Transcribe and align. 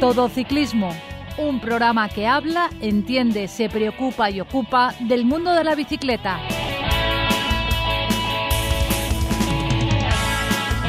Todo 0.00 0.30
Ciclismo, 0.30 0.96
un 1.36 1.60
programa 1.60 2.08
que 2.08 2.26
habla, 2.26 2.70
entiende, 2.80 3.48
se 3.48 3.68
preocupa 3.68 4.30
y 4.30 4.40
ocupa 4.40 4.94
del 5.00 5.26
mundo 5.26 5.52
de 5.52 5.62
la 5.62 5.74
bicicleta. 5.74 6.40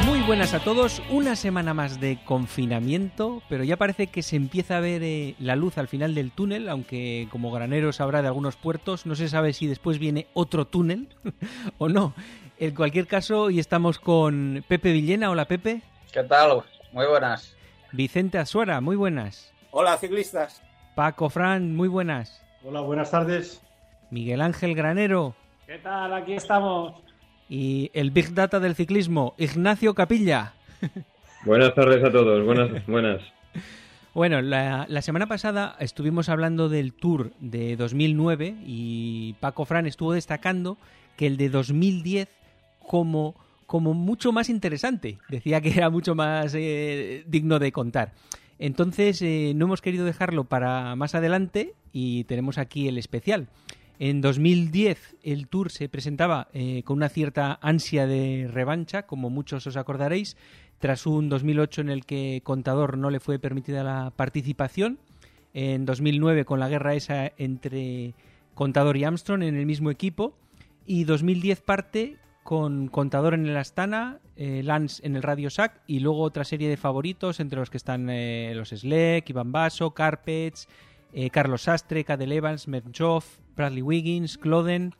Muy 0.06 0.22
buenas 0.22 0.54
a 0.54 0.60
todos, 0.60 1.02
una 1.10 1.36
semana 1.36 1.74
más 1.74 2.00
de 2.00 2.20
confinamiento, 2.24 3.42
pero 3.50 3.64
ya 3.64 3.76
parece 3.76 4.06
que 4.06 4.22
se 4.22 4.36
empieza 4.36 4.78
a 4.78 4.80
ver 4.80 5.02
eh, 5.02 5.34
la 5.38 5.56
luz 5.56 5.76
al 5.76 5.88
final 5.88 6.14
del 6.14 6.30
túnel, 6.30 6.70
aunque 6.70 7.28
como 7.30 7.52
granero 7.52 7.92
sabrá 7.92 8.22
de 8.22 8.28
algunos 8.28 8.56
puertos, 8.56 9.04
no 9.04 9.14
se 9.14 9.28
sabe 9.28 9.52
si 9.52 9.66
después 9.66 9.98
viene 9.98 10.26
otro 10.32 10.64
túnel 10.64 11.08
o 11.76 11.90
no. 11.90 12.14
En 12.58 12.74
cualquier 12.74 13.06
caso, 13.06 13.42
hoy 13.42 13.58
estamos 13.58 13.98
con 13.98 14.64
Pepe 14.66 14.90
Villena. 14.90 15.30
Hola 15.30 15.44
Pepe. 15.44 15.82
¿Qué 16.10 16.22
tal? 16.22 16.62
Muy 16.92 17.04
buenas. 17.04 17.54
Vicente 17.92 18.38
Azuara, 18.38 18.80
muy 18.80 18.96
buenas. 18.96 19.52
Hola 19.70 19.98
ciclistas. 19.98 20.62
Paco 20.94 21.28
Fran, 21.28 21.76
muy 21.76 21.88
buenas. 21.88 22.42
Hola, 22.64 22.80
buenas 22.80 23.10
tardes. 23.10 23.60
Miguel 24.10 24.40
Ángel 24.40 24.74
Granero. 24.74 25.34
¿Qué 25.66 25.76
tal? 25.78 26.14
Aquí 26.14 26.32
estamos. 26.32 26.94
Y 27.50 27.90
el 27.92 28.10
Big 28.10 28.32
Data 28.32 28.60
del 28.60 28.74
ciclismo, 28.74 29.34
Ignacio 29.36 29.94
Capilla. 29.94 30.54
Buenas 31.44 31.74
tardes 31.74 32.02
a 32.04 32.10
todos, 32.10 32.44
buenas, 32.44 32.86
buenas. 32.86 33.20
Bueno, 34.14 34.42
la, 34.42 34.84
la, 34.90 35.00
semana 35.00 35.26
pasada 35.26 35.74
estuvimos 35.80 36.28
hablando 36.28 36.68
del 36.68 36.92
Tour 36.92 37.32
de 37.40 37.76
2009 37.76 38.56
y 38.66 39.32
Paco 39.40 39.64
Fran 39.64 39.86
estuvo 39.86 40.12
destacando 40.12 40.76
que 41.16 41.26
el 41.26 41.38
de 41.38 41.48
2010 41.48 42.28
como, 42.86 43.34
como 43.72 43.94
mucho 43.94 44.32
más 44.32 44.50
interesante. 44.50 45.16
Decía 45.30 45.62
que 45.62 45.70
era 45.70 45.88
mucho 45.88 46.14
más 46.14 46.54
eh, 46.54 47.24
digno 47.26 47.58
de 47.58 47.72
contar. 47.72 48.12
Entonces 48.58 49.22
eh, 49.22 49.54
no 49.56 49.64
hemos 49.64 49.80
querido 49.80 50.04
dejarlo 50.04 50.44
para 50.44 50.94
más 50.94 51.14
adelante 51.14 51.72
y 51.90 52.24
tenemos 52.24 52.58
aquí 52.58 52.86
el 52.86 52.98
especial. 52.98 53.48
En 53.98 54.20
2010 54.20 55.16
el 55.22 55.48
Tour 55.48 55.70
se 55.70 55.88
presentaba 55.88 56.48
eh, 56.52 56.82
con 56.84 56.98
una 56.98 57.08
cierta 57.08 57.58
ansia 57.62 58.06
de 58.06 58.46
revancha, 58.52 59.04
como 59.06 59.30
muchos 59.30 59.66
os 59.66 59.78
acordaréis, 59.78 60.36
tras 60.78 61.06
un 61.06 61.30
2008 61.30 61.80
en 61.80 61.88
el 61.88 62.04
que 62.04 62.42
Contador 62.44 62.98
no 62.98 63.08
le 63.08 63.20
fue 63.20 63.38
permitida 63.38 63.82
la 63.82 64.12
participación, 64.14 64.98
en 65.54 65.86
2009 65.86 66.44
con 66.44 66.60
la 66.60 66.68
guerra 66.68 66.94
esa 66.94 67.32
entre 67.38 68.12
Contador 68.52 68.98
y 68.98 69.04
Armstrong 69.04 69.42
en 69.42 69.56
el 69.56 69.64
mismo 69.64 69.90
equipo, 69.90 70.34
y 70.84 71.04
2010 71.04 71.62
parte 71.62 72.18
con 72.42 72.88
Contador 72.88 73.34
en 73.34 73.46
el 73.46 73.56
Astana, 73.56 74.20
eh, 74.36 74.62
Lance 74.62 75.04
en 75.06 75.16
el 75.16 75.22
Radio 75.22 75.50
Sac 75.50 75.80
y 75.86 76.00
luego 76.00 76.22
otra 76.22 76.44
serie 76.44 76.68
de 76.68 76.76
favoritos 76.76 77.40
entre 77.40 77.58
los 77.58 77.70
que 77.70 77.76
están 77.76 78.08
eh, 78.10 78.52
los 78.54 78.70
Sleck, 78.70 79.28
Iván 79.30 79.52
Basso, 79.52 79.92
Carpets, 79.92 80.68
eh, 81.12 81.30
Carlos 81.30 81.62
Sastre, 81.62 82.04
Cadel 82.04 82.32
Evans, 82.32 82.68
Merchoff, 82.68 83.38
Bradley 83.56 83.82
Wiggins, 83.82 84.38
Cloden. 84.38 84.94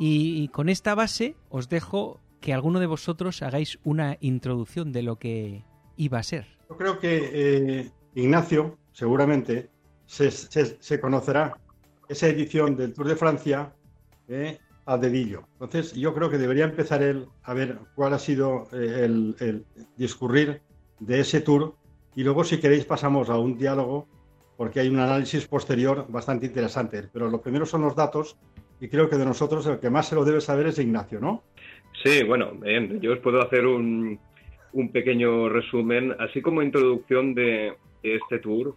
Y, 0.00 0.46
con 0.48 0.68
esta 0.68 0.94
base 0.94 1.34
os 1.48 1.68
dejo 1.68 2.20
que 2.40 2.54
alguno 2.54 2.78
de 2.78 2.86
vosotros 2.86 3.42
hagáis 3.42 3.80
una 3.82 4.16
introducción 4.20 4.92
de 4.92 5.02
lo 5.02 5.16
que 5.16 5.64
iba 5.96 6.20
a 6.20 6.22
ser. 6.22 6.46
Yo 6.70 6.76
creo 6.76 7.00
que 7.00 7.90
Ignacio 8.14 8.78
seguramente 8.92 9.70
se, 10.06 10.30
se, 10.30 10.80
se, 10.80 11.00
conocerá 11.00 11.58
esa 12.08 12.28
edición 12.28 12.76
del 12.76 12.94
Tour 12.94 13.08
de 13.08 13.16
Francia 13.16 13.72
a 14.88 14.96
dedillo. 14.96 15.42
Entonces, 15.52 15.92
yo 15.92 16.14
creo 16.14 16.30
que 16.30 16.38
debería 16.38 16.64
empezar 16.64 17.02
él 17.02 17.26
a 17.42 17.52
ver 17.52 17.78
cuál 17.94 18.14
ha 18.14 18.18
sido 18.18 18.68
eh, 18.72 19.04
el, 19.04 19.36
el, 19.38 19.64
discurrir 19.98 20.62
de 20.98 21.20
ese 21.20 21.42
tour 21.42 21.74
y 22.16 22.24
luego, 22.24 22.42
si 22.42 22.58
queréis, 22.58 22.86
pasamos 22.86 23.28
a 23.28 23.36
un 23.36 23.58
diálogo 23.58 24.08
porque 24.56 24.80
hay 24.80 24.88
un 24.88 24.98
análisis 24.98 25.46
posterior 25.46 26.06
bastante 26.08 26.46
interesante. 26.46 27.04
Pero 27.12 27.28
lo 27.28 27.42
primero 27.42 27.66
son 27.66 27.82
los 27.82 27.94
datos 27.94 28.38
y 28.80 28.88
creo 28.88 29.10
que 29.10 29.16
de 29.16 29.26
nosotros 29.26 29.66
el 29.66 29.78
que 29.78 29.90
más 29.90 30.08
se 30.08 30.14
lo 30.14 30.24
debe 30.24 30.40
saber 30.40 30.68
es 30.68 30.78
Ignacio, 30.78 31.20
¿no? 31.20 31.42
Sí, 32.02 32.24
bueno, 32.24 32.52
yo 33.00 33.12
os 33.12 33.18
puedo 33.18 33.42
hacer 33.42 33.66
un, 33.66 34.18
un 34.72 34.88
pequeño 34.90 35.50
resumen, 35.50 36.14
así 36.18 36.40
como 36.40 36.62
introducción 36.62 37.34
de 37.34 37.74
este 38.02 38.38
tour. 38.38 38.74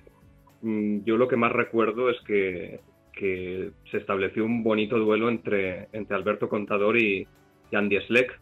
mm, 0.62 1.03
Yo 1.06 1.16
lo 1.16 1.30
que 1.30 1.38
más 1.38 1.53
recuerdo 1.53 2.09
es 2.09 2.18
que 2.28 2.81
que 3.13 3.72
se 3.89 3.97
estableció 3.97 4.45
un 4.45 4.63
bonito 4.63 4.97
duelo 4.97 5.29
entre, 5.29 5.88
entre 5.94 6.16
Alberto 6.16 6.49
Contador 6.49 6.97
y, 6.97 7.27
y, 7.72 7.75
Andy 7.75 7.97
Schleck, 8.07 8.39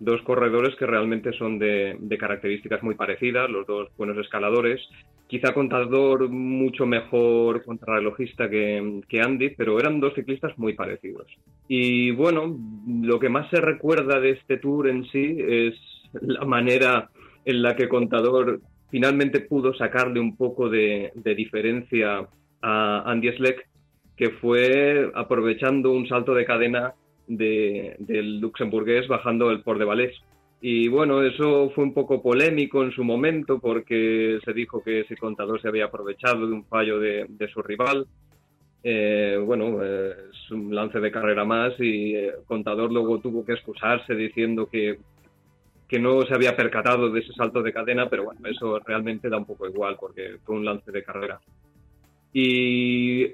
dos 0.00 0.22
corredores 0.22 0.74
que 0.76 0.86
realmente 0.86 1.32
son 1.32 1.58
de, 1.58 1.96
de, 1.98 2.18
características 2.18 2.82
muy 2.82 2.94
parecidas, 2.94 3.50
los 3.50 3.66
dos 3.66 3.88
buenos 3.96 4.16
escaladores, 4.18 4.80
quizá 5.26 5.52
Contador 5.52 6.28
mucho 6.28 6.86
mejor 6.86 7.64
contrarrelojista 7.64 8.48
que, 8.48 9.00
que 9.08 9.20
Andy, 9.20 9.50
pero 9.50 9.78
eran 9.78 10.00
dos 10.00 10.14
ciclistas 10.14 10.56
muy 10.58 10.74
parecidos. 10.74 11.26
Y 11.68 12.10
bueno, 12.12 12.56
lo 13.02 13.18
que 13.18 13.28
más 13.28 13.48
se 13.50 13.60
recuerda 13.60 14.20
de 14.20 14.30
este 14.30 14.56
tour 14.56 14.88
en 14.88 15.04
sí 15.10 15.36
es 15.38 15.74
la 16.12 16.44
manera 16.44 17.10
en 17.44 17.62
la 17.62 17.76
que 17.76 17.88
Contador 17.88 18.60
finalmente 18.90 19.40
pudo 19.40 19.74
sacarle 19.74 20.20
un 20.20 20.36
poco 20.36 20.68
de, 20.68 21.12
de 21.14 21.34
diferencia 21.34 22.26
a 22.62 23.02
Andy 23.10 23.32
Schleck 23.32 23.67
que 24.18 24.30
fue 24.30 25.10
aprovechando 25.14 25.92
un 25.92 26.08
salto 26.08 26.34
de 26.34 26.44
cadena 26.44 26.92
de, 27.28 27.94
del 28.00 28.40
luxemburgués 28.40 29.06
bajando 29.06 29.50
el 29.50 29.62
Port 29.62 29.78
de 29.78 29.84
Valais. 29.84 30.16
Y 30.60 30.88
bueno, 30.88 31.22
eso 31.22 31.70
fue 31.70 31.84
un 31.84 31.94
poco 31.94 32.20
polémico 32.20 32.82
en 32.82 32.90
su 32.90 33.04
momento 33.04 33.60
porque 33.60 34.40
se 34.44 34.52
dijo 34.52 34.82
que 34.82 35.00
ese 35.00 35.16
contador 35.16 35.62
se 35.62 35.68
había 35.68 35.84
aprovechado 35.84 36.48
de 36.48 36.52
un 36.52 36.64
fallo 36.64 36.98
de, 36.98 37.26
de 37.28 37.48
su 37.48 37.62
rival. 37.62 38.08
Eh, 38.82 39.40
bueno, 39.44 39.78
eh, 39.84 40.14
es 40.32 40.50
un 40.50 40.74
lance 40.74 40.98
de 40.98 41.12
carrera 41.12 41.44
más 41.44 41.74
y 41.78 42.14
el 42.16 42.42
contador 42.44 42.90
luego 42.90 43.20
tuvo 43.20 43.44
que 43.44 43.52
excusarse 43.52 44.16
diciendo 44.16 44.68
que, 44.68 44.98
que 45.86 46.00
no 46.00 46.22
se 46.22 46.34
había 46.34 46.56
percatado 46.56 47.08
de 47.08 47.20
ese 47.20 47.32
salto 47.34 47.62
de 47.62 47.72
cadena, 47.72 48.08
pero 48.10 48.24
bueno, 48.24 48.40
eso 48.48 48.80
realmente 48.80 49.28
da 49.28 49.36
un 49.36 49.46
poco 49.46 49.68
igual 49.68 49.96
porque 50.00 50.38
fue 50.44 50.56
un 50.56 50.64
lance 50.64 50.90
de 50.90 51.04
carrera. 51.04 51.38
Y 52.32 53.32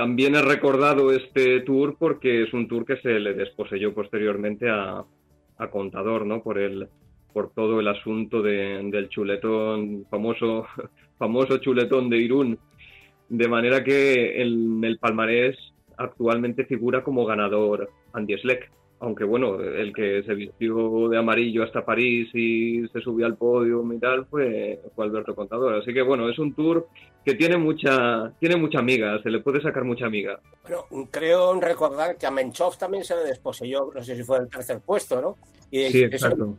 también 0.00 0.34
he 0.34 0.40
recordado 0.40 1.12
este 1.12 1.60
tour 1.60 1.94
porque 1.98 2.44
es 2.44 2.54
un 2.54 2.66
tour 2.66 2.86
que 2.86 2.96
se 3.02 3.20
le 3.20 3.34
desposeyó 3.34 3.92
posteriormente 3.92 4.66
a, 4.70 5.04
Contador, 5.70 6.24
¿no? 6.24 6.42
Por 6.42 6.58
el 6.58 6.88
por 7.34 7.52
todo 7.52 7.80
el 7.80 7.86
asunto 7.86 8.40
de, 8.40 8.80
del 8.84 9.10
chuletón, 9.10 10.06
famoso, 10.08 10.64
famoso 11.18 11.58
chuletón 11.58 12.08
de 12.08 12.16
Irún. 12.16 12.58
De 13.28 13.46
manera 13.46 13.84
que 13.84 14.40
en 14.40 14.82
el 14.82 14.98
palmarés 14.98 15.58
actualmente 15.98 16.64
figura 16.64 17.04
como 17.04 17.26
ganador 17.26 17.90
Andy 18.14 18.38
Schleck. 18.38 18.72
Aunque 19.00 19.24
bueno, 19.24 19.58
el 19.58 19.94
que 19.94 20.22
se 20.24 20.34
vistió 20.34 21.08
de 21.08 21.18
amarillo 21.18 21.62
hasta 21.62 21.84
París 21.84 22.28
y 22.34 22.86
se 22.88 23.00
subió 23.00 23.24
al 23.24 23.36
podio 23.36 23.82
y 23.92 23.98
tal 23.98 24.26
fue, 24.26 24.80
fue 24.94 25.06
Alberto 25.06 25.34
Contador. 25.34 25.74
Así 25.74 25.94
que 25.94 26.02
bueno, 26.02 26.28
es 26.28 26.38
un 26.38 26.54
tour 26.54 26.86
que 27.24 27.34
tiene 27.34 27.56
mucha, 27.56 28.30
tiene 28.38 28.56
mucha 28.56 28.78
amiga, 28.78 29.22
se 29.22 29.30
le 29.30 29.40
puede 29.40 29.62
sacar 29.62 29.84
mucha 29.84 30.06
amiga. 30.06 30.38
Bueno, 30.62 31.08
creo 31.10 31.58
recordar 31.60 32.16
que 32.16 32.26
a 32.26 32.30
Menchov 32.30 32.76
también 32.76 33.04
se 33.04 33.16
le 33.16 33.22
desposeyó, 33.22 33.90
no 33.94 34.02
sé 34.02 34.16
si 34.16 34.22
fue 34.22 34.38
el 34.38 34.48
tercer 34.48 34.80
puesto, 34.80 35.20
¿no? 35.20 35.36
Y 35.70 35.90
sí, 35.90 36.02
exacto. 36.02 36.56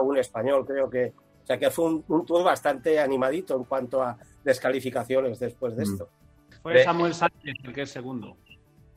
un 0.00 0.18
español, 0.18 0.64
creo 0.66 0.88
que. 0.88 1.12
O 1.42 1.46
sea 1.46 1.58
que 1.58 1.70
fue 1.70 1.86
un, 1.86 2.04
un, 2.06 2.24
tour 2.24 2.44
bastante 2.44 3.00
animadito 3.00 3.56
en 3.56 3.64
cuanto 3.64 4.02
a 4.02 4.16
descalificaciones 4.44 5.40
después 5.40 5.74
de 5.76 5.82
esto. 5.82 6.04
Mm. 6.04 6.62
Fue 6.62 6.84
Samuel 6.84 7.14
Sánchez 7.14 7.54
el 7.64 7.72
que 7.72 7.82
es 7.82 7.90
segundo. 7.90 8.36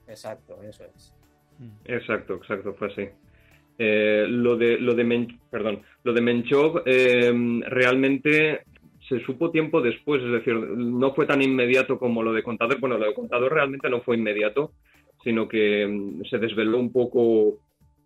Exacto, 0.07 0.61
eso 0.61 0.83
es. 0.83 1.13
Exacto, 1.85 2.35
exacto, 2.35 2.73
fue 2.73 2.87
así. 2.87 3.07
Eh, 3.77 4.25
lo 4.29 4.55
de 4.55 4.77
lo 4.77 4.93
de 4.93 5.03
Men, 5.03 5.39
perdón, 5.49 5.81
lo 6.03 6.13
de 6.13 6.21
Menchov 6.21 6.83
eh, 6.85 7.33
realmente 7.67 8.61
se 9.07 9.19
supo 9.25 9.51
tiempo 9.51 9.81
después, 9.81 10.21
es 10.21 10.31
decir, 10.31 10.55
no 10.55 11.13
fue 11.13 11.25
tan 11.25 11.41
inmediato 11.41 11.97
como 11.97 12.23
lo 12.23 12.33
de 12.33 12.43
Contador. 12.43 12.79
Bueno, 12.79 12.97
lo 12.97 13.07
de 13.07 13.13
Contador 13.13 13.53
realmente 13.53 13.89
no 13.89 14.01
fue 14.01 14.15
inmediato, 14.15 14.71
sino 15.23 15.47
que 15.47 15.87
mm, 15.87 16.23
se 16.29 16.37
desveló 16.37 16.79
un 16.79 16.91
poco. 16.91 17.59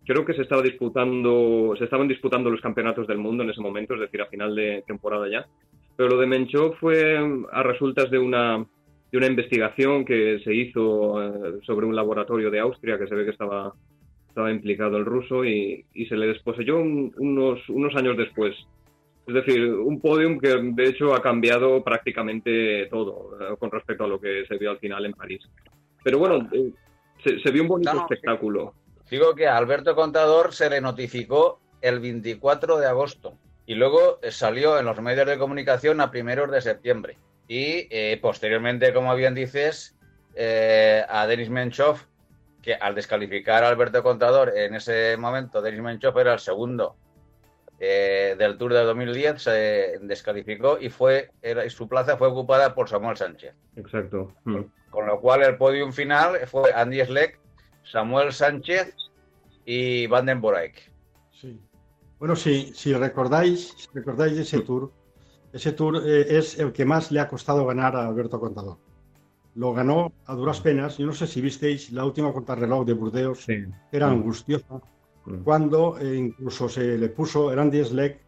Creo 0.04 0.24
que 0.24 0.34
se 0.34 0.42
estaba 0.42 0.62
disputando, 0.62 1.74
se 1.76 1.84
estaban 1.84 2.08
disputando 2.08 2.50
los 2.50 2.62
campeonatos 2.62 3.06
del 3.06 3.18
mundo 3.18 3.42
en 3.42 3.50
ese 3.50 3.60
momento, 3.60 3.94
es 3.94 4.00
decir, 4.00 4.22
a 4.22 4.26
final 4.26 4.54
de 4.54 4.82
temporada 4.86 5.28
ya. 5.30 5.46
Pero 5.96 6.10
lo 6.10 6.18
de 6.18 6.26
Menchov 6.26 6.76
fue 6.78 7.18
a 7.52 7.62
resultas 7.62 8.10
de 8.10 8.18
una 8.18 8.64
de 9.10 9.18
una 9.18 9.26
investigación 9.26 10.04
que 10.04 10.40
se 10.44 10.54
hizo 10.54 11.22
eh, 11.22 11.60
sobre 11.64 11.86
un 11.86 11.96
laboratorio 11.96 12.50
de 12.50 12.60
Austria 12.60 12.98
que 12.98 13.06
se 13.06 13.14
ve 13.14 13.24
que 13.24 13.30
estaba, 13.30 13.72
estaba 14.28 14.50
implicado 14.50 14.96
el 14.98 15.04
ruso 15.04 15.44
y, 15.44 15.84
y 15.94 16.06
se 16.06 16.16
le 16.16 16.26
desposeyó 16.26 16.78
un, 16.78 17.14
unos, 17.16 17.66
unos 17.68 17.94
años 17.96 18.16
después. 18.16 18.54
Es 19.26 19.34
decir, 19.34 19.70
un 19.70 20.00
podium 20.00 20.38
que 20.38 20.48
de 20.48 20.88
hecho 20.88 21.14
ha 21.14 21.22
cambiado 21.22 21.82
prácticamente 21.82 22.86
todo 22.86 23.36
eh, 23.40 23.56
con 23.58 23.70
respecto 23.70 24.04
a 24.04 24.08
lo 24.08 24.20
que 24.20 24.44
se 24.46 24.56
vio 24.56 24.70
al 24.70 24.78
final 24.78 25.04
en 25.06 25.12
París. 25.12 25.42
Pero 26.02 26.18
bueno, 26.18 26.48
eh, 26.52 26.72
se, 27.24 27.40
se, 27.40 27.50
vio 27.50 27.62
un 27.62 27.68
bonito 27.68 27.92
no, 27.92 28.00
no, 28.00 28.02
espectáculo. 28.02 28.74
Digo 29.10 29.34
que 29.34 29.46
a 29.46 29.56
Alberto 29.56 29.94
Contador 29.94 30.52
se 30.52 30.68
le 30.68 30.80
notificó 30.80 31.60
el 31.80 32.00
24 32.00 32.78
de 32.78 32.86
agosto 32.86 33.34
y 33.66 33.74
luego 33.74 34.18
salió 34.30 34.78
en 34.78 34.86
los 34.86 35.00
medios 35.00 35.26
de 35.26 35.38
comunicación 35.38 36.00
a 36.00 36.10
primeros 36.10 36.50
de 36.50 36.60
septiembre. 36.60 37.18
Y 37.48 37.88
eh, 37.90 38.18
posteriormente, 38.20 38.92
como 38.92 39.14
bien 39.16 39.34
dices, 39.34 39.96
eh, 40.34 41.02
a 41.08 41.26
Denis 41.26 41.48
Menchov, 41.48 41.98
que 42.62 42.74
al 42.74 42.94
descalificar 42.94 43.64
a 43.64 43.68
Alberto 43.68 44.02
Contador 44.02 44.52
en 44.56 44.74
ese 44.74 45.16
momento, 45.16 45.62
Denis 45.62 45.80
Menchov 45.80 46.18
era 46.18 46.34
el 46.34 46.38
segundo 46.38 46.96
eh, 47.80 48.34
del 48.38 48.58
Tour 48.58 48.74
de 48.74 48.82
2010, 48.82 49.42
se 49.42 49.98
descalificó 50.02 50.78
y 50.78 50.90
fue 50.90 51.30
era, 51.40 51.68
su 51.70 51.88
plaza 51.88 52.16
fue 52.16 52.28
ocupada 52.28 52.74
por 52.74 52.88
Samuel 52.88 53.16
Sánchez. 53.16 53.54
Exacto. 53.76 54.34
Mm. 54.44 54.62
Con 54.90 55.06
lo 55.06 55.20
cual 55.20 55.42
el 55.42 55.56
podium 55.56 55.92
final 55.92 56.38
fue 56.46 56.72
Andy 56.74 57.04
Schleck, 57.04 57.38
Samuel 57.84 58.32
Sánchez 58.32 58.94
y 59.64 60.06
Van 60.08 60.26
den 60.26 60.40
Borayk. 60.40 60.92
Sí. 61.32 61.60
Bueno, 62.18 62.34
si, 62.34 62.74
si 62.74 62.92
recordáis, 62.94 63.74
si 63.76 63.88
recordáis 63.94 64.36
ese 64.36 64.60
tour, 64.60 64.92
ese 65.52 65.72
tour 65.72 66.02
eh, 66.04 66.26
es 66.38 66.58
el 66.58 66.72
que 66.72 66.84
más 66.84 67.10
le 67.10 67.20
ha 67.20 67.28
costado 67.28 67.64
ganar 67.66 67.96
a 67.96 68.06
Alberto 68.06 68.38
Contador. 68.40 68.76
Lo 69.54 69.72
ganó 69.72 70.12
a 70.26 70.34
duras 70.34 70.60
penas. 70.60 70.98
Yo 70.98 71.06
no 71.06 71.12
sé 71.12 71.26
si 71.26 71.40
visteis 71.40 71.90
la 71.92 72.04
última 72.04 72.32
contrarreloj 72.32 72.86
de 72.86 72.92
Burdeos, 72.92 73.44
Sí. 73.44 73.64
era 73.90 74.08
angustiosa, 74.08 74.80
Mm. 75.24 75.42
cuando 75.42 75.98
eh, 75.98 76.16
incluso 76.16 76.68
se 76.68 76.96
le 76.96 77.08
puso 77.08 77.50
el 77.52 77.58
Andy 77.58 77.84
Schleck 77.84 78.20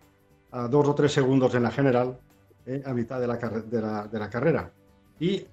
a 0.50 0.66
dos 0.68 0.88
o 0.88 0.94
tres 0.94 1.12
segundos 1.12 1.54
en 1.54 1.62
la 1.62 1.70
general, 1.70 2.18
eh, 2.66 2.82
a 2.84 2.92
mitad 2.92 3.20
de 3.20 3.26
la, 3.26 3.38
carre- 3.38 3.62
de 3.62 3.80
la- 3.80 4.06
de 4.08 4.18
la 4.18 4.28
carrera. 4.28 4.72
Y 5.20 5.46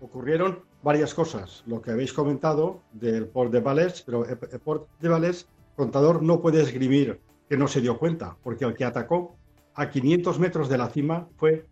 ocurrieron 0.00 0.60
varias 0.82 1.14
cosas. 1.14 1.62
Lo 1.66 1.80
que 1.82 1.90
habéis 1.90 2.12
comentado 2.12 2.80
del 2.92 3.26
Port 3.26 3.50
de 3.52 3.60
Valais, 3.60 4.02
pero 4.02 4.24
el, 4.24 4.36
Port 4.60 4.88
de 5.00 5.08
Valais, 5.08 5.48
contador 5.74 6.22
no 6.22 6.40
puede 6.40 6.62
esgrimir 6.62 7.20
que 7.48 7.56
no 7.56 7.68
se 7.68 7.80
dio 7.80 7.98
cuenta, 7.98 8.36
porque 8.42 8.64
el 8.64 8.74
que 8.74 8.84
atacó 8.84 9.36
a 9.76 9.90
500 9.90 10.38
metros 10.38 10.68
de 10.68 10.78
la 10.78 10.88
cima 10.88 11.28
fue 11.36 11.66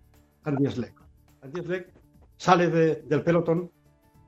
Andy 0.44 0.66
Schleck. 0.70 0.94
Andy 1.42 1.60
Schleck 1.62 1.88
sale 2.36 2.68
de- 2.68 2.96
del 3.02 3.22
pelotón 3.22 3.70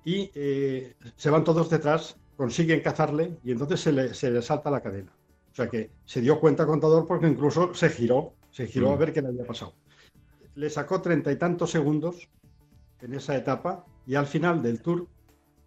y 0.05 0.31
eh, 0.35 0.95
se 1.17 1.31
van 1.31 1.45
todos 1.45 1.69
detrás, 1.71 2.17
consiguen 2.37 2.81
cazarle 2.81 3.39
y 3.45 3.53
entonces 3.53 3.81
se 3.81 3.93
le, 3.93 4.15
se 4.15 4.31
le 4.31 4.41
salta 4.43 4.71
la 4.71 4.81
cadena. 4.81 5.13
O 5.53 5.55
sea 5.55 5.69
que 5.69 5.91
se 6.05 6.21
dio 6.21 6.39
cuenta 6.39 6.67
contador 6.67 7.07
porque 7.07 7.27
incluso 7.29 7.75
se 7.75 7.89
giró, 7.89 8.35
se 8.51 8.67
giró 8.67 8.93
a 8.93 8.97
Mm. 8.97 8.99
ver 8.99 9.13
qué 9.13 9.23
le 9.23 9.29
había 9.29 9.45
pasado. 9.45 9.75
Le 10.55 10.71
sacó 10.71 11.01
treinta 11.03 11.31
y 11.33 11.37
tantos 11.37 11.71
segundos 11.71 12.29
en 13.01 13.15
esa 13.15 13.37
etapa 13.37 13.85
y 14.07 14.15
al 14.15 14.27
final 14.27 14.63
del 14.63 14.81
tour, 14.81 15.07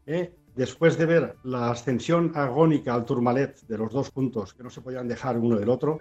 eh, 0.08 0.34
después 0.56 0.98
de 0.98 1.06
ver 1.06 1.36
la 1.44 1.70
ascensión 1.72 2.32
agónica 2.36 2.94
al 2.96 3.06
Tourmalet 3.06 3.62
de 3.68 3.78
los 3.78 3.92
dos 3.94 4.10
puntos 4.12 4.54
que 4.54 4.64
no 4.64 4.70
se 4.70 4.82
podían 4.82 5.08
dejar 5.08 5.38
uno 5.38 5.58
del 5.58 5.70
otro, 5.70 6.00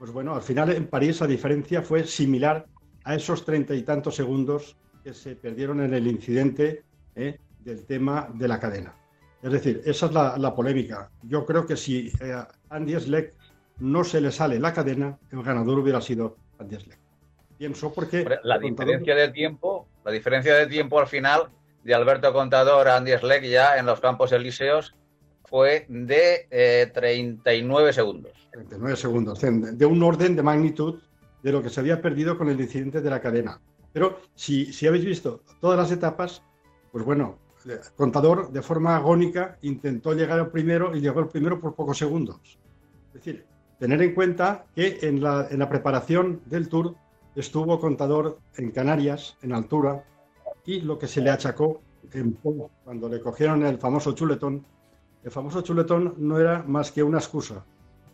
pues 0.00 0.12
bueno, 0.12 0.34
al 0.34 0.40
final 0.40 0.70
en 0.70 0.86
París 0.86 1.20
la 1.20 1.26
diferencia 1.26 1.82
fue 1.82 2.04
similar 2.04 2.64
a 3.04 3.14
esos 3.14 3.44
treinta 3.44 3.74
y 3.74 3.82
tantos 3.82 4.16
segundos 4.16 4.78
que 5.04 5.12
se 5.12 5.36
perdieron 5.36 5.82
en 5.82 5.92
el 5.92 6.06
incidente 6.06 6.84
eh, 7.14 7.38
del 7.58 7.84
tema 7.84 8.30
de 8.32 8.48
la 8.48 8.58
cadena. 8.58 8.96
Es 9.42 9.52
decir, 9.52 9.82
esa 9.84 10.06
es 10.06 10.12
la, 10.12 10.38
la 10.38 10.54
polémica. 10.54 11.10
Yo 11.22 11.44
creo 11.44 11.66
que 11.66 11.76
si 11.76 12.10
eh, 12.18 12.32
a 12.32 12.48
Andy 12.70 12.98
Schleck 12.98 13.34
no 13.80 14.02
se 14.02 14.22
le 14.22 14.32
sale 14.32 14.58
la 14.58 14.72
cadena, 14.72 15.18
el 15.30 15.42
ganador 15.42 15.78
hubiera 15.78 16.00
sido 16.00 16.38
Andy 16.58 16.76
Schleck. 16.76 16.98
Pienso 17.58 17.92
porque... 17.92 18.24
La 18.42 18.58
contador- 18.58 18.70
diferencia 18.70 19.14
de 19.14 19.28
tiempo, 19.28 19.86
la 20.02 20.12
diferencia 20.12 20.54
de 20.54 20.66
tiempo 20.66 20.98
al 20.98 21.08
final 21.08 21.50
de 21.84 21.94
Alberto 21.94 22.32
Contador 22.32 22.88
a 22.88 22.96
Andy 22.96 23.12
Schleck 23.18 23.44
ya 23.44 23.76
en 23.76 23.84
los 23.84 24.00
Campos 24.00 24.32
Elíseos 24.32 24.94
fue 25.50 25.84
de 25.88 26.46
eh, 26.50 26.90
39 26.94 27.92
segundos. 27.92 28.32
39 28.52 28.96
segundos, 28.96 29.40
de 29.40 29.86
un 29.86 30.02
orden 30.02 30.36
de 30.36 30.42
magnitud 30.42 31.00
de 31.42 31.52
lo 31.52 31.62
que 31.62 31.70
se 31.70 31.80
había 31.80 32.00
perdido 32.00 32.38
con 32.38 32.48
el 32.48 32.60
incidente 32.60 33.00
de 33.00 33.10
la 33.10 33.20
cadena. 33.20 33.60
Pero 33.92 34.20
si, 34.34 34.72
si 34.72 34.86
habéis 34.86 35.04
visto 35.04 35.42
todas 35.60 35.76
las 35.76 35.90
etapas, 35.90 36.42
pues 36.92 37.04
bueno, 37.04 37.38
eh, 37.68 37.78
Contador 37.96 38.50
de 38.50 38.62
forma 38.62 38.96
agónica 38.96 39.58
intentó 39.62 40.14
llegar 40.14 40.38
al 40.38 40.50
primero 40.50 40.96
y 40.96 41.00
llegó 41.00 41.20
el 41.20 41.28
primero 41.28 41.60
por 41.60 41.74
pocos 41.74 41.98
segundos. 41.98 42.58
Es 43.08 43.14
decir, 43.14 43.44
tener 43.78 44.00
en 44.02 44.14
cuenta 44.14 44.66
que 44.74 44.98
en 45.02 45.22
la, 45.22 45.68
preparación 45.68 46.40
del 46.46 46.68
Tour 46.68 46.94
estuvo 47.34 47.80
Contador 47.80 48.38
en 48.56 48.70
Canarias, 48.70 49.36
en 49.42 49.52
altura, 49.52 50.04
y 50.64 50.80
lo 50.80 50.98
que 50.98 51.06
se 51.06 51.20
le 51.20 51.30
achacó 51.30 51.82
en 52.12 52.32
cuando 52.84 53.08
le 53.08 53.20
cogieron 53.20 53.64
el 53.64 53.78
famoso 53.78 54.12
chuletón, 54.12 54.64
el 55.22 55.30
famoso 55.30 55.60
chuletón 55.62 56.14
no 56.18 56.38
era 56.38 56.62
más 56.62 56.90
que 56.92 57.02
una 57.02 57.18
excusa. 57.18 57.64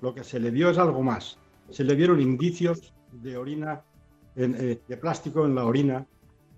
Lo 0.00 0.14
que 0.14 0.24
se 0.24 0.40
le 0.40 0.50
vio 0.50 0.70
es 0.70 0.78
algo 0.78 1.02
más. 1.02 1.38
Se 1.70 1.84
le 1.84 1.94
vieron 1.94 2.20
indicios 2.20 2.92
de 3.12 3.36
orina, 3.36 3.82
en, 4.34 4.54
eh, 4.58 4.80
de 4.86 4.96
plástico 4.96 5.44
en 5.46 5.54
la 5.54 5.64
orina, 5.64 6.06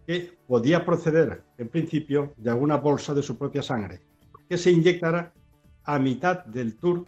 que 0.06 0.38
podía 0.46 0.84
proceder, 0.84 1.42
en 1.58 1.68
principio, 1.68 2.32
de 2.36 2.50
alguna 2.50 2.76
bolsa 2.76 3.12
de 3.12 3.22
su 3.22 3.36
propia 3.36 3.62
sangre, 3.62 4.00
que 4.48 4.56
se 4.56 4.70
inyectara 4.70 5.32
a 5.84 5.98
mitad 5.98 6.44
del 6.46 6.76
tour, 6.76 7.04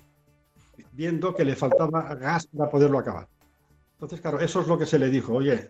viendo 0.92 1.34
que 1.34 1.44
le 1.44 1.56
faltaba 1.56 2.14
gas 2.14 2.46
para 2.46 2.70
poderlo 2.70 2.98
acabar. 2.98 3.26
Entonces, 3.92 4.20
claro, 4.20 4.40
eso 4.40 4.60
es 4.60 4.66
lo 4.66 4.78
que 4.78 4.87
se 4.87 4.98
le 4.98 5.08
dijo. 5.08 5.34
Oye, 5.34 5.69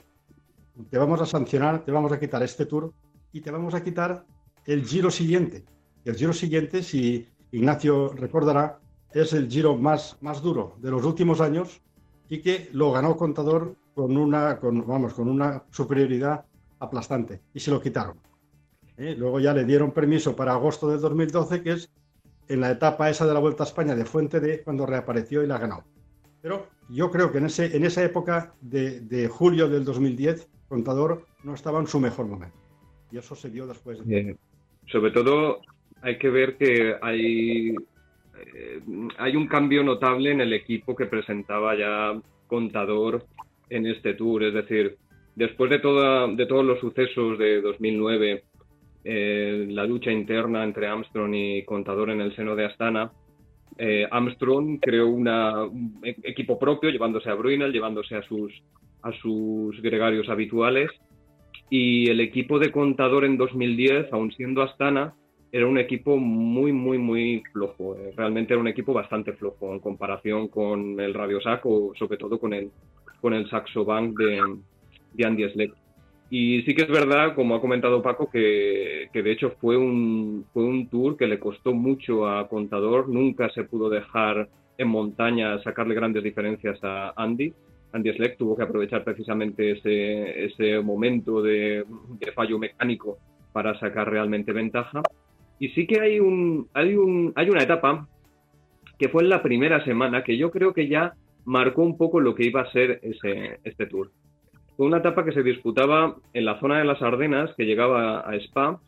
te 0.88 0.98
vamos 0.98 1.20
a 1.20 1.26
sancionar, 1.26 1.84
te 1.84 1.92
vamos 1.92 2.12
a 2.12 2.18
quitar 2.18 2.42
este 2.42 2.66
tour 2.66 2.92
y 3.32 3.40
te 3.40 3.50
vamos 3.50 3.74
a 3.74 3.82
quitar 3.82 4.24
el 4.66 4.84
giro 4.84 5.10
siguiente. 5.10 5.64
El 6.04 6.16
giro 6.16 6.32
siguiente, 6.32 6.82
si 6.82 7.28
Ignacio 7.52 8.08
recordará, 8.10 8.78
es 9.12 9.32
el 9.32 9.48
giro 9.48 9.76
más, 9.76 10.16
más 10.20 10.40
duro 10.42 10.76
de 10.78 10.90
los 10.90 11.04
últimos 11.04 11.40
años 11.40 11.80
y 12.28 12.40
que 12.42 12.68
lo 12.72 12.92
ganó 12.92 13.16
Contador 13.16 13.74
con 13.94 14.16
una, 14.16 14.58
con, 14.60 14.86
vamos, 14.86 15.14
con 15.14 15.28
una 15.28 15.64
superioridad 15.70 16.44
aplastante 16.78 17.40
y 17.52 17.60
se 17.60 17.70
lo 17.70 17.80
quitaron. 17.80 18.18
¿Eh? 18.96 19.14
Luego 19.18 19.40
ya 19.40 19.52
le 19.54 19.64
dieron 19.64 19.90
permiso 19.92 20.36
para 20.36 20.52
agosto 20.52 20.88
del 20.88 21.00
2012, 21.00 21.62
que 21.62 21.72
es 21.72 21.90
en 22.48 22.60
la 22.60 22.70
etapa 22.70 23.10
esa 23.10 23.26
de 23.26 23.34
la 23.34 23.40
Vuelta 23.40 23.64
a 23.64 23.66
España 23.66 23.94
de 23.96 24.04
Fuente 24.04 24.38
de 24.40 24.62
cuando 24.62 24.86
reapareció 24.86 25.42
y 25.42 25.46
la 25.46 25.58
ganó. 25.58 25.84
Pero 26.42 26.66
yo 26.88 27.10
creo 27.10 27.32
que 27.32 27.38
en, 27.38 27.46
ese, 27.46 27.76
en 27.76 27.84
esa 27.84 28.02
época 28.04 28.54
de, 28.60 29.00
de 29.00 29.28
julio 29.28 29.68
del 29.68 29.84
2010, 29.84 30.48
Contador 30.68 31.26
no 31.44 31.54
estaba 31.54 31.80
en 31.80 31.86
su 31.86 31.98
mejor 32.00 32.26
momento. 32.26 32.56
Y 33.10 33.18
eso 33.18 33.34
se 33.34 33.50
dio 33.50 33.66
después. 33.66 33.98
de- 34.06 34.36
sobre 34.86 35.10
todo 35.12 35.60
hay 36.02 36.18
que 36.18 36.30
ver 36.30 36.56
que 36.56 36.94
hay, 37.00 37.70
eh, 37.70 38.80
hay 39.18 39.36
un 39.36 39.46
cambio 39.46 39.82
notable 39.82 40.30
en 40.30 40.40
el 40.40 40.52
equipo 40.52 40.96
que 40.96 41.06
presentaba 41.06 41.76
ya 41.76 42.20
Contador 42.46 43.24
en 43.68 43.86
este 43.86 44.14
tour. 44.14 44.42
Es 44.42 44.54
decir, 44.54 44.96
después 45.36 45.70
de, 45.70 45.78
toda, 45.78 46.26
de 46.28 46.46
todos 46.46 46.64
los 46.64 46.80
sucesos 46.80 47.38
de 47.38 47.60
2009, 47.60 48.44
eh, 49.04 49.66
la 49.70 49.84
lucha 49.84 50.10
interna 50.10 50.64
entre 50.64 50.86
Armstrong 50.86 51.34
y 51.34 51.62
Contador 51.64 52.10
en 52.10 52.20
el 52.20 52.34
seno 52.34 52.56
de 52.56 52.66
Astana, 52.66 53.12
eh, 53.78 54.06
Armstrong 54.10 54.78
creó 54.80 55.08
un 55.08 55.28
e- 56.02 56.16
equipo 56.24 56.58
propio, 56.58 56.90
llevándose 56.90 57.30
a 57.30 57.34
Brunel, 57.34 57.72
llevándose 57.72 58.16
a 58.16 58.22
sus, 58.22 58.52
a 59.02 59.12
sus 59.12 59.80
gregarios 59.80 60.28
habituales. 60.28 60.90
Y 61.70 62.10
el 62.10 62.20
equipo 62.20 62.58
de 62.58 62.72
Contador 62.72 63.24
en 63.24 63.36
2010, 63.38 64.12
aun 64.12 64.32
siendo 64.32 64.62
Astana, 64.62 65.14
era 65.52 65.66
un 65.66 65.78
equipo 65.78 66.16
muy, 66.16 66.72
muy, 66.72 66.98
muy 66.98 67.42
flojo. 67.52 67.96
Eh, 67.96 68.12
Realmente 68.16 68.52
era 68.52 68.60
un 68.60 68.68
equipo 68.68 68.92
bastante 68.92 69.32
flojo 69.32 69.72
en 69.72 69.80
comparación 69.80 70.48
con 70.48 70.98
el 71.00 71.14
Radio 71.14 71.40
Sac 71.40 71.64
o 71.66 71.92
sobre 71.98 72.18
todo 72.18 72.38
con 72.38 72.52
el, 72.52 72.70
con 73.20 73.34
el 73.34 73.48
Saxo 73.48 73.84
Bank 73.84 74.16
de, 74.18 74.40
de 75.14 75.26
Andy 75.26 75.48
Schleck. 75.50 75.74
Y 76.32 76.62
sí 76.62 76.74
que 76.74 76.82
es 76.82 76.88
verdad, 76.88 77.34
como 77.34 77.56
ha 77.56 77.60
comentado 77.60 78.02
Paco, 78.02 78.30
que, 78.30 79.08
que 79.12 79.22
de 79.22 79.32
hecho 79.32 79.56
fue 79.60 79.76
un, 79.76 80.46
fue 80.52 80.62
un 80.62 80.88
tour 80.88 81.16
que 81.16 81.26
le 81.26 81.40
costó 81.40 81.74
mucho 81.74 82.28
a 82.28 82.48
Contador. 82.48 83.08
Nunca 83.08 83.50
se 83.50 83.64
pudo 83.64 83.90
dejar 83.90 84.48
en 84.78 84.88
montaña 84.88 85.60
sacarle 85.62 85.96
grandes 85.96 86.22
diferencias 86.22 86.78
a 86.84 87.12
Andy. 87.16 87.52
Andy 87.92 88.12
Schleck 88.12 88.36
tuvo 88.36 88.56
que 88.56 88.62
aprovechar 88.62 89.02
precisamente 89.02 89.72
ese, 89.72 90.44
ese 90.44 90.80
momento 90.80 91.42
de, 91.42 91.84
de 92.20 92.32
fallo 92.32 92.60
mecánico 92.60 93.18
para 93.52 93.76
sacar 93.80 94.08
realmente 94.08 94.52
ventaja. 94.52 95.02
Y 95.60 95.68
sí 95.68 95.86
que 95.86 96.00
hay, 96.00 96.18
un, 96.18 96.68
hay, 96.74 96.96
un, 96.96 97.32
hay 97.36 97.50
una 97.50 97.62
etapa 97.62 98.08
que 98.98 99.10
fue 99.10 99.22
en 99.22 99.28
la 99.28 99.42
primera 99.42 99.84
semana 99.84 100.24
que 100.24 100.36
yo 100.36 100.50
creo 100.50 100.72
que 100.72 100.88
ya 100.88 101.14
marcó 101.44 101.82
un 101.82 101.96
poco 101.96 102.18
lo 102.18 102.34
que 102.34 102.46
iba 102.46 102.62
a 102.62 102.72
ser 102.72 102.98
ese, 103.02 103.60
este 103.62 103.86
tour. 103.86 104.10
Fue 104.76 104.86
una 104.86 104.98
etapa 104.98 105.24
que 105.24 105.32
se 105.32 105.42
disputaba 105.42 106.16
en 106.32 106.44
la 106.46 106.58
zona 106.60 106.78
de 106.78 106.84
las 106.84 107.02
Ardenas, 107.02 107.54
que 107.56 107.66
llegaba 107.66 108.20
a 108.20 108.34
Spa, 108.36 108.80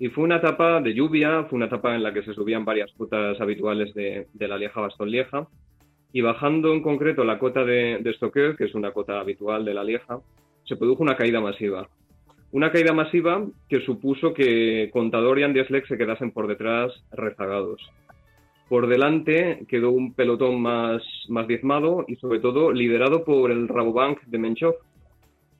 y 0.00 0.08
fue 0.08 0.24
una 0.24 0.36
etapa 0.36 0.80
de 0.80 0.92
lluvia, 0.92 1.44
fue 1.44 1.56
una 1.56 1.66
etapa 1.66 1.94
en 1.94 2.02
la 2.02 2.12
que 2.12 2.24
se 2.24 2.34
subían 2.34 2.64
varias 2.64 2.90
cotas 2.92 3.40
habituales 3.40 3.94
de, 3.94 4.26
de 4.32 4.48
la 4.48 4.58
Lieja-Bastón-Lieja, 4.58 5.46
y 6.12 6.20
bajando 6.20 6.72
en 6.72 6.82
concreto 6.82 7.22
la 7.22 7.38
cota 7.38 7.64
de, 7.64 7.98
de 8.00 8.12
Stoker, 8.14 8.56
que 8.56 8.64
es 8.64 8.74
una 8.74 8.90
cota 8.90 9.20
habitual 9.20 9.64
de 9.64 9.74
la 9.74 9.84
Lieja, 9.84 10.18
se 10.64 10.74
produjo 10.76 11.04
una 11.04 11.16
caída 11.16 11.40
masiva. 11.40 11.88
Una 12.52 12.70
caída 12.70 12.92
masiva 12.92 13.46
que 13.66 13.80
supuso 13.80 14.34
que 14.34 14.90
Contador 14.92 15.38
y 15.38 15.42
Andy 15.42 15.64
se 15.88 15.96
quedasen 15.96 16.32
por 16.32 16.46
detrás 16.46 16.92
rezagados. 17.10 17.80
Por 18.68 18.88
delante 18.88 19.64
quedó 19.68 19.90
un 19.90 20.12
pelotón 20.12 20.60
más, 20.60 21.02
más 21.28 21.48
diezmado 21.48 22.04
y 22.08 22.16
sobre 22.16 22.40
todo 22.40 22.70
liderado 22.70 23.24
por 23.24 23.50
el 23.50 23.68
Rabobank 23.68 24.22
de 24.24 24.38
Menchov. 24.38 24.74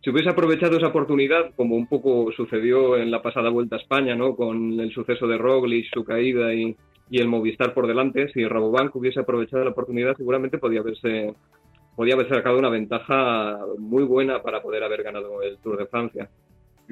si 0.03 0.11
hubiese 0.11 0.29
aprovechado 0.29 0.77
esa 0.77 0.89
oportunidad, 0.89 1.55
como 1.57 1.77
un 1.77 1.87
poco 1.87 2.31
sucedió 2.33 2.99
en 2.99 3.11
la 3.11 3.23
pasada 3.23 3.49
Vuelta 3.49 3.77
a 3.77 3.79
España, 3.79 4.15
¿no? 4.15 4.37
Con 4.37 4.79
el 4.79 4.93
suceso 4.93 5.27
de 5.27 5.39
Roglic, 5.39 5.87
su 5.95 6.05
caída 6.05 6.53
y, 6.53 6.77
el 7.11 7.29
Movistar 7.29 7.73
por 7.73 7.87
delante, 7.87 8.31
si 8.33 8.47
Rabobank 8.47 8.95
hubiese 8.97 9.21
aprovechado 9.21 9.65
la 9.65 9.71
oportunidad, 9.71 10.17
seguramente 10.17 10.59
podía 10.59 10.81
haberse, 10.81 11.35
sacado 12.29 12.59
una 12.59 12.71
ventaja 12.71 13.61
muy 13.79 14.05
buena 14.05 14.43
para 14.43 14.61
poder 14.61 14.83
haber 14.83 15.03
ganado 15.03 15.43
el 15.43 15.59
Tour 15.59 15.79
de 15.79 15.87
Francia. 15.87 16.29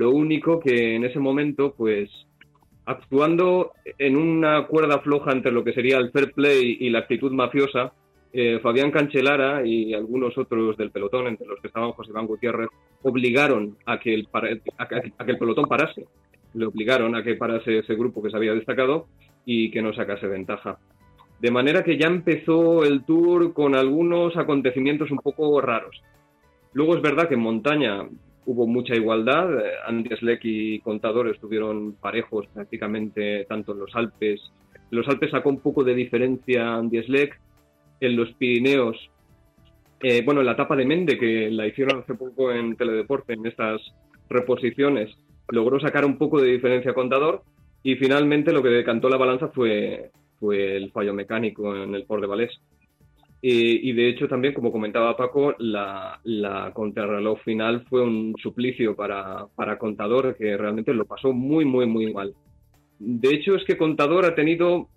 Lo 0.00 0.12
único 0.12 0.60
que 0.60 0.94
en 0.96 1.04
ese 1.04 1.18
momento, 1.18 1.74
pues, 1.76 2.08
actuando 2.86 3.72
en 3.98 4.16
una 4.16 4.66
cuerda 4.66 5.00
floja 5.00 5.30
entre 5.30 5.52
lo 5.52 5.62
que 5.62 5.74
sería 5.74 5.98
el 5.98 6.10
fair 6.10 6.32
play 6.32 6.78
y 6.80 6.88
la 6.88 7.00
actitud 7.00 7.30
mafiosa, 7.32 7.92
eh, 8.32 8.60
Fabián 8.62 8.90
Cancelara 8.92 9.62
y 9.62 9.92
algunos 9.92 10.38
otros 10.38 10.74
del 10.78 10.90
pelotón, 10.90 11.26
entre 11.26 11.46
los 11.46 11.60
que 11.60 11.66
estaban 11.66 11.92
José 11.92 12.12
Iván 12.12 12.26
Gutiérrez, 12.26 12.70
obligaron 13.02 13.76
a 13.84 14.00
que, 14.00 14.14
el, 14.14 14.26
a, 14.32 14.88
que 14.88 15.32
el 15.32 15.38
pelotón 15.38 15.66
parase. 15.66 16.06
Le 16.54 16.64
obligaron 16.64 17.14
a 17.14 17.22
que 17.22 17.34
parase 17.34 17.80
ese 17.80 17.94
grupo 17.94 18.22
que 18.22 18.30
se 18.30 18.38
había 18.38 18.54
destacado 18.54 19.06
y 19.44 19.70
que 19.70 19.82
no 19.82 19.92
sacase 19.92 20.28
ventaja. 20.28 20.78
De 21.40 21.50
manera 21.50 21.84
que 21.84 21.98
ya 21.98 22.06
empezó 22.06 22.84
el 22.84 23.04
tour 23.04 23.52
con 23.52 23.74
algunos 23.74 24.34
acontecimientos 24.38 25.10
un 25.10 25.18
poco 25.18 25.60
raros. 25.60 26.02
Luego 26.72 26.96
es 26.96 27.02
verdad 27.02 27.28
que 27.28 27.34
en 27.34 27.40
montaña 27.40 28.08
hubo 28.46 28.66
mucha 28.66 28.94
igualdad. 28.94 29.48
Eh, 29.58 30.16
Schleck 30.16 30.40
y 30.44 30.80
Contador 30.80 31.28
estuvieron 31.28 31.92
parejos 31.94 32.46
prácticamente 32.52 33.44
tanto 33.48 33.72
en 33.72 33.80
los 33.80 33.94
Alpes. 33.94 34.40
En 34.74 34.98
los 34.98 35.08
Alpes 35.08 35.30
sacó 35.30 35.50
un 35.50 35.60
poco 35.60 35.84
de 35.84 35.94
diferencia 35.94 36.80
Schleck 36.82 37.40
en 38.00 38.16
los 38.16 38.32
Pirineos, 38.32 38.96
eh, 40.02 40.22
bueno, 40.24 40.40
en 40.40 40.46
la 40.46 40.52
etapa 40.52 40.74
de 40.74 40.86
Mende, 40.86 41.18
que 41.18 41.50
la 41.50 41.66
hicieron 41.66 42.00
hace 42.00 42.14
poco 42.14 42.50
en 42.50 42.74
Teledeporte, 42.76 43.34
en 43.34 43.44
estas 43.44 43.82
reposiciones, 44.30 45.14
logró 45.48 45.78
sacar 45.78 46.04
un 46.04 46.16
poco 46.16 46.40
de 46.40 46.50
diferencia 46.50 46.94
contador 46.94 47.42
y 47.82 47.96
finalmente 47.96 48.52
lo 48.52 48.62
que 48.62 48.68
decantó 48.70 49.08
la 49.08 49.18
balanza 49.18 49.48
fue, 49.48 50.10
fue 50.38 50.76
el 50.76 50.90
fallo 50.92 51.12
mecánico 51.12 51.76
en 51.76 51.94
el 51.94 52.04
Port 52.04 52.22
de 52.22 52.28
Valés. 52.28 52.60
Y, 53.42 53.92
de 53.92 54.08
hecho 54.10 54.28
también, 54.28 54.52
como 54.52 54.70
comentaba 54.70 55.16
Paco, 55.16 55.54
la, 55.58 56.20
la 56.24 56.72
contrarreloj 56.74 57.40
final 57.40 57.86
fue 57.88 58.02
un 58.02 58.34
suplicio 58.42 58.94
para, 58.94 59.46
para 59.54 59.78
Contador, 59.78 60.36
que 60.36 60.58
realmente 60.58 60.92
lo 60.92 61.06
pasó 61.06 61.32
muy, 61.32 61.64
muy, 61.64 61.86
muy 61.86 62.12
mal. 62.12 62.34
De 62.98 63.30
hecho, 63.30 63.54
es 63.54 63.64
que 63.64 63.78
Contador 63.78 64.26
ha 64.26 64.34
tenido 64.34 64.88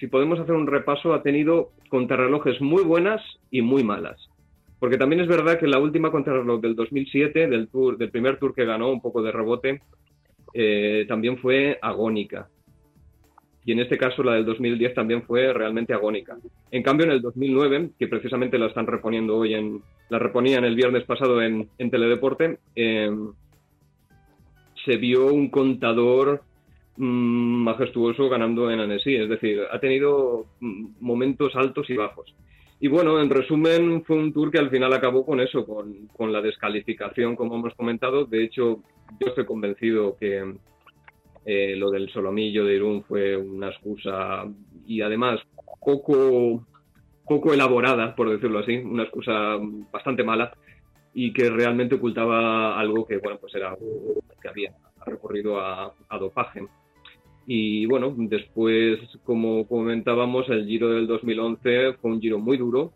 si 0.00 0.06
podemos 0.06 0.40
hacer 0.40 0.54
un 0.54 0.66
repaso, 0.66 1.12
ha 1.12 1.22
tenido 1.22 1.72
contrarrelojes 1.90 2.60
muy 2.62 2.82
buenas 2.82 3.20
y 3.50 3.60
muy 3.60 3.84
malas. 3.84 4.18
Porque 4.78 4.96
también 4.96 5.20
es 5.20 5.28
verdad 5.28 5.58
que 5.58 5.66
la 5.66 5.78
última 5.78 6.10
contrarreloj 6.10 6.62
del 6.62 6.74
2007, 6.74 7.48
del, 7.48 7.68
tour, 7.68 7.98
del 7.98 8.10
primer 8.10 8.38
tour 8.38 8.54
que 8.54 8.64
ganó, 8.64 8.90
un 8.90 9.02
poco 9.02 9.22
de 9.22 9.30
rebote, 9.30 9.82
eh, 10.54 11.04
también 11.06 11.36
fue 11.36 11.78
agónica. 11.82 12.48
Y 13.64 13.72
en 13.72 13.80
este 13.80 13.98
caso 13.98 14.22
la 14.22 14.34
del 14.34 14.46
2010 14.46 14.94
también 14.94 15.22
fue 15.22 15.52
realmente 15.52 15.92
agónica. 15.92 16.36
En 16.70 16.82
cambio, 16.82 17.06
en 17.06 17.12
el 17.12 17.20
2009, 17.20 17.90
que 17.98 18.08
precisamente 18.08 18.58
la 18.58 18.66
están 18.66 18.86
reponiendo 18.86 19.36
hoy, 19.36 19.54
en, 19.54 19.82
la 20.08 20.18
reponían 20.18 20.64
el 20.64 20.76
viernes 20.76 21.04
pasado 21.04 21.42
en, 21.42 21.68
Teledeporte, 21.78 22.58
eh, 22.74 23.10
se 24.84 24.96
vio 24.96 25.26
un 25.26 25.50
contador 25.50 26.42
Mm, 27.02 27.64
majestuoso 27.64 28.28
ganando 28.28 28.70
en 28.70 28.80
Annecy. 28.80 29.14
Es 29.16 29.28
decir, 29.28 29.62
ha 29.70 29.80
tenido 29.80 30.44
mm, 30.60 30.86
momentos 31.00 31.56
altos 31.56 31.88
y 31.88 31.96
bajos. 31.96 32.34
Y 32.78 32.88
bueno, 32.88 33.18
en 33.20 33.30
resumen, 33.30 34.04
fue 34.04 34.16
un 34.16 34.34
tour 34.34 34.50
que 34.50 34.58
al 34.58 34.68
final 34.68 34.92
acabó 34.92 35.24
con 35.24 35.40
eso, 35.40 35.64
con, 35.64 36.32
la 36.32 36.42
descalificación, 36.42 37.36
como 37.36 37.56
hemos 37.56 37.74
comentado. 37.74 38.26
De 38.26 38.44
hecho, 38.44 38.82
yo 39.18 39.28
estoy 39.28 39.46
convencido 39.46 40.16
que 40.18 40.56
eh, 41.44 41.74
lo 41.76 41.90
del 41.90 42.10
solomillo 42.10 42.64
de 42.64 42.74
Irún 42.74 43.02
fue 43.04 43.36
una 43.36 43.68
excusa 43.68 44.44
y 44.86 45.00
además 45.00 45.40
poco, 45.80 46.66
poco 47.26 47.52
elaborada, 47.52 48.14
por 48.14 48.30
decirlo 48.30 48.58
así, 48.58 48.76
una 48.76 49.04
excusa 49.04 49.58
bastante 49.90 50.22
mala 50.22 50.52
y 51.14 51.32
que 51.32 51.48
realmente 51.50 51.96
ocultaba 51.96 52.78
algo 52.78 53.06
que, 53.06 53.18
bueno, 53.18 53.38
pues 53.40 53.54
era 53.54 53.76
que 54.40 54.48
había 54.48 54.72
recurrido 55.06 55.58
a, 55.60 55.92
a 56.08 56.18
dopaje. 56.18 56.62
Y 57.46 57.86
bueno, 57.86 58.14
después, 58.16 59.00
como 59.24 59.66
comentábamos, 59.66 60.48
el 60.50 60.66
Giro 60.66 60.90
del 60.90 61.06
2011 61.06 61.94
fue 61.94 62.10
un 62.12 62.20
Giro 62.20 62.38
muy 62.38 62.58
duro, 62.58 62.92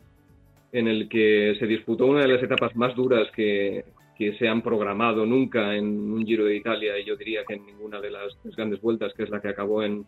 en 0.70 0.86
el 0.86 1.08
que 1.08 1.56
se 1.58 1.66
disputó 1.66 2.06
una 2.06 2.20
de 2.20 2.28
las 2.28 2.42
etapas 2.42 2.76
más 2.76 2.94
duras 2.94 3.28
que, 3.34 3.84
se 4.16 4.48
han 4.48 4.62
programado 4.62 5.26
nunca 5.26 5.74
en 5.74 5.86
un 6.12 6.24
Giro 6.24 6.44
de 6.44 6.56
Italia, 6.56 6.98
y 6.98 7.04
yo 7.04 7.16
diría 7.16 7.44
que 7.46 7.54
en 7.54 7.66
ninguna 7.66 8.00
de 8.00 8.10
las 8.10 8.36
grandes 8.56 8.80
vueltas, 8.80 9.12
que 9.14 9.24
es 9.24 9.30
la 9.30 9.40
que 9.40 9.48
acabó 9.48 9.82
en, 9.82 10.04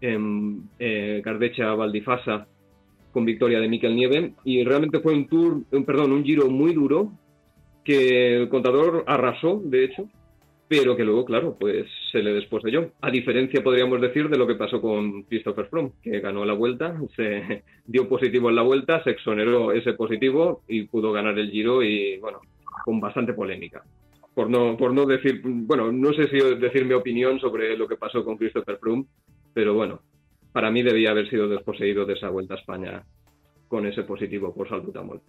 en 0.00 0.68
eh, 0.78 1.22
Gardecha 1.24 1.74
Valdifasa 1.74 2.46
con 3.12 3.24
victoria 3.24 3.60
de 3.60 3.68
Miquel 3.68 3.94
Nieve. 3.94 4.34
Y 4.44 4.64
realmente 4.64 5.00
fue 5.00 5.12
un 5.12 5.28
tour, 5.28 5.62
perdón, 5.84 6.12
un 6.12 6.24
Giro 6.24 6.48
muy 6.48 6.72
duro 6.72 7.12
que 7.84 8.36
el 8.36 8.48
contador 8.48 9.04
arrasó, 9.06 9.60
de 9.64 9.84
hecho, 9.84 10.08
pero 10.68 10.96
que 10.96 11.04
luego, 11.04 11.24
claro, 11.24 11.56
pues 11.58 11.86
se 12.10 12.22
le 12.22 12.32
desposeyó. 12.32 12.92
A 13.02 13.10
diferencia, 13.10 13.62
podríamos 13.62 14.00
decir, 14.00 14.28
de 14.28 14.38
lo 14.38 14.46
que 14.46 14.54
pasó 14.54 14.80
con 14.80 15.24
Christopher 15.24 15.66
Froome, 15.66 15.92
que 16.02 16.20
ganó 16.20 16.44
la 16.44 16.54
vuelta, 16.54 16.98
se 17.14 17.62
dio 17.86 18.08
positivo 18.08 18.48
en 18.48 18.56
la 18.56 18.62
vuelta, 18.62 19.02
se 19.04 19.10
exoneró 19.10 19.72
ese 19.72 19.92
positivo 19.92 20.62
y 20.66 20.84
pudo 20.84 21.12
ganar 21.12 21.38
el 21.38 21.50
Giro 21.50 21.82
y, 21.82 22.16
bueno, 22.18 22.40
con 22.84 23.00
bastante 23.00 23.32
polémica. 23.32 23.82
Por 24.34 24.48
no, 24.48 24.76
por 24.76 24.92
no 24.92 25.04
decir, 25.04 25.42
bueno, 25.44 25.92
no 25.92 26.12
sé 26.14 26.28
si 26.28 26.38
decir 26.56 26.86
mi 26.86 26.94
opinión 26.94 27.38
sobre 27.38 27.76
lo 27.76 27.86
que 27.86 27.96
pasó 27.96 28.24
con 28.24 28.36
Christopher 28.36 28.78
Froome, 28.78 29.06
pero 29.52 29.74
bueno, 29.74 30.00
para 30.52 30.70
mí 30.70 30.82
debía 30.82 31.10
haber 31.10 31.28
sido 31.28 31.48
desposeído 31.48 32.06
de 32.06 32.14
esa 32.14 32.30
vuelta 32.30 32.54
a 32.54 32.58
España 32.58 33.04
con 33.68 33.86
ese 33.86 34.02
positivo 34.04 34.54
por 34.54 34.68
salbutamol, 34.68 35.20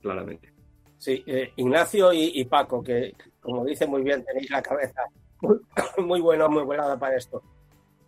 claramente. 0.00 0.52
Sí, 0.98 1.22
eh, 1.26 1.52
Ignacio 1.56 2.12
y, 2.12 2.44
Paco, 2.46 2.82
que 2.82 3.14
como 3.40 3.64
dice 3.64 3.86
muy 3.86 4.02
bien, 4.02 4.24
tenéis 4.24 4.50
la 4.50 4.60
cabeza 4.60 5.02
muy, 5.98 6.20
buena, 6.20 6.48
muy 6.48 6.64
buena 6.64 6.98
para 6.98 7.16
esto. 7.16 7.42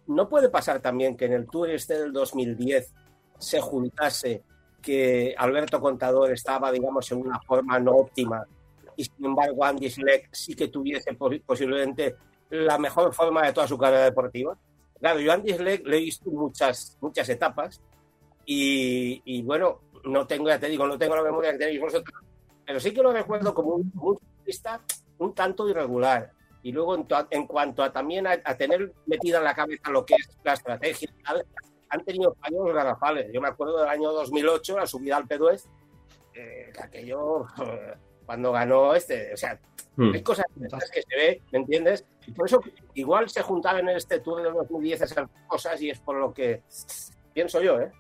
¿No 0.09 0.29
puede 0.29 0.49
pasar 0.49 0.81
también 0.81 1.17
que 1.17 1.27
en 1.27 1.35
el 1.35 1.47
Tour 1.47 1.71
este 1.71 1.99
del 1.99 2.13
2010 2.13 2.93
se 3.39 3.61
juntase 3.61 4.43
que 4.83 5.35
Alberto 5.37 5.81
Contador 5.81 6.33
estaba, 6.33 6.73
digamos, 6.73 7.11
en 7.13 7.19
una 7.19 7.39
forma 7.41 7.79
no 7.79 7.93
óptima 7.93 8.45
y 9.01 9.05
sin 9.05 9.25
embargo 9.25 9.65
Andy 9.65 9.91
Schleck 9.91 10.29
sí 10.33 10.55
que 10.55 10.69
tuviese 10.69 11.17
posiblemente 11.45 12.17
la 12.51 12.79
mejor 12.79 13.15
forma 13.15 13.47
de 13.47 13.53
toda 13.53 13.67
su 13.67 13.79
carrera 13.79 14.05
deportiva? 14.05 14.57
Claro, 14.99 15.21
yo 15.21 15.33
a 15.33 15.35
Andy 15.35 15.55
Schleck 15.55 15.87
le 15.87 15.97
he 15.97 16.01
visto 16.01 16.31
muchas, 16.31 16.99
muchas 17.01 17.29
etapas 17.29 17.81
y, 18.45 19.23
y 19.25 19.43
bueno, 19.43 19.81
no 20.05 20.27
tengo, 20.27 20.49
ya 20.49 20.59
te 20.59 20.69
digo, 20.69 20.87
no 20.87 20.99
tengo 20.99 21.17
la 21.17 21.23
memoria 21.23 21.53
que 21.53 21.59
tenéis 21.59 21.81
vosotros, 21.81 22.15
pero 22.67 22.79
sí 22.79 22.93
que 22.93 23.03
lo 23.03 23.13
recuerdo 23.13 23.55
como 23.55 23.75
un, 23.77 23.93
un 24.01 24.19
un 25.19 25.35
tanto 25.35 25.69
irregular. 25.69 26.33
Y 26.63 26.73
luego, 26.73 26.95
en, 27.31 27.47
cuanto 27.47 27.83
a 27.83 27.93
también 27.93 28.27
a, 28.27 28.39
tener 28.57 28.93
metida 29.07 29.39
en 29.39 29.45
la 29.45 29.55
cabeza 29.55 29.91
lo 29.91 30.05
que 30.05 30.15
es 30.15 30.29
la 30.45 30.55
estrategia, 30.55 31.11
han 31.89 32.05
tenido 32.05 32.35
fallos 32.35 32.75
garrafales. 32.75 33.31
Yo 33.33 33.41
me 33.41 33.49
acuerdo 33.49 33.79
del 33.81 33.89
año 33.89 34.13
2008, 34.13 34.79
la 34.79 34.87
subida 34.87 35.17
al 35.17 35.27
P2, 35.27 35.65
eh, 36.35 36.73
aquello, 36.83 37.47
eh, 37.65 37.95
cuando 38.31 38.53
ganó 38.53 38.95
este, 38.95 39.35
o 39.35 39.37
sea, 39.37 39.59
hmm. 39.97 40.13
hay 40.15 40.23
cosas 40.23 40.47
que 40.95 41.03
se 41.03 41.17
ve, 41.17 41.43
¿me 41.51 41.59
entiendes? 41.59 42.07
Y 42.29 42.31
por 42.31 42.47
eso 42.47 42.63
igual 42.95 43.29
se 43.29 43.43
juntaban 43.43 43.89
en 43.89 43.97
este 43.97 44.21
Tour 44.21 44.41
de 44.41 44.51
2010 44.51 45.03
esas 45.03 45.29
cosas 45.49 45.83
y 45.83 45.91
es 45.91 45.99
por 45.99 46.15
lo 46.15 46.33
que 46.33 46.63
pienso 47.35 47.61
yo, 47.61 47.81
¿eh? 47.81 47.91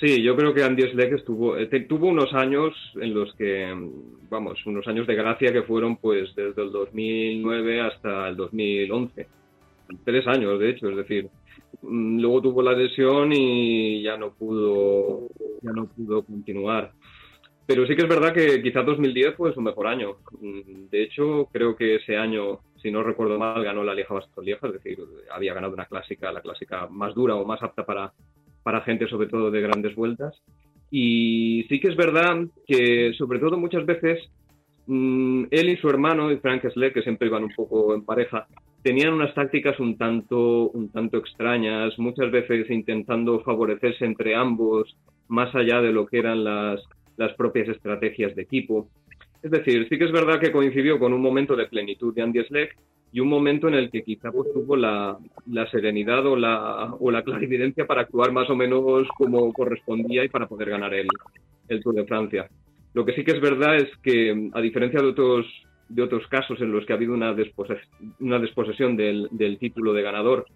Sí, 0.00 0.20
yo 0.24 0.34
creo 0.34 0.52
que 0.52 0.64
Andy 0.64 0.90
Schleck 0.90 1.12
estuvo, 1.12 1.56
eh, 1.56 1.68
tuvo 1.88 2.08
unos 2.08 2.34
años 2.34 2.74
en 3.00 3.14
los 3.14 3.32
que, 3.34 3.72
vamos, 4.28 4.58
unos 4.66 4.88
años 4.88 5.06
de 5.06 5.14
gracia 5.14 5.52
que 5.52 5.62
fueron 5.62 5.98
pues 5.98 6.34
desde 6.34 6.62
el 6.62 6.72
2009 6.72 7.80
hasta 7.80 8.26
el 8.26 8.34
2011. 8.34 9.28
Tres 10.04 10.26
años, 10.26 10.58
de 10.58 10.70
hecho, 10.70 10.88
es 10.88 10.96
decir, 10.96 11.28
mm, 11.82 12.18
luego 12.18 12.42
tuvo 12.42 12.60
la 12.60 12.72
lesión 12.72 13.32
y 13.32 14.02
ya 14.02 14.16
no 14.16 14.32
pudo, 14.32 15.28
ya 15.62 15.70
no 15.70 15.86
pudo 15.86 16.24
continuar. 16.24 16.90
Pero 17.70 17.86
sí 17.86 17.94
que 17.94 18.02
es 18.02 18.08
verdad 18.08 18.34
que 18.34 18.60
quizás 18.60 18.84
2010 18.84 19.36
fue 19.36 19.54
su 19.54 19.60
mejor 19.60 19.86
año. 19.86 20.16
De 20.40 21.04
hecho, 21.04 21.48
creo 21.52 21.76
que 21.76 21.94
ese 21.94 22.16
año, 22.16 22.58
si 22.82 22.90
no 22.90 23.04
recuerdo 23.04 23.38
mal, 23.38 23.62
ganó 23.62 23.84
la 23.84 23.94
Lieja 23.94 24.12
Bastogne 24.12 24.46
Lieja, 24.46 24.66
es 24.66 24.72
decir, 24.72 24.98
había 25.30 25.54
ganado 25.54 25.74
una 25.74 25.84
clásica, 25.84 26.32
la 26.32 26.40
clásica 26.40 26.88
más 26.88 27.14
dura 27.14 27.36
o 27.36 27.44
más 27.44 27.62
apta 27.62 27.86
para, 27.86 28.12
para 28.64 28.80
gente 28.80 29.06
sobre 29.06 29.28
todo 29.28 29.52
de 29.52 29.60
grandes 29.60 29.94
vueltas. 29.94 30.34
Y 30.90 31.64
sí 31.68 31.78
que 31.78 31.90
es 31.90 31.96
verdad 31.96 32.44
que 32.66 33.12
sobre 33.16 33.38
todo 33.38 33.56
muchas 33.56 33.86
veces 33.86 34.18
mm, 34.88 35.44
él 35.52 35.68
y 35.68 35.76
su 35.76 35.88
hermano, 35.88 36.36
Frank 36.42 36.68
Sled, 36.72 36.92
que 36.92 37.02
siempre 37.02 37.28
iban 37.28 37.44
un 37.44 37.54
poco 37.54 37.94
en 37.94 38.04
pareja, 38.04 38.48
tenían 38.82 39.12
unas 39.12 39.32
tácticas 39.32 39.78
un 39.78 39.96
tanto, 39.96 40.70
un 40.70 40.90
tanto 40.90 41.18
extrañas, 41.18 41.96
muchas 42.00 42.32
veces 42.32 42.68
intentando 42.68 43.38
favorecerse 43.42 44.04
entre 44.04 44.34
ambos, 44.34 44.96
más 45.28 45.54
allá 45.54 45.80
de 45.80 45.92
lo 45.92 46.06
que 46.06 46.18
eran 46.18 46.42
las, 46.42 46.82
las 47.20 47.34
propias 47.34 47.68
estrategias 47.68 48.34
de 48.34 48.42
equipo. 48.42 48.88
Es 49.42 49.50
decir, 49.50 49.86
sí 49.88 49.98
que 49.98 50.04
es 50.04 50.12
verdad 50.12 50.40
que 50.40 50.52
coincidió 50.52 50.98
con 50.98 51.12
un 51.12 51.20
momento 51.20 51.54
de 51.54 51.66
plenitud 51.66 52.14
de 52.14 52.22
Andy 52.22 52.42
Schleck 52.44 52.76
y 53.12 53.20
un 53.20 53.28
momento 53.28 53.68
en 53.68 53.74
el 53.74 53.90
que 53.90 54.02
quizá 54.02 54.32
pues, 54.32 54.50
tuvo 54.54 54.74
la, 54.74 55.18
serenidad 55.70 56.24
o 56.26 56.34
la, 56.34 56.94
o 56.98 57.10
la 57.10 57.22
clarividencia 57.22 57.86
para 57.86 58.02
actuar 58.02 58.32
más 58.32 58.48
o 58.48 58.56
menos 58.56 59.06
como 59.18 59.52
correspondía 59.52 60.24
y 60.24 60.28
para 60.28 60.46
poder 60.46 60.70
ganar 60.70 60.94
el, 60.94 61.08
el 61.68 61.82
Tour 61.82 61.96
de 61.96 62.06
Francia. 62.06 62.48
Lo 62.94 63.04
que 63.04 63.12
sí 63.12 63.22
que 63.22 63.32
es 63.32 63.40
verdad 63.40 63.76
es 63.76 63.88
que, 64.02 64.50
a 64.54 64.60
diferencia 64.62 65.02
de 65.02 65.08
otros, 65.08 65.46
de 65.90 66.02
otros 66.02 66.26
casos 66.28 66.58
en 66.62 66.72
los 66.72 66.86
que 66.86 66.94
ha 66.94 66.96
habido 66.96 67.12
una, 67.12 67.36
una 68.20 68.38
desposesión 68.38 68.96
del, 68.96 69.28
del, 69.30 69.58
título 69.58 69.92
de 69.92 70.02
ganador 70.02 70.46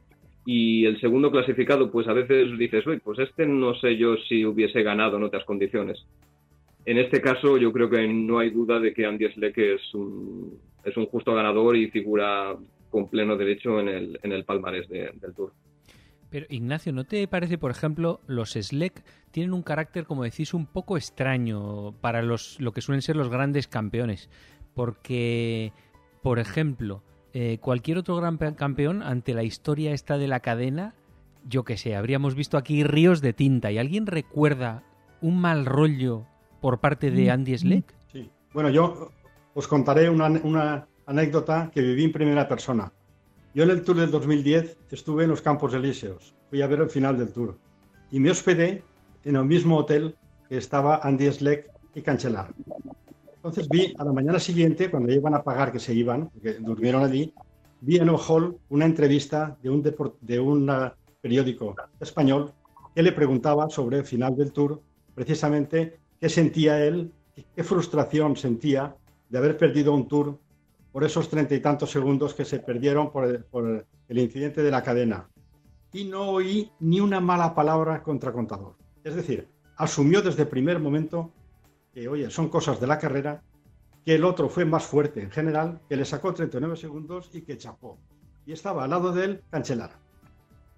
y 0.47 0.85
el 0.87 0.99
segundo 1.01 1.31
clasificado, 1.31 1.91
pues 1.91 2.09
a 2.09 2.13
veces 2.13 2.57
dices, 2.59 2.87
uy, 2.87 3.01
pues 3.01 3.19
este 3.19 3.47
no 3.47 3.75
sé 3.75 3.97
yo 3.97 4.17
si 4.29 4.45
hubiese 4.45 4.83
ganado 4.83 5.17
en 5.17 5.25
otras 5.25 5.45
condiciones. 5.45 6.05
En 6.87 6.99
este 6.99 7.21
caso, 7.21 7.57
yo 7.57 7.73
creo 7.73 7.89
que 7.89 8.07
no 8.07 8.39
hay 8.39 8.51
duda 8.51 8.79
de 8.79 8.93
que 8.93 9.07
Andy 9.07 9.27
Schleck 9.33 9.57
es 9.57 9.95
un, 9.95 10.59
es 10.85 10.97
un 10.97 11.07
justo 11.07 11.35
ganador 11.35 11.77
y 11.77 11.91
figura 11.91 12.55
con 12.91 13.09
pleno 13.09 13.37
derecho 13.37 13.81
en 13.81 13.89
el, 13.89 14.21
en 14.23 14.33
el 14.33 14.45
palmarés 14.45 14.89
del 14.89 15.35
Tour. 15.35 15.53
Pero 16.31 16.47
Ignacio, 16.49 16.93
¿no 16.93 17.05
te 17.05 17.27
parece, 17.29 17.59
por 17.59 17.71
ejemplo, 17.71 18.21
los 18.27 18.53
Sleck 18.53 19.05
tienen 19.31 19.53
un 19.53 19.63
carácter, 19.63 20.05
como 20.05 20.25
decís, 20.25 20.53
un 20.53 20.67
poco 20.67 20.97
extraño 20.97 21.93
para 22.01 22.23
los, 22.23 22.61
lo 22.61 22.73
que 22.73 22.81
suelen 22.81 23.03
ser 23.03 23.17
los 23.17 23.29
grandes 23.29 23.69
campeones? 23.69 24.29
Porque, 24.75 25.73
por 26.23 26.39
ejemplo, 26.39 27.03
eh, 27.33 27.59
cualquier 27.61 27.99
otro 27.99 28.17
gran 28.17 28.37
campeón 28.37 29.03
ante 29.03 29.33
la 29.33 29.45
historia 29.45 29.93
esta 29.93 30.19
de 30.19 30.29
la 30.29 30.41
cadena, 30.41 30.95
yo 31.49 31.65
que 31.65 31.77
sé, 31.77 31.95
habríamos 31.95 32.35
visto 32.35 32.59
aquí 32.59 32.85
ríos 32.85 33.21
de 33.21 33.33
tinta. 33.33 33.71
¿Y 33.71 33.79
alguien 33.79 34.07
recuerda 34.07 34.83
un 35.21 35.41
mal 35.41 35.67
rollo 35.67 36.27
por 36.65 36.81
parte 36.81 37.11
de 37.11 37.31
Andy 37.31 37.59
Sleck? 37.59 37.95
Sí. 38.11 38.31
Bueno, 38.55 38.71
yo 38.71 39.11
os 39.53 39.69
contaré 39.69 40.09
una, 40.09 40.89
anécdota 41.05 41.71
que 41.71 41.83
viví 41.83 42.05
en 42.05 42.13
primera 42.13 42.49
persona. 42.49 42.91
Yo 43.55 43.65
en 43.65 43.69
el 43.69 43.83
Tour 43.83 43.99
del 43.99 44.11
2010 44.11 44.79
estuve 44.91 45.25
en 45.25 45.29
los 45.29 45.43
Campos 45.43 45.75
Elíseos, 45.75 46.35
fui 46.49 46.63
a 46.63 46.67
ver 46.67 46.81
el 46.81 46.89
final 46.89 47.19
del 47.19 47.31
Tour 47.35 47.59
y 48.11 48.19
me 48.19 48.31
hospedé 48.31 48.83
en 49.25 49.37
el 49.37 49.45
mismo 49.45 49.77
hotel 49.77 50.17
que 50.49 50.57
estaba 50.57 51.01
Andy 51.03 51.31
Sleck 51.31 51.71
y 51.95 52.01
Cancelar. 52.01 52.55
Entonces 53.37 53.69
vi 53.69 53.93
a 53.99 54.05
la 54.05 54.15
mañana 54.15 54.39
siguiente, 54.39 54.91
cuando 54.91 55.13
iban 55.13 55.35
a 55.35 55.43
pagar 55.43 55.71
que 55.71 55.79
se 55.79 55.93
iban, 55.93 56.31
que 56.43 56.55
durmieron 56.55 57.05
allí, 57.05 57.35
vi 57.83 57.99
en 57.99 58.09
el 58.09 58.17
hall 58.27 58.57
una 58.71 58.87
entrevista 58.87 59.55
de 59.63 59.69
un, 59.69 59.83
de 59.83 60.41
un 60.41 60.73
periódico 61.21 61.77
español 62.01 62.55
que 62.95 63.03
le 63.03 63.13
preguntaba 63.13 63.69
sobre 63.69 63.99
el 63.99 64.07
final 64.07 64.35
del 64.35 64.51
tour, 64.51 64.81
precisamente 65.15 65.99
qué 66.21 66.29
sentía 66.29 66.85
él, 66.85 67.13
qué 67.55 67.65
frustración 67.65 68.37
sentía 68.37 68.97
de 69.29 69.39
haber 69.39 69.57
perdido 69.57 69.93
un 69.93 70.09
tour 70.09 70.39
por 70.93 71.03
esos 71.03 71.29
treinta 71.29 71.55
y 71.57 71.61
tantos 71.61 71.91
segundos 71.91 72.35
que 72.35 72.45
se 72.45 72.61
perdieron 72.61 73.11
por 73.11 73.25
el, 73.27 74.19
incidente 74.19 74.63
de 74.63 74.71
la 74.71 74.83
cadena. 74.83 75.29
Y 75.93 76.05
no 76.05 76.31
oí 76.31 76.71
ni 76.79 77.01
una 77.01 77.19
mala 77.19 77.53
palabra 77.53 78.01
contra 78.03 78.33
Contador. 78.33 78.77
Es 79.03 79.17
decir, 79.17 79.49
asumió 79.77 80.23
desde 80.23 80.43
el 80.43 80.49
primer 80.49 80.79
momento 80.79 81.33
que, 81.93 82.07
oye, 82.07 82.31
son 82.31 82.49
cosas 82.49 82.81
de 82.81 82.87
la 82.87 82.99
carrera, 82.99 83.43
que 84.05 84.15
el 84.15 84.25
otro 84.25 84.49
fue 84.49 84.65
más 84.65 84.85
fuerte 84.85 85.21
en 85.21 85.33
general, 85.33 85.81
que 85.89 85.97
le 85.97 86.05
sacó 86.05 86.33
39 86.33 86.77
segundos 86.77 87.29
y 87.33 87.43
que 87.43 87.59
chapó. 87.59 87.99
Y 88.47 88.53
estaba 88.53 88.85
al 88.85 88.91
lado 88.91 89.11
de 89.11 89.25
él 89.25 89.43
Cancelara. 89.51 89.99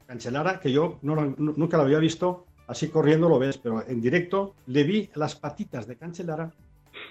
Cancelara, 0.06 0.60
que 0.60 0.72
yo 0.72 0.98
nunca 1.02 1.76
lo 1.76 1.82
había 1.82 1.98
visto, 1.98 2.45
así 2.66 2.88
corriendo 2.88 3.28
lo 3.28 3.38
ves, 3.38 3.58
pero 3.58 3.86
en 3.86 4.00
directo 4.00 4.54
le 4.66 4.84
vi 4.84 5.10
las 5.14 5.36
patitas 5.36 5.86
de 5.86 5.96
Cancelara 5.96 6.52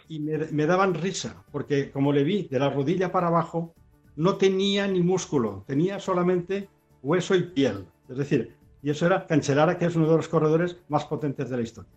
y 0.08 0.20
me, 0.20 0.66
daban 0.66 0.94
risa, 0.94 1.44
porque 1.52 1.92
como 1.92 2.12
le 2.12 2.24
vi 2.24 2.48
de 2.48 2.60
la 2.60 2.70
rodilla 2.70 3.12
para 3.12 3.28
abajo, 3.28 3.74
no 4.16 4.36
tenía 4.36 4.88
ni 4.88 5.02
músculo, 5.02 5.64
tenía 5.68 6.00
solamente 6.00 6.70
hueso 7.02 7.36
y 7.36 7.44
piel. 7.44 7.86
Es 8.10 8.18
decir, 8.18 8.56
y 8.82 8.90
eso 8.90 9.06
era 9.06 9.26
Cancelara, 9.28 9.78
que 9.78 9.86
es 9.86 9.96
uno 9.96 10.10
de 10.10 10.18
los 10.18 10.28
corredores 10.28 10.78
más 10.90 11.06
potentes 11.06 11.50
de 11.50 11.58
la 11.58 11.64
historia. 11.64 11.92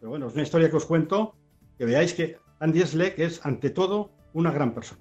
Pero 0.00 0.10
bueno, 0.10 0.28
es 0.28 0.34
una 0.34 0.42
historia 0.42 0.70
que 0.70 0.76
os 0.76 0.86
cuento 0.86 1.34
que 1.78 1.84
veáis 1.84 2.14
que 2.14 2.36
Andy 2.60 2.80
Schleck 2.80 3.18
es, 3.18 3.44
ante 3.44 3.70
todo, 3.70 4.10
una 4.32 4.50
gran 4.50 4.72
persona. 4.74 5.00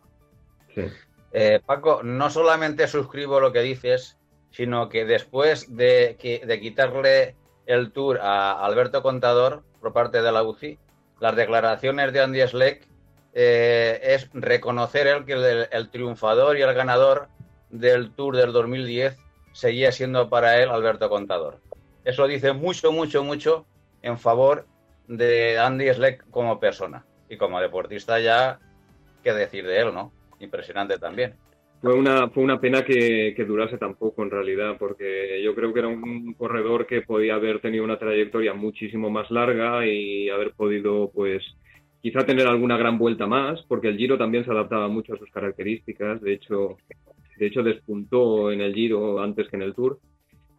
Eh, 1.31 1.59
Paco, 1.65 2.03
no 2.03 2.29
solamente 2.29 2.87
suscribo 2.87 3.39
lo 3.39 3.51
que 3.51 3.61
dices, 3.61 4.17
sino 4.51 4.89
que 4.89 5.05
después 5.05 5.75
de, 5.75 6.17
de 6.45 6.59
quitarle 6.59 7.35
el 7.65 7.91
tour 7.91 8.19
a 8.21 8.65
Alberto 8.65 9.01
Contador 9.01 9.63
por 9.79 9.93
parte 9.93 10.21
de 10.21 10.31
la 10.31 10.43
UCI, 10.43 10.77
las 11.19 11.35
declaraciones 11.35 12.13
de 12.13 12.21
Andy 12.21 12.41
Schleck 12.47 12.87
eh, 13.33 13.99
es 14.03 14.29
reconocer 14.33 15.07
él 15.07 15.25
que 15.25 15.67
el, 15.71 15.89
triunfador 15.89 16.57
y 16.57 16.61
el 16.61 16.73
ganador 16.73 17.29
del 17.69 18.11
Tour 18.11 18.35
del 18.35 18.51
2010 18.51 19.17
seguía 19.53 19.91
siendo 19.91 20.29
para 20.29 20.61
él 20.61 20.69
Alberto 20.69 21.09
Contador. 21.09 21.59
Eso 22.03 22.27
dice 22.27 22.53
mucho, 22.53 22.91
mucho, 22.91 23.23
mucho 23.23 23.65
en 24.01 24.17
favor 24.17 24.65
de 25.07 25.59
Andy 25.59 25.93
Schleck 25.93 26.29
como 26.29 26.59
persona. 26.59 27.05
Y 27.29 27.37
como 27.37 27.61
deportista 27.61 28.19
ya, 28.19 28.59
qué 29.23 29.31
decir 29.33 29.65
de 29.65 29.79
él, 29.79 29.93
¿no? 29.93 30.11
Impresionante 30.39 30.97
también. 30.97 31.37
Fue 31.81 31.95
una, 31.95 32.29
fue 32.29 32.43
una 32.43 32.59
pena 32.61 32.85
que, 32.85 33.33
durase 33.47 33.79
tan 33.79 33.95
poco 33.95 34.21
en 34.21 34.29
realidad, 34.29 34.77
porque 34.77 35.41
yo 35.43 35.55
creo 35.55 35.73
que 35.73 35.79
era 35.79 35.87
un 35.87 36.33
corredor 36.35 36.85
que 36.85 37.01
podía 37.01 37.35
haber 37.35 37.59
tenido 37.59 37.83
una 37.83 37.97
trayectoria 37.97 38.53
muchísimo 38.53 39.09
más 39.09 39.31
larga 39.31 39.87
y 39.87 40.29
haber 40.29 40.51
podido, 40.53 41.09
pues, 41.11 41.43
quizá 41.99 42.23
tener 42.23 42.45
alguna 42.45 42.77
gran 42.77 42.99
vuelta 42.99 43.25
más, 43.25 43.63
porque 43.67 43.87
el 43.87 43.97
Giro 43.97 44.15
también 44.15 44.45
se 44.45 44.51
adaptaba 44.51 44.89
mucho 44.89 45.15
a 45.15 45.17
sus 45.17 45.31
características. 45.31 46.21
De 46.21 46.33
hecho, 46.33 46.77
de 47.37 47.47
hecho 47.47 47.63
despuntó 47.63 48.51
en 48.51 48.61
el 48.61 48.75
Giro 48.75 49.19
antes 49.19 49.47
que 49.49 49.55
en 49.55 49.63
el 49.63 49.73
Tour 49.73 49.99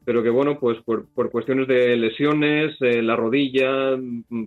pero 0.05 0.23
que 0.23 0.31
bueno, 0.31 0.59
pues 0.59 0.79
por, 0.83 1.07
cuestiones 1.31 1.69
de 1.69 1.97
lesiones, 1.97 2.75
eh, 2.81 3.03
la 3.03 3.15
rodilla, 3.15 3.97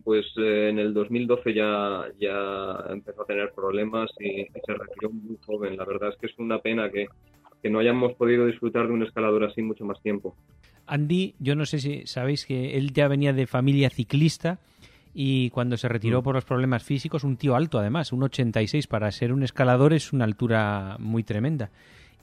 pues 0.04 0.26
eh, 0.38 0.70
en 0.70 0.80
el 0.80 0.94
2012 0.94 1.54
ya, 1.54 2.06
ya 2.20 2.84
empezó 2.90 3.22
a 3.22 3.26
tener 3.26 3.52
problemas 3.54 4.10
y, 4.20 4.46
se 4.66 4.74
retiró 4.74 5.12
muy 5.12 5.38
joven. 5.46 5.78
La 5.78 5.86
verdad 5.86 6.10
es 6.10 6.18
que 6.18 6.28
es 6.28 6.38
una 6.38 6.60
pena 6.60 6.90
que, 6.90 7.08
no 7.68 7.80
hayamos 7.80 8.14
podido 8.14 8.46
disfrutar 8.46 8.86
de 8.86 8.94
un 8.94 9.02
escalador 9.02 9.44
así 9.44 9.64
mucho 9.64 9.86
más 9.86 10.00
tiempo. 10.04 10.36
Andy, 10.86 11.34
yo 11.40 11.56
no 11.56 11.66
sé 11.66 11.80
si 11.80 12.06
sabéis 12.06 12.46
que 12.46 12.78
él 12.78 12.94
ya 12.94 13.08
venía 13.08 13.34
de 13.34 13.48
familia 13.48 13.90
ciclista 13.90 14.60
y 15.12 15.50
cuando 15.50 15.76
se 15.76 15.88
retiró 15.88 16.22
mm. 16.22 16.24
por 16.24 16.36
los 16.36 16.46
problemas 16.46 16.84
físicos, 16.84 17.24
un 17.24 17.38
tío 17.38 17.56
alto 17.56 17.80
además, 17.80 18.14
un 18.14 18.22
86 18.22 18.86
para 18.86 19.12
ser 19.12 19.34
un 19.34 19.42
escalador 19.42 19.94
es 19.94 20.14
una 20.14 20.26
altura 20.26 20.98
muy 21.00 21.24
tremenda 21.24 21.72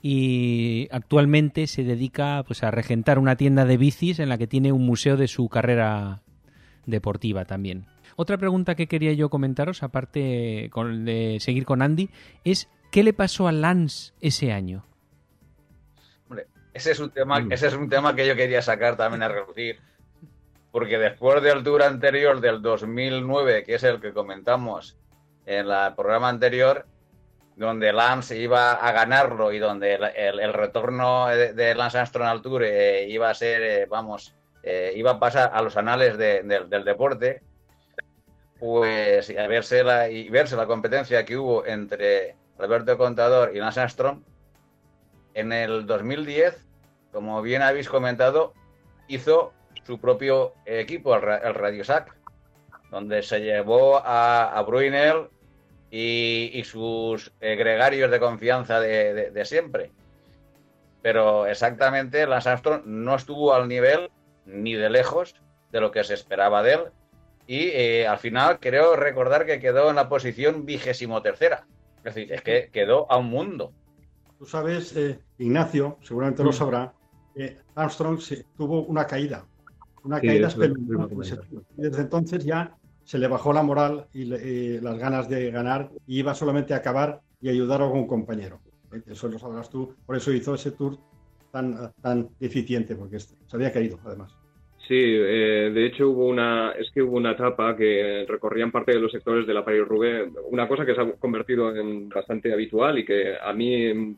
y 0.05 0.89
actualmente 0.91 1.65
se 1.65 1.85
dedica 1.85 2.43
pues 2.45 2.61
a 2.61 2.71
regentar 2.71 3.17
una 3.17 3.37
tienda 3.37 3.63
de 3.63 3.77
bicis 3.77 4.19
en 4.19 4.27
la 4.27 4.37
que 4.37 4.47
tiene 4.47 4.73
un 4.73 4.85
museo 4.85 5.15
de 5.15 5.29
su 5.29 5.47
carrera 5.47 6.21
deportiva 6.85 7.45
también. 7.45 7.87
Otra 8.17 8.37
pregunta 8.37 8.75
que 8.75 8.87
quería 8.87 9.13
yo 9.13 9.29
comentaros, 9.29 9.81
aparte 9.81 10.69
de 10.69 11.37
seguir 11.39 11.63
con 11.63 11.81
Andy, 11.81 12.09
es 12.43 12.67
¿qué 12.91 13.01
le 13.01 13.13
pasó 13.13 13.47
a 13.47 13.53
Lance 13.53 14.11
ese 14.19 14.51
año? 14.51 14.85
Hombre, 16.27 16.47
ese 16.73 16.91
es 16.91 16.99
un 16.99 17.09
tema, 17.09 17.39
mm. 17.39 17.53
ese 17.53 17.67
es 17.67 17.73
un 17.73 17.89
tema 17.89 18.13
que 18.13 18.27
yo 18.27 18.35
quería 18.35 18.61
sacar 18.61 18.97
también 18.97 19.23
a 19.23 19.29
reducir. 19.29 19.79
Porque 20.73 20.97
después 20.97 21.41
del 21.41 21.63
tour 21.63 21.81
anterior 21.81 22.41
del 22.41 22.61
2009, 22.61 23.63
que 23.63 23.75
es 23.75 23.83
el 23.83 24.01
que 24.01 24.11
comentamos 24.11 24.97
en 25.45 25.67
el 25.67 25.93
programa 25.95 26.27
anterior, 26.27 26.87
donde 27.55 27.93
Lance 27.93 28.37
iba 28.37 28.73
a 28.73 28.91
ganarlo 28.91 29.51
y 29.51 29.59
donde 29.59 29.93
el, 29.93 30.53
retorno 30.53 31.27
de, 31.27 31.75
Lance 31.75 31.99
Armstrong 31.99 32.27
al 32.27 32.41
Tour 32.41 32.63
eh, 32.63 33.07
iba 33.09 33.29
a 33.29 33.33
ser, 33.33 33.61
eh, 33.61 33.85
vamos, 33.85 34.33
eh, 34.63 34.93
iba 34.95 35.11
a 35.11 35.19
pasar 35.19 35.51
a 35.53 35.61
los 35.61 35.77
anales 35.77 36.17
del 36.17 36.83
deporte, 36.83 37.41
pues 38.59 39.29
a 39.29 39.47
verse 39.47 39.83
la, 39.83 40.09
y 40.09 40.29
verse 40.29 40.55
la 40.55 40.65
competencia 40.65 41.25
que 41.25 41.37
hubo 41.37 41.65
entre 41.65 42.35
Alberto 42.57 42.97
Contador 42.97 43.51
y 43.55 43.59
Lance 43.59 43.81
Armstrong, 43.81 44.23
en 45.33 45.51
el 45.51 45.85
2010, 45.85 46.67
como 47.11 47.41
bien 47.41 47.61
habéis 47.61 47.89
comentado, 47.89 48.53
hizo 49.07 49.53
su 49.83 49.99
propio 49.99 50.53
equipo, 50.65 51.15
el, 51.15 51.23
el 51.23 51.53
Radio 51.53 51.83
Sac, 51.83 52.15
donde 52.89 53.21
se 53.21 53.41
llevó 53.41 53.97
a, 53.97 54.57
a 54.57 54.65
y, 55.95 56.63
sus 56.65 57.31
eh, 57.39 57.55
gregarios 57.55 58.09
de 58.09 58.19
confianza 58.19 58.79
de, 58.79 59.45
siempre. 59.45 59.91
Pero 61.03 61.45
exactamente 61.45 62.25
Lance 62.25 62.49
Armstrong 62.49 62.81
no 62.85 63.15
estuvo 63.15 63.53
al 63.53 63.67
nivel 63.67 64.09
ni 64.47 64.73
de 64.73 64.89
lejos 64.89 65.35
de 65.71 65.81
lo 65.81 65.91
que 65.91 66.03
se 66.03 66.15
esperaba 66.15 66.63
de 66.63 66.73
él 66.73 66.79
y 67.45 67.67
eh, 67.67 68.07
al 68.07 68.17
final 68.17 68.59
creo 68.59 68.95
recordar 68.95 69.45
que 69.45 69.59
quedó 69.59 69.89
en 69.89 69.97
la 69.97 70.09
posición 70.09 70.65
vigésimo 70.65 71.21
tercera. 71.21 71.67
Es 71.97 72.15
decir, 72.15 72.33
es 72.33 72.41
que 72.41 72.69
quedó 72.71 73.11
a 73.11 73.17
un 73.17 73.27
mundo. 73.27 73.71
Tú 74.39 74.45
sabes, 74.45 74.95
eh, 74.97 75.19
Ignacio, 75.37 75.99
seguramente 76.01 76.43
lo 76.43 76.53
sabrá, 76.53 76.91
Armstrong 77.75 78.19
tuvo 78.57 78.83
una 78.83 79.05
caída, 79.05 79.45
una 80.03 80.19
caída 80.19 80.49
Desde 81.75 82.01
entonces 82.01 82.45
ya 82.45 82.75
se 83.03 83.17
le 83.17 83.27
bajó 83.27 83.53
la 83.53 83.63
moral 83.63 84.07
y, 84.13 84.25
las 84.79 84.97
ganas 84.97 85.29
de 85.29 85.51
ganar 85.51 85.89
y 86.07 86.19
iba 86.19 86.33
solamente 86.33 86.73
a 86.73 86.77
acabar 86.77 87.21
y 87.41 87.49
ayudar 87.49 87.81
a 87.81 87.85
algún 87.85 88.07
compañero. 88.07 88.59
Eso 89.07 89.27
lo 89.27 89.39
sabrás 89.39 89.69
tú, 89.69 89.95
por 90.05 90.15
eso 90.15 90.31
hizo 90.31 90.55
ese 90.55 90.71
tour 90.71 90.97
tan, 91.51 91.91
tan 92.01 92.29
eficiente, 92.39 92.95
porque 92.95 93.19
se 93.19 93.35
había 93.51 93.71
caído 93.71 93.99
además. 94.05 94.35
Sí, 94.87 94.95
eh, 94.99 95.71
de 95.73 95.85
hecho 95.85 96.09
hubo 96.09 96.27
una, 96.27 96.73
es 96.73 96.91
que 96.91 97.01
hubo 97.01 97.15
una 97.15 97.31
etapa 97.31 97.75
que 97.75 98.25
recorrían 98.27 98.69
parte 98.69 98.91
de 98.91 98.99
los 98.99 99.13
sectores 99.13 99.47
de 99.47 99.53
la 99.53 99.63
Paris-Roubaix, 99.63 100.29
una 100.51 100.67
cosa 100.67 100.85
que 100.85 100.93
se 100.93 100.99
ha 100.99 101.11
convertido 101.13 101.73
en 101.73 102.09
bastante 102.09 102.51
habitual 102.51 102.99
y 102.99 103.05
que 103.05 103.37
a 103.41 103.53
mí 103.53 103.73
en, 103.75 104.17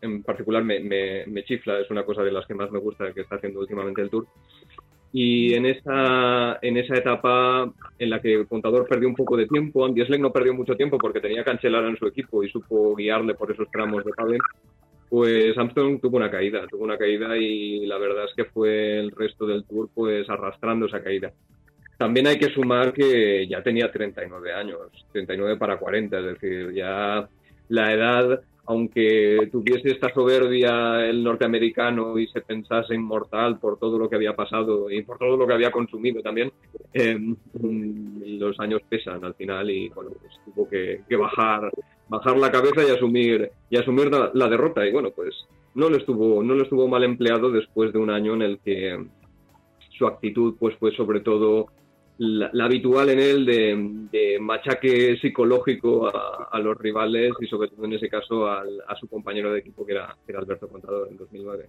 en 0.00 0.22
particular 0.22 0.62
me, 0.62 0.78
me, 0.78 1.44
chifla, 1.44 1.80
es 1.80 1.90
una 1.90 2.04
cosa 2.04 2.22
de 2.22 2.30
las 2.30 2.46
que 2.46 2.54
más 2.54 2.70
me 2.70 2.78
gusta 2.78 3.12
que 3.12 3.22
está 3.22 3.34
haciendo 3.34 3.58
últimamente 3.58 4.00
el 4.00 4.10
Tour. 4.10 4.28
Y 5.18 5.54
en 5.54 5.64
esa, 5.64 6.58
en 6.60 6.76
esa 6.76 6.94
etapa 6.94 7.72
en 7.98 8.10
la 8.10 8.20
que 8.20 8.34
el 8.34 8.46
contador 8.46 8.86
perdió 8.86 9.08
un 9.08 9.14
poco 9.14 9.34
de 9.34 9.46
tiempo, 9.46 9.86
Andy 9.86 10.04
Sleng 10.04 10.20
no 10.20 10.30
perdió 10.30 10.52
mucho 10.52 10.76
tiempo 10.76 10.98
porque 10.98 11.20
tenía 11.20 11.42
Cancelar 11.42 11.86
en 11.86 11.96
su 11.96 12.06
equipo 12.06 12.44
y 12.44 12.50
supo 12.50 12.94
guiarle 12.94 13.32
por 13.34 13.50
esos 13.50 13.70
tramos 13.70 14.04
de 14.04 14.12
Pavel 14.12 14.40
pues 15.08 15.56
Armstrong 15.56 16.00
tuvo 16.00 16.16
una 16.16 16.30
caída, 16.30 16.66
tuvo 16.68 16.84
una 16.84 16.98
caída 16.98 17.36
y 17.36 17.86
la 17.86 17.96
verdad 17.96 18.24
es 18.24 18.34
que 18.34 18.44
fue 18.44 18.98
el 18.98 19.10
resto 19.10 19.46
del 19.46 19.64
tour 19.64 19.88
pues 19.94 20.28
arrastrando 20.28 20.86
esa 20.86 21.02
caída. 21.02 21.32
También 21.96 22.26
hay 22.26 22.38
que 22.38 22.50
sumar 22.50 22.92
que 22.92 23.46
ya 23.46 23.62
tenía 23.62 23.90
39 23.90 24.52
años, 24.52 24.80
39 25.12 25.56
para 25.56 25.78
40, 25.78 26.18
es 26.18 26.24
decir, 26.26 26.74
ya 26.74 27.26
la 27.68 27.92
edad, 27.92 28.42
aunque 28.66 29.48
tuviese 29.52 29.90
esta 29.90 30.12
soberbia 30.12 31.06
el 31.06 31.22
norteamericano 31.22 32.18
y 32.18 32.26
se 32.28 32.40
pensase 32.40 32.94
inmortal 32.94 33.58
por 33.58 33.78
todo 33.78 33.98
lo 33.98 34.08
que 34.08 34.16
había 34.16 34.34
pasado 34.34 34.90
y 34.90 35.02
por 35.02 35.18
todo 35.18 35.36
lo 35.36 35.46
que 35.46 35.54
había 35.54 35.70
consumido 35.70 36.20
también, 36.20 36.52
em, 36.92 37.36
los 38.38 38.58
años 38.58 38.82
pesan 38.88 39.24
al 39.24 39.34
final 39.34 39.70
y 39.70 39.88
bueno, 39.90 40.10
pues 40.20 40.32
tuvo 40.44 40.68
que, 40.68 41.00
bajar 41.16 41.70
bajar 42.08 42.36
la 42.36 42.52
cabeza 42.52 42.84
y 42.86 42.94
asumir 42.94 43.50
y 43.70 43.78
asumir 43.78 44.10
la, 44.10 44.48
derrota. 44.48 44.86
Y 44.86 44.92
bueno 44.92 45.10
pues 45.10 45.34
no 45.74 45.88
le 45.88 45.98
estuvo 45.98 46.42
no 46.42 46.54
le 46.54 46.64
estuvo 46.64 46.88
mal 46.88 47.04
empleado 47.04 47.50
después 47.50 47.92
de 47.92 47.98
un 47.98 48.10
año 48.10 48.34
en 48.34 48.42
el 48.42 48.58
que 48.58 49.04
su 49.96 50.06
actitud 50.06 50.54
pues 50.58 50.76
fue 50.76 50.94
sobre 50.94 51.20
todo 51.20 51.68
la, 52.18 52.64
habitual 52.64 53.10
en 53.10 53.18
él 53.18 53.46
de, 53.46 54.38
machaque 54.40 55.16
psicológico 55.18 56.08
a, 56.08 56.58
los 56.58 56.76
rivales 56.78 57.32
y 57.40 57.46
sobre 57.46 57.68
todo 57.68 57.84
en 57.84 57.94
ese 57.94 58.08
caso 58.08 58.48
a 58.48 58.64
su 58.98 59.08
compañero 59.08 59.52
de 59.52 59.60
equipo 59.60 59.84
que 59.84 59.92
era, 59.92 60.16
que 60.24 60.32
era 60.32 60.40
Alberto 60.40 60.68
Contador 60.68 61.08
en 61.10 61.16
2009. 61.16 61.68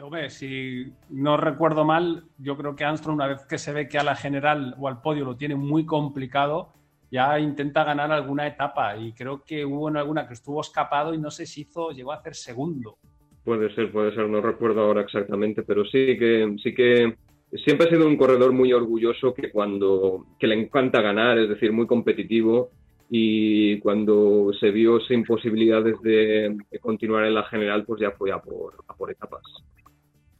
Hombre, 0.00 0.30
si 0.30 0.92
no 1.10 1.36
recuerdo 1.36 1.84
mal, 1.84 2.24
yo 2.38 2.56
creo 2.56 2.76
que 2.76 2.84
Armstrong, 2.84 3.16
una 3.16 3.26
vez 3.26 3.44
que 3.46 3.58
se 3.58 3.72
ve 3.72 3.88
que 3.88 3.98
a 3.98 4.04
la 4.04 4.14
general 4.14 4.76
o 4.78 4.86
al 4.86 5.00
podio 5.00 5.24
lo 5.24 5.36
tiene 5.36 5.56
muy 5.56 5.84
complicado, 5.86 6.72
ya 7.10 7.38
intenta 7.40 7.84
ganar 7.84 8.12
alguna 8.12 8.46
etapa 8.46 8.96
y 8.96 9.12
creo 9.12 9.42
que 9.44 9.64
hubo 9.64 9.88
en 9.88 9.96
alguna 9.96 10.28
que 10.28 10.34
estuvo 10.34 10.60
escapado 10.60 11.14
y 11.14 11.18
no 11.18 11.30
sé 11.30 11.46
si 11.46 11.62
hizo, 11.62 11.90
llegó 11.90 12.12
a 12.12 12.16
hacer 12.16 12.34
segundo. 12.34 12.98
Puede 13.44 13.74
ser, 13.74 13.90
puede 13.90 14.14
ser, 14.14 14.28
no 14.28 14.40
recuerdo 14.40 14.82
ahora 14.82 15.00
exactamente, 15.00 15.62
pero 15.62 15.84
sí 15.84 16.16
que, 16.18 16.54
sí 16.62 16.74
que 16.74 17.16
siempre 17.64 17.86
ha 17.86 17.90
sido 17.90 18.06
un 18.06 18.16
corredor 18.16 18.52
muy 18.52 18.72
orgulloso 18.72 19.34
que 19.34 19.50
cuando 19.50 20.26
que 20.38 20.46
le 20.46 20.54
encanta 20.54 21.00
ganar, 21.00 21.38
es 21.38 21.48
decir, 21.48 21.72
muy 21.72 21.86
competitivo 21.86 22.70
y 23.10 23.78
cuando 23.80 24.50
se 24.60 24.70
vio 24.70 25.00
sin 25.00 25.24
posibilidades 25.24 26.00
de, 26.02 26.56
continuar 26.80 27.24
en 27.24 27.34
la 27.34 27.44
general, 27.44 27.84
pues 27.84 28.00
ya 28.00 28.10
fue 28.10 28.32
a 28.32 28.38
por, 28.38 28.74
a 28.86 28.94
por 28.94 29.10
etapas. 29.10 29.42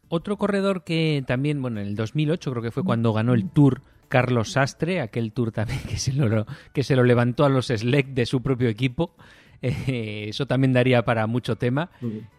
Otro 0.09 0.37
corredor 0.37 0.85
que 0.85 1.23
también, 1.27 1.61
bueno, 1.63 1.81
en 1.81 1.87
el 1.87 1.95
2008 1.95 2.51
creo 2.51 2.63
que 2.63 2.71
fue 2.71 2.85
cuando 2.85 3.13
ganó 3.13 3.35
el 3.35 3.51
Tour 3.51 3.83
Carlos 4.09 4.53
Sastre, 4.53 5.01
aquel 5.01 5.33
tour 5.33 5.53
también 5.53 5.81
que 5.89 5.99
se 5.99 6.13
lo, 6.13 6.47
que 6.73 6.83
se 6.83 6.97
lo 6.97 7.05
levantó 7.05 7.45
a 7.45 7.49
los 7.49 7.67
Slack 7.69 8.09
de 8.09 8.27
su 8.27 8.43
propio 8.43 8.69
equipo. 8.69 9.15
Eh, 9.61 10.27
eso 10.29 10.47
también 10.47 10.73
daría 10.73 11.05
para 11.05 11.27
mucho 11.27 11.57
tema. 11.57 11.91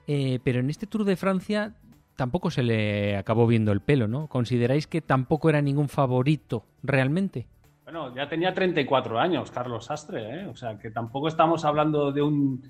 Eh, 0.07 0.39
pero 0.43 0.61
en 0.61 0.69
este 0.69 0.87
Tour 0.87 1.03
de 1.03 1.17
Francia 1.17 1.75
tampoco 2.19 2.51
se 2.51 2.63
le 2.63 3.15
acabó 3.15 3.47
viendo 3.47 3.71
el 3.71 3.79
pelo, 3.79 4.09
¿no? 4.09 4.27
¿Consideráis 4.27 4.87
que 4.87 4.99
tampoco 4.99 5.49
era 5.49 5.61
ningún 5.61 5.87
favorito 5.87 6.65
realmente? 6.83 7.47
Bueno, 7.85 8.13
ya 8.13 8.27
tenía 8.27 8.53
34 8.53 9.17
años 9.17 9.49
Carlos 9.51 9.85
Sastre, 9.85 10.41
¿eh? 10.41 10.45
o 10.45 10.55
sea 10.55 10.77
que 10.77 10.91
tampoco 10.91 11.29
estamos 11.29 11.63
hablando 11.63 12.11
de 12.11 12.21
un, 12.21 12.61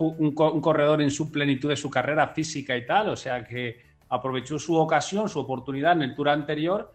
un 0.00 0.60
corredor 0.62 1.02
en 1.02 1.10
su 1.10 1.30
plenitud 1.30 1.68
de 1.68 1.76
su 1.76 1.90
carrera 1.90 2.28
física 2.28 2.74
y 2.74 2.86
tal, 2.86 3.10
o 3.10 3.16
sea 3.16 3.44
que 3.44 3.76
aprovechó 4.08 4.58
su 4.58 4.74
ocasión, 4.74 5.28
su 5.28 5.40
oportunidad 5.40 5.92
en 5.92 6.02
el 6.02 6.14
Tour 6.14 6.30
anterior 6.30 6.94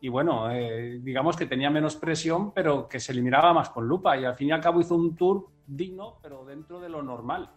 y 0.00 0.08
bueno, 0.08 0.50
eh, 0.50 0.98
digamos 1.02 1.36
que 1.36 1.44
tenía 1.44 1.68
menos 1.68 1.96
presión, 1.96 2.52
pero 2.52 2.88
que 2.88 3.00
se 3.00 3.12
le 3.12 3.20
miraba 3.20 3.52
más 3.52 3.68
con 3.68 3.86
lupa 3.86 4.16
y 4.16 4.24
al 4.24 4.34
fin 4.34 4.48
y 4.48 4.52
al 4.52 4.62
cabo 4.62 4.80
hizo 4.80 4.94
un 4.94 5.14
tour 5.14 5.48
digno, 5.66 6.16
pero 6.22 6.44
dentro 6.46 6.80
de 6.80 6.88
lo 6.88 7.02
normal. 7.02 7.50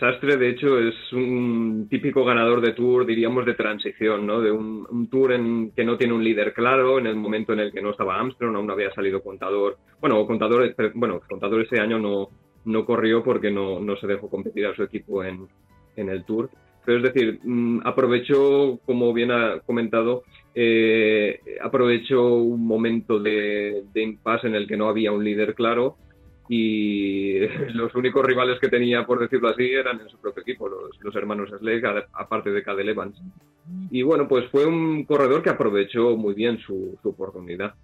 Sastre, 0.00 0.38
de 0.38 0.48
hecho, 0.48 0.78
es 0.78 0.94
un 1.12 1.86
típico 1.90 2.24
ganador 2.24 2.62
de 2.62 2.72
tour, 2.72 3.04
diríamos, 3.04 3.44
de 3.44 3.54
transición, 3.54 4.26
¿no? 4.26 4.40
De 4.40 4.50
un, 4.50 5.08
tour 5.10 5.32
en 5.32 5.72
que 5.72 5.84
no 5.84 5.98
tiene 5.98 6.14
un 6.14 6.24
líder 6.24 6.54
claro, 6.54 6.98
en 6.98 7.06
el 7.06 7.16
momento 7.16 7.52
en 7.52 7.60
el 7.60 7.70
que 7.70 7.82
no 7.82 7.90
estaba 7.90 8.18
Armstrong, 8.18 8.56
aún 8.56 8.66
no 8.66 8.72
había 8.72 8.92
salido 8.94 9.22
contador. 9.22 9.76
Bueno, 10.00 10.26
contador, 10.26 10.74
bueno, 10.94 11.20
contador 11.28 11.60
ese 11.60 11.78
año 11.78 11.98
no, 11.98 12.30
no 12.64 12.86
corrió 12.86 13.22
porque 13.22 13.50
no, 13.50 13.78
no 13.78 13.96
se 13.96 14.06
dejó 14.06 14.30
competir 14.30 14.66
a 14.66 14.74
su 14.74 14.82
equipo 14.82 15.22
en, 15.22 15.46
en 15.96 16.08
el 16.08 16.24
tour. 16.24 16.48
Pero 16.84 16.98
es 16.98 17.12
decir, 17.12 17.38
mm, 17.44 17.80
aprovechó, 17.84 18.78
como 18.86 19.12
bien 19.12 19.30
ha 19.30 19.60
comentado, 19.60 20.24
eh, 20.54 21.40
aprovechó 21.62 22.36
un 22.36 22.66
momento 22.66 23.18
de, 23.18 23.84
impasse 23.94 24.48
en 24.48 24.54
el 24.54 24.66
que 24.66 24.76
no 24.76 24.88
había 24.88 25.12
un 25.12 25.24
líder 25.24 25.54
claro 25.54 25.96
y 26.52 27.38
los 27.74 27.94
únicos 27.94 28.26
rivales 28.26 28.58
que 28.58 28.68
tenía, 28.68 29.06
por 29.06 29.20
decirlo 29.20 29.50
así, 29.50 29.70
eran 29.70 30.00
en 30.00 30.08
su 30.08 30.18
propio 30.18 30.42
equipo, 30.42 30.68
los, 30.68 31.14
hermanos 31.14 31.50
Slade, 31.56 32.06
aparte 32.12 32.50
de 32.50 32.64
Cadel 32.64 32.88
Evans. 32.88 33.16
Y 33.88 34.02
bueno, 34.02 34.26
pues 34.26 34.50
fue 34.50 34.66
un 34.66 35.04
corredor 35.04 35.44
que 35.44 35.50
aprovechó 35.50 36.16
muy 36.16 36.34
bien 36.34 36.58
su, 36.58 36.98
oportunidad. 37.04 37.74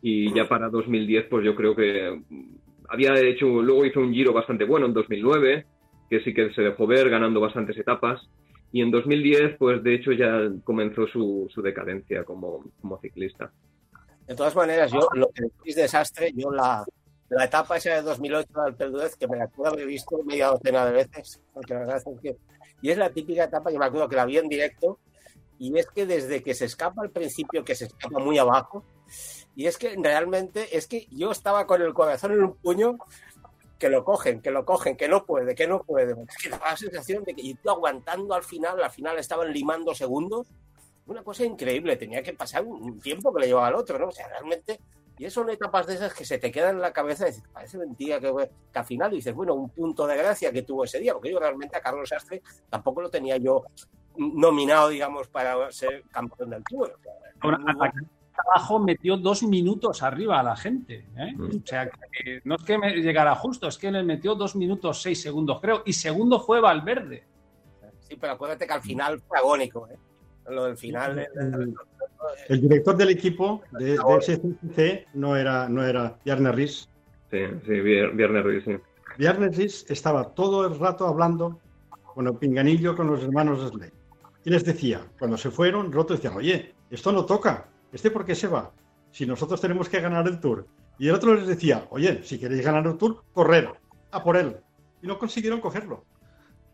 Y 0.00 0.32
ya 0.32 0.48
para 0.48 0.70
2010, 0.70 1.26
pues 1.28 1.44
yo 1.44 1.54
creo 1.54 1.76
que 1.76 2.22
había 2.88 3.20
hecho, 3.20 3.46
luego 3.60 3.84
hizo 3.84 4.00
un 4.00 4.14
giro 4.14 4.32
bastante 4.32 4.64
bueno 4.64 4.86
en 4.86 4.94
2009, 4.94 5.66
que 6.08 6.20
sí 6.20 6.32
que 6.32 6.54
se 6.54 6.62
dejó 6.62 6.86
ver 6.86 7.10
ganando 7.10 7.38
bastantes 7.38 7.76
etapas. 7.76 8.26
Y 8.72 8.80
en 8.80 8.90
2010, 8.92 9.58
pues 9.58 9.82
de 9.82 9.94
hecho 9.94 10.12
ya 10.12 10.50
comenzó 10.64 11.06
su, 11.06 11.50
su 11.52 11.60
decadencia 11.60 12.24
como, 12.24 12.64
como, 12.80 12.98
ciclista. 12.98 13.52
De 14.26 14.34
todas 14.34 14.56
maneras, 14.56 14.90
yo 14.90 15.06
lo 15.12 15.28
que 15.34 15.42
decís 15.42 15.76
desastre, 15.76 16.32
yo 16.34 16.50
la, 16.50 16.82
la 17.28 17.44
etapa 17.44 17.76
esa 17.76 17.94
de 17.94 18.02
2008 18.02 18.48
del 18.64 18.74
Perdudez, 18.74 19.16
que 19.16 19.26
me 19.26 19.36
la 19.36 19.44
acuerdo 19.44 19.74
haber 19.74 19.86
visto 19.86 20.22
media 20.24 20.48
docena 20.48 20.86
de 20.86 20.92
veces, 20.92 21.40
porque 21.52 21.74
la 21.74 21.80
verdad 21.80 21.96
es 21.96 22.20
que, 22.20 22.36
y 22.82 22.90
es 22.90 22.98
la 22.98 23.10
típica 23.10 23.44
etapa 23.44 23.70
que 23.70 23.78
me 23.78 23.86
acuerdo 23.86 24.08
que 24.08 24.16
la 24.16 24.24
vi 24.24 24.38
en 24.38 24.48
directo, 24.48 24.98
y 25.58 25.76
es 25.78 25.86
que 25.86 26.06
desde 26.06 26.42
que 26.42 26.54
se 26.54 26.66
escapa 26.66 27.02
al 27.02 27.10
principio, 27.10 27.64
que 27.64 27.74
se 27.74 27.86
escapa 27.86 28.18
muy 28.18 28.38
abajo, 28.38 28.84
y 29.54 29.66
es 29.66 29.78
que 29.78 29.96
realmente, 29.96 30.76
es 30.76 30.86
que 30.86 31.06
yo 31.10 31.30
estaba 31.30 31.66
con 31.66 31.80
el 31.80 31.94
corazón 31.94 32.32
en 32.32 32.44
un 32.44 32.56
puño, 32.56 32.98
que 33.78 33.88
lo 33.88 34.04
cogen, 34.04 34.40
que 34.40 34.50
lo 34.50 34.64
cogen, 34.64 34.96
que 34.96 35.08
no 35.08 35.24
puede, 35.26 35.54
que 35.54 35.66
no 35.66 35.82
puede. 35.82 36.12
Es 36.28 36.36
que 36.42 36.48
daba 36.48 36.70
la 36.70 36.76
sensación 36.76 37.24
de 37.24 37.34
que 37.34 37.42
y 37.42 37.54
tú 37.54 37.70
aguantando 37.70 38.34
al 38.34 38.42
final, 38.42 38.82
al 38.82 38.90
final 38.90 39.18
estaban 39.18 39.52
limando 39.52 39.94
segundos. 39.94 40.46
Una 41.06 41.22
cosa 41.22 41.44
increíble, 41.44 41.96
tenía 41.96 42.22
que 42.22 42.32
pasar 42.32 42.64
un 42.64 42.98
tiempo 43.00 43.32
que 43.32 43.40
le 43.40 43.46
llevaba 43.48 43.68
al 43.68 43.74
otro, 43.74 43.98
¿no? 43.98 44.08
O 44.08 44.12
sea, 44.12 44.28
realmente. 44.28 44.80
Y 45.18 45.24
eso 45.24 45.40
son 45.40 45.50
etapas 45.50 45.86
de 45.86 45.94
esas 45.94 46.12
que 46.12 46.24
se 46.24 46.38
te 46.38 46.50
quedan 46.50 46.76
en 46.76 46.82
la 46.82 46.92
cabeza 46.92 47.24
y 47.24 47.30
dices, 47.30 47.44
parece 47.52 47.78
mentira 47.78 48.20
que, 48.20 48.50
que 48.72 48.78
al 48.78 48.84
final 48.84 49.10
dices, 49.10 49.34
bueno, 49.34 49.54
un 49.54 49.70
punto 49.70 50.06
de 50.06 50.16
gracia 50.16 50.52
que 50.52 50.62
tuvo 50.62 50.84
ese 50.84 51.00
día, 51.00 51.14
porque 51.14 51.30
yo 51.30 51.38
realmente 51.38 51.76
a 51.76 51.80
Carlos 51.80 52.08
Sastre 52.08 52.42
tampoco 52.68 53.00
lo 53.00 53.08
tenía 53.08 53.38
yo 53.38 53.64
nominado, 54.18 54.88
digamos, 54.88 55.28
para 55.28 55.70
ser 55.72 56.04
campeón 56.10 56.50
del 56.50 56.64
Tour. 56.64 56.98
abajo 57.40 58.78
metió 58.78 59.16
dos 59.16 59.42
minutos 59.42 60.02
arriba 60.02 60.40
a 60.40 60.42
la 60.42 60.56
gente. 60.56 61.06
¿eh? 61.16 61.32
Mm. 61.34 61.62
O 61.62 61.66
sea, 61.66 61.88
que 61.88 62.40
no 62.44 62.56
es 62.56 62.62
que 62.62 62.78
me 62.78 62.94
llegara 62.96 63.34
justo, 63.34 63.68
es 63.68 63.78
que 63.78 63.90
le 63.90 64.02
metió 64.02 64.34
dos 64.34 64.54
minutos 64.56 65.00
seis 65.00 65.20
segundos, 65.22 65.60
creo. 65.60 65.82
Y 65.86 65.92
segundo 65.92 66.40
fue 66.40 66.60
Valverde. 66.60 67.24
Sí, 68.00 68.16
pero 68.20 68.34
acuérdate 68.34 68.66
que 68.66 68.72
al 68.72 68.82
final 68.82 69.20
fue 69.20 69.38
agónico. 69.38 69.88
¿eh? 69.88 69.98
Lo 70.48 70.64
del 70.64 70.76
final. 70.76 71.18
El, 71.18 71.74
director 72.48 72.96
del 72.96 73.10
equipo 73.10 73.62
de, 73.72 73.98
de 74.62 75.06
no 75.14 75.36
era, 75.36 75.68
no 75.68 75.84
era 75.84 76.16
Bjarne 76.24 76.52
Ries. 76.52 76.88
Sí, 77.30 77.38
sí, 77.66 77.80
Bjarne 77.80 78.42
Ries, 78.42 78.64
sí. 78.64 78.76
Bjarne 79.18 79.48
Ries 79.48 79.86
estaba 79.88 80.34
todo 80.34 80.66
el 80.66 80.78
rato 80.78 81.06
hablando 81.06 81.60
con 82.14 82.26
el 82.26 82.34
pinganillo 82.34 82.96
con 82.96 83.08
los 83.08 83.22
hermanos 83.22 83.70
Slade. 83.70 83.92
Y 84.44 84.50
les 84.50 84.64
decía, 84.64 85.00
cuando 85.18 85.36
se 85.36 85.50
fueron, 85.50 85.92
Roto 85.92 86.14
decía, 86.14 86.32
oye, 86.34 86.74
esto 86.90 87.10
no 87.10 87.24
toca, 87.26 87.68
¿Este 87.92 88.10
por 88.10 88.24
qué 88.24 88.34
se 88.34 88.48
va? 88.48 88.72
Si 89.10 89.26
nosotros 89.26 89.60
tenemos 89.60 89.88
que 89.88 90.00
ganar 90.00 90.26
el 90.26 90.38
Tour. 90.40 90.66
Y 90.98 91.08
el 91.08 91.14
otro 91.14 91.34
les 91.34 91.46
decía, 91.46 91.86
oye, 91.90 92.22
si 92.24 92.38
queréis 92.38 92.62
ganar 92.62 92.86
el 92.86 92.98
Tour, 92.98 93.22
correr 93.32 93.70
a 94.10 94.22
por 94.22 94.36
él. 94.36 94.56
Y 95.02 95.06
no 95.06 95.18
consiguieron 95.18 95.60
cogerlo. 95.60 96.04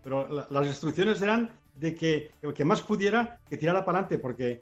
Pero 0.03 0.29
las 0.51 0.67
instrucciones 0.67 1.23
eran 1.23 1.51
de 1.77 1.95
que 1.95 2.33
el 2.43 2.53
que 2.53 2.65
más 2.65 2.83
pudiera, 2.83 3.39
que 3.49 3.57
tirara 3.57 3.85
para 3.85 3.99
adelante, 3.99 4.19
porque 4.19 4.61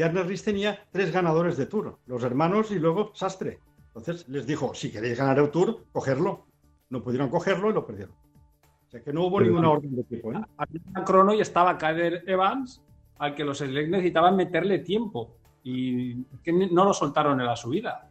Bjarne 0.00 0.22
Ries 0.22 0.42
tenía 0.42 0.78
tres 0.90 1.12
ganadores 1.12 1.58
de 1.58 1.66
Tour, 1.66 1.98
los 2.06 2.22
hermanos 2.22 2.70
y 2.70 2.78
luego 2.78 3.12
Sastre. 3.14 3.60
Entonces 3.88 4.26
les 4.30 4.46
dijo, 4.46 4.72
si 4.72 4.90
queréis 4.90 5.18
ganar 5.18 5.38
el 5.38 5.50
Tour, 5.50 5.84
cogerlo. 5.92 6.46
No 6.88 7.02
pudieron 7.02 7.28
cogerlo 7.28 7.68
y 7.68 7.74
lo 7.74 7.84
perdieron. 7.84 8.14
O 8.14 8.90
sea 8.90 9.02
que 9.02 9.12
no 9.12 9.26
hubo 9.26 9.36
Pero 9.36 9.50
ninguna 9.50 9.70
orden 9.70 9.94
de 9.94 10.00
equipo. 10.00 10.32
¿eh? 10.32 10.40
Había 10.56 10.80
una 10.88 11.04
crono 11.04 11.34
y 11.34 11.42
estaba 11.42 11.76
Kader 11.76 12.24
Evans, 12.26 12.82
al 13.18 13.34
que 13.34 13.44
los 13.44 13.58
Slack 13.58 13.88
necesitaban 13.88 14.36
meterle 14.36 14.78
tiempo. 14.78 15.36
Y 15.62 16.24
que 16.42 16.50
no 16.50 16.86
lo 16.86 16.94
soltaron 16.94 17.38
en 17.38 17.46
la 17.46 17.54
subida. 17.54 18.08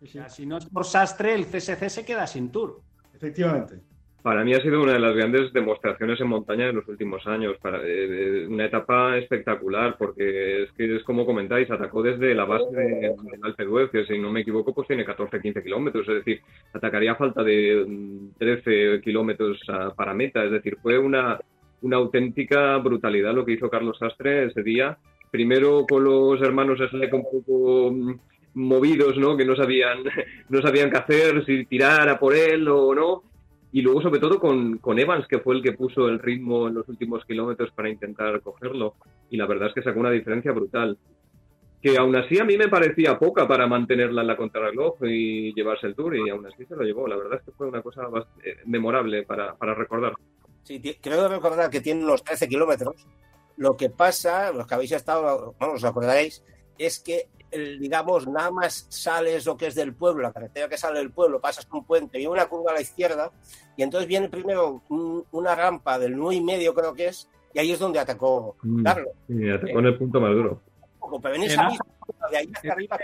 Sí, 0.00 0.06
O 0.06 0.10
sea, 0.10 0.28
si 0.28 0.44
no 0.44 0.58
es 0.58 0.66
por 0.66 0.84
Sastre, 0.84 1.34
el 1.34 1.46
CSC 1.46 1.88
se 1.88 2.04
queda 2.04 2.26
sin 2.26 2.50
tour. 2.50 2.80
Efectivamente. 3.14 3.80
Para 4.24 4.42
mí 4.42 4.54
ha 4.54 4.60
sido 4.62 4.82
una 4.82 4.94
de 4.94 5.00
las 5.00 5.14
grandes 5.14 5.52
demostraciones 5.52 6.18
en 6.18 6.28
montaña 6.28 6.64
de 6.68 6.72
los 6.72 6.88
últimos 6.88 7.26
años. 7.26 7.58
Para, 7.60 7.82
eh, 7.84 8.46
una 8.48 8.64
etapa 8.64 9.18
espectacular, 9.18 9.96
porque 9.98 10.62
es 10.62 10.72
que 10.72 10.96
es 10.96 11.02
como 11.04 11.26
comentáis, 11.26 11.70
atacó 11.70 12.02
desde 12.02 12.34
la 12.34 12.46
base 12.46 12.64
de- 12.74 13.00
del 13.00 13.14
Alpe 13.42 13.66
d'Huez, 13.66 13.90
que 13.90 14.06
si 14.06 14.18
no 14.18 14.32
me 14.32 14.40
equivoco, 14.40 14.72
pues 14.74 14.88
tiene 14.88 15.04
14-15 15.04 15.62
kilómetros. 15.62 16.08
Es 16.08 16.14
decir, 16.14 16.40
atacaría 16.72 17.12
a 17.12 17.16
falta 17.16 17.42
de 17.44 17.84
mm, 17.86 18.28
13 18.38 19.02
kilómetros 19.02 19.60
a- 19.68 19.94
para 19.94 20.14
meta. 20.14 20.42
Es 20.42 20.52
decir, 20.52 20.78
fue 20.82 20.96
una, 20.98 21.38
una 21.82 21.96
auténtica 21.98 22.78
brutalidad 22.78 23.34
lo 23.34 23.44
que 23.44 23.52
hizo 23.52 23.68
Carlos 23.68 23.98
Sastre 23.98 24.46
ese 24.46 24.62
día. 24.62 24.96
Primero 25.30 25.84
con 25.86 26.02
los 26.02 26.40
hermanos 26.40 26.78
Slek 26.78 27.12
un 27.12 27.24
poco 27.24 27.92
mm, 27.92 28.14
movidos, 28.54 29.18
¿no? 29.18 29.36
Que 29.36 29.44
no 29.44 29.54
sabían, 29.54 29.98
no 30.48 30.62
sabían 30.62 30.90
qué 30.90 30.96
hacer, 30.96 31.44
si 31.44 31.66
tirar 31.66 32.08
a 32.08 32.18
por 32.18 32.34
él 32.34 32.66
o 32.68 32.94
no. 32.94 33.22
Y 33.74 33.82
luego, 33.82 34.02
sobre 34.02 34.20
todo, 34.20 34.38
con, 34.38 34.98
Evans, 35.00 35.26
que 35.26 35.40
fue 35.40 35.56
el 35.56 35.60
que 35.60 35.72
puso 35.72 36.06
el 36.06 36.20
ritmo 36.20 36.68
en 36.68 36.74
los 36.74 36.88
últimos 36.88 37.24
kilómetros 37.24 37.72
para 37.72 37.90
intentar 37.90 38.40
cogerlo. 38.40 38.94
Y 39.30 39.36
la 39.36 39.46
verdad 39.46 39.66
es 39.66 39.74
que 39.74 39.82
sacó 39.82 39.98
una 39.98 40.12
diferencia 40.12 40.52
brutal. 40.52 40.96
Que 41.82 41.98
aún 41.98 42.14
así 42.14 42.38
a 42.38 42.44
mí 42.44 42.56
me 42.56 42.68
parecía 42.68 43.18
poca 43.18 43.48
para 43.48 43.66
mantenerla 43.66 44.20
en 44.20 44.28
la 44.28 44.36
contrarreloj 44.36 44.98
y 45.02 45.52
llevarse 45.54 45.88
el 45.88 45.96
tour, 45.96 46.16
y 46.16 46.30
aún 46.30 46.46
así 46.46 46.64
se 46.64 46.76
lo 46.76 46.84
llevó. 46.84 47.08
La 47.08 47.16
verdad 47.16 47.40
es 47.40 47.46
que 47.46 47.50
fue 47.50 47.66
una 47.66 47.82
cosa 47.82 48.02
eh, 48.44 48.58
memorable 48.64 49.24
para, 49.24 49.56
para 49.56 49.74
recordar. 49.74 50.12
Sí, 50.62 50.80
creo 51.00 51.26
recordar 51.26 51.68
que 51.68 51.80
tiene 51.80 52.04
unos 52.04 52.22
13 52.22 52.48
kilómetros. 52.48 52.94
Lo 53.56 53.76
que 53.76 53.90
pasa, 53.90 54.52
los 54.52 54.68
que 54.68 54.74
habéis 54.76 54.92
estado, 54.92 55.56
bueno, 55.58 55.74
os 55.74 55.84
acordaréis, 55.84 56.44
es 56.78 57.00
que, 57.00 57.26
el, 57.54 57.78
digamos, 57.78 58.26
nada 58.26 58.50
más 58.50 58.86
sales 58.88 59.46
lo 59.46 59.56
que 59.56 59.66
es 59.68 59.74
del 59.74 59.94
pueblo, 59.94 60.22
la 60.22 60.32
carretera 60.32 60.68
que 60.68 60.76
sale 60.76 60.98
del 60.98 61.10
pueblo, 61.10 61.40
pasas 61.40 61.66
un 61.72 61.84
puente 61.84 62.20
y 62.20 62.26
una 62.26 62.46
curva 62.46 62.72
a 62.72 62.74
la 62.74 62.80
izquierda, 62.80 63.30
y 63.76 63.82
entonces 63.82 64.08
viene 64.08 64.28
primero 64.28 64.82
un- 64.88 65.24
una 65.32 65.54
rampa 65.54 65.98
del 65.98 66.16
9 66.16 66.34
y 66.36 66.40
medio, 66.42 66.74
creo 66.74 66.92
que 66.94 67.08
es, 67.08 67.28
y 67.52 67.58
ahí 67.60 67.72
es 67.72 67.78
donde 67.78 67.98
atacó 68.00 68.56
Mm. 68.62 68.82
Carlos. 68.82 69.12
Y 69.28 69.48
atacó 69.50 69.78
en 69.78 69.86
el 69.86 69.96
punto 69.98 70.20
más 70.20 70.32
duro. 70.34 70.60
Pero 71.22 71.34
en 71.34 71.42
esa 71.44 71.68
misma 71.68 71.84
de 72.30 72.36
ahí 72.38 72.50
hasta 72.54 72.72
arriba, 72.72 72.98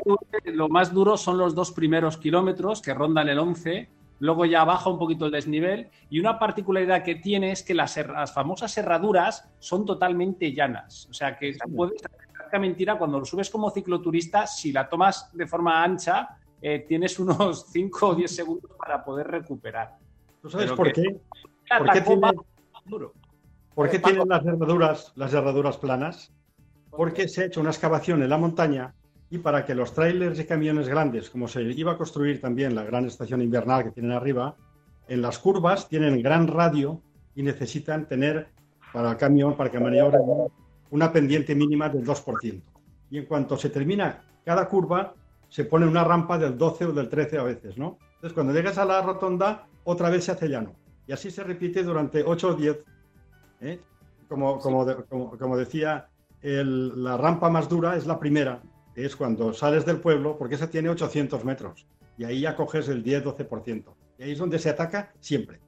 Lo 0.45 0.69
más 0.69 0.93
duro 0.93 1.17
son 1.17 1.37
los 1.39 1.55
dos 1.55 1.71
primeros 1.73 2.17
kilómetros 2.17 2.81
que 2.83 2.95
rondan 2.95 3.29
el 3.29 3.39
11, 3.39 3.89
luego 4.21 4.45
ya 4.47 4.65
baja 4.65 4.89
un 4.91 4.99
poquito 4.99 5.27
el 5.27 5.33
desnivel 5.33 5.89
y 6.09 6.19
una 6.19 6.39
particularidad 6.39 7.03
que 7.05 7.15
tiene 7.17 7.53
es 7.53 7.63
que 7.63 7.75
las 7.75 7.95
famosas 8.35 8.77
herraduras 8.79 9.49
son 9.59 9.85
totalmente 9.87 10.53
llanas. 10.53 11.07
O 11.11 11.15
sea 11.15 11.39
que 11.39 11.57
puedes 11.77 12.03
parezca 12.51 12.59
mentira 12.59 12.99
cuando 12.99 13.19
lo 13.21 13.25
subes 13.25 13.49
como 13.49 13.71
cicloturista, 13.71 14.47
si 14.47 14.73
la 14.73 14.89
tomas 14.89 15.31
de 15.33 15.47
forma 15.47 15.83
ancha, 15.83 16.29
eh, 16.61 16.85
tienes 16.87 17.19
unos 17.19 17.67
5 17.73 18.09
o 18.09 18.15
10 18.15 18.35
segundos 18.35 18.71
para 18.79 19.05
poder 19.05 19.29
recuperar. 19.29 19.97
¿Tú 20.43 20.51
sabes 20.51 20.67
Pero 20.67 20.77
por 20.77 20.93
qué? 20.93 21.21
¿Por 21.79 21.91
qué 21.91 22.01
tiene- 22.01 22.33
duro. 22.85 23.13
¿Por 23.75 23.89
qué 23.89 23.99
tienen 24.01 24.29
las 24.29 24.45
herraduras, 24.45 25.13
las 25.15 25.33
herraduras 25.33 25.77
planas? 25.77 26.33
Porque 26.91 27.29
se 27.29 27.43
ha 27.43 27.47
hecho 27.47 27.61
una 27.61 27.71
excavación 27.71 28.23
en 28.23 28.29
la 28.29 28.37
montaña 28.37 28.95
y 29.31 29.39
para 29.39 29.65
que 29.65 29.77
los 29.77 29.93
trailers 29.95 30.41
y 30.41 30.45
camiones 30.45 30.89
grandes, 30.89 31.31
como 31.31 31.47
se 31.47 31.63
iba 31.63 31.93
a 31.93 31.97
construir 31.97 32.41
también 32.41 32.75
la 32.75 32.83
gran 32.83 33.07
estación 33.07 33.43
invernal 33.43 33.85
que 33.85 33.93
tienen 33.93 34.11
arriba, 34.13 34.57
en 35.07 35.23
las 35.23 35.39
curvas 35.39 35.89
tienen 35.89 36.21
gran 36.21 36.49
radio 36.49 37.01
y 37.37 37.43
necesitan 37.45 38.09
tener 38.09 38.49
para 38.93 39.13
el 39.13 39.17
camión, 39.17 39.57
para 39.57 39.71
que 39.71 39.79
maniobre, 39.79 40.19
una 40.91 41.13
pendiente 41.13 41.55
mínima 41.55 41.89
del 41.89 42.05
2%. 42.05 42.63
Y 43.11 43.19
en 43.19 43.27
cuanto 43.27 43.57
se 43.57 43.71
termina 43.71 44.23
cada 44.45 44.69
curva, 44.69 45.15
se 45.49 45.65
pone 45.65 45.87
una 45.87 46.05
rampa 46.05 46.39
del 46.39 46.57
12 46.57 46.87
o 46.87 46.93
del 46.93 47.09
13 47.09 47.39
a 47.39 47.43
veces, 47.43 47.77
¿no? 47.77 47.99
Entonces, 48.15 48.33
cuando 48.35 48.53
llegas 48.53 48.79
a 48.79 48.85
la 48.85 49.03
rotonda, 49.03 49.67
otra 49.85 50.11
vez 50.11 50.25
se 50.25 50.33
hace 50.33 50.49
llano. 50.49 50.75
Y 51.07 51.13
así 51.13 51.31
se 51.31 51.43
repite 51.43 51.83
durante 51.83 52.23
8 52.23 52.49
o 52.51 52.55
10 52.55 52.79
¿eh? 53.61 53.81
Como, 54.29 54.59
como, 54.59 54.85
de- 54.85 54.97
como- 55.05 55.37
como 55.37 55.57
decía, 55.57 56.09
el- 56.41 57.03
la 57.03 57.17
rampa 57.17 57.51
más 57.51 57.69
dura 57.69 57.97
es 57.97 58.07
la 58.07 58.19
primera, 58.19 58.63
que 58.95 59.05
es 59.05 59.17
cuando 59.17 59.53
sales 59.53 59.85
del 59.85 60.01
pueblo, 60.01 60.37
porque 60.39 60.55
esa 60.55 60.71
tiene 60.71 60.89
800 60.89 61.45
metros. 61.45 61.87
Y 62.17 62.25
ahí 62.25 62.41
ya 62.43 62.55
coges 62.57 62.89
el 62.89 63.03
10-12%. 63.03 63.97
Y 64.19 64.23
ahí 64.23 64.33
es 64.33 64.39
donde 64.39 64.59
se 64.59 64.71
ataca 64.71 65.13
siempre. 65.21 65.61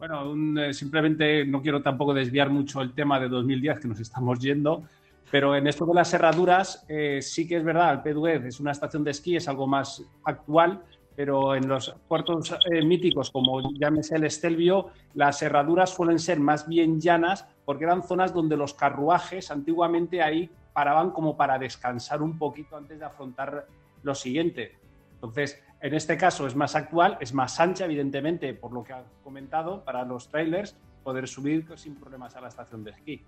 Bueno, 0.00 0.30
un, 0.30 0.56
eh, 0.56 0.72
simplemente 0.72 1.44
no 1.44 1.60
quiero 1.60 1.82
tampoco 1.82 2.14
desviar 2.14 2.48
mucho 2.48 2.80
el 2.80 2.94
tema 2.94 3.20
de 3.20 3.28
2010, 3.28 3.80
que 3.80 3.88
nos 3.88 4.00
estamos 4.00 4.38
yendo, 4.40 4.82
pero 5.30 5.54
en 5.54 5.66
esto 5.66 5.84
de 5.84 5.92
las 5.92 6.14
herraduras, 6.14 6.86
eh, 6.88 7.20
sí 7.20 7.46
que 7.46 7.58
es 7.58 7.62
verdad, 7.62 7.92
el 7.92 8.00
Pedugez 8.00 8.46
es 8.46 8.60
una 8.60 8.72
estación 8.72 9.04
de 9.04 9.10
esquí, 9.10 9.36
es 9.36 9.46
algo 9.46 9.66
más 9.66 10.02
actual, 10.24 10.82
pero 11.14 11.54
en 11.54 11.68
los 11.68 11.94
puertos 12.08 12.56
eh, 12.70 12.82
míticos, 12.82 13.30
como 13.30 13.60
llámese 13.74 14.16
el 14.16 14.24
Estelvio, 14.24 14.86
las 15.12 15.42
herraduras 15.42 15.90
suelen 15.90 16.18
ser 16.18 16.40
más 16.40 16.66
bien 16.66 16.98
llanas, 16.98 17.44
porque 17.66 17.84
eran 17.84 18.02
zonas 18.02 18.32
donde 18.32 18.56
los 18.56 18.72
carruajes 18.72 19.50
antiguamente 19.50 20.22
ahí 20.22 20.48
paraban 20.72 21.10
como 21.10 21.36
para 21.36 21.58
descansar 21.58 22.22
un 22.22 22.38
poquito 22.38 22.74
antes 22.74 22.98
de 22.98 23.04
afrontar 23.04 23.66
lo 24.02 24.14
siguiente. 24.14 24.78
Entonces, 25.16 25.62
en 25.82 25.94
este 25.94 26.16
caso 26.16 26.46
es 26.46 26.54
más 26.54 26.74
actual, 26.76 27.16
es 27.20 27.32
más 27.32 27.58
ancha, 27.58 27.84
evidentemente, 27.86 28.52
por 28.54 28.72
lo 28.72 28.82
que 28.84 28.92
ha 28.92 29.02
comentado, 29.24 29.82
para 29.84 30.04
los 30.04 30.28
trailers 30.28 30.76
poder 31.02 31.26
subir 31.26 31.66
sin 31.76 31.94
problemas 31.96 32.36
a 32.36 32.40
la 32.40 32.48
estación 32.48 32.84
de 32.84 32.90
esquí. 32.90 33.24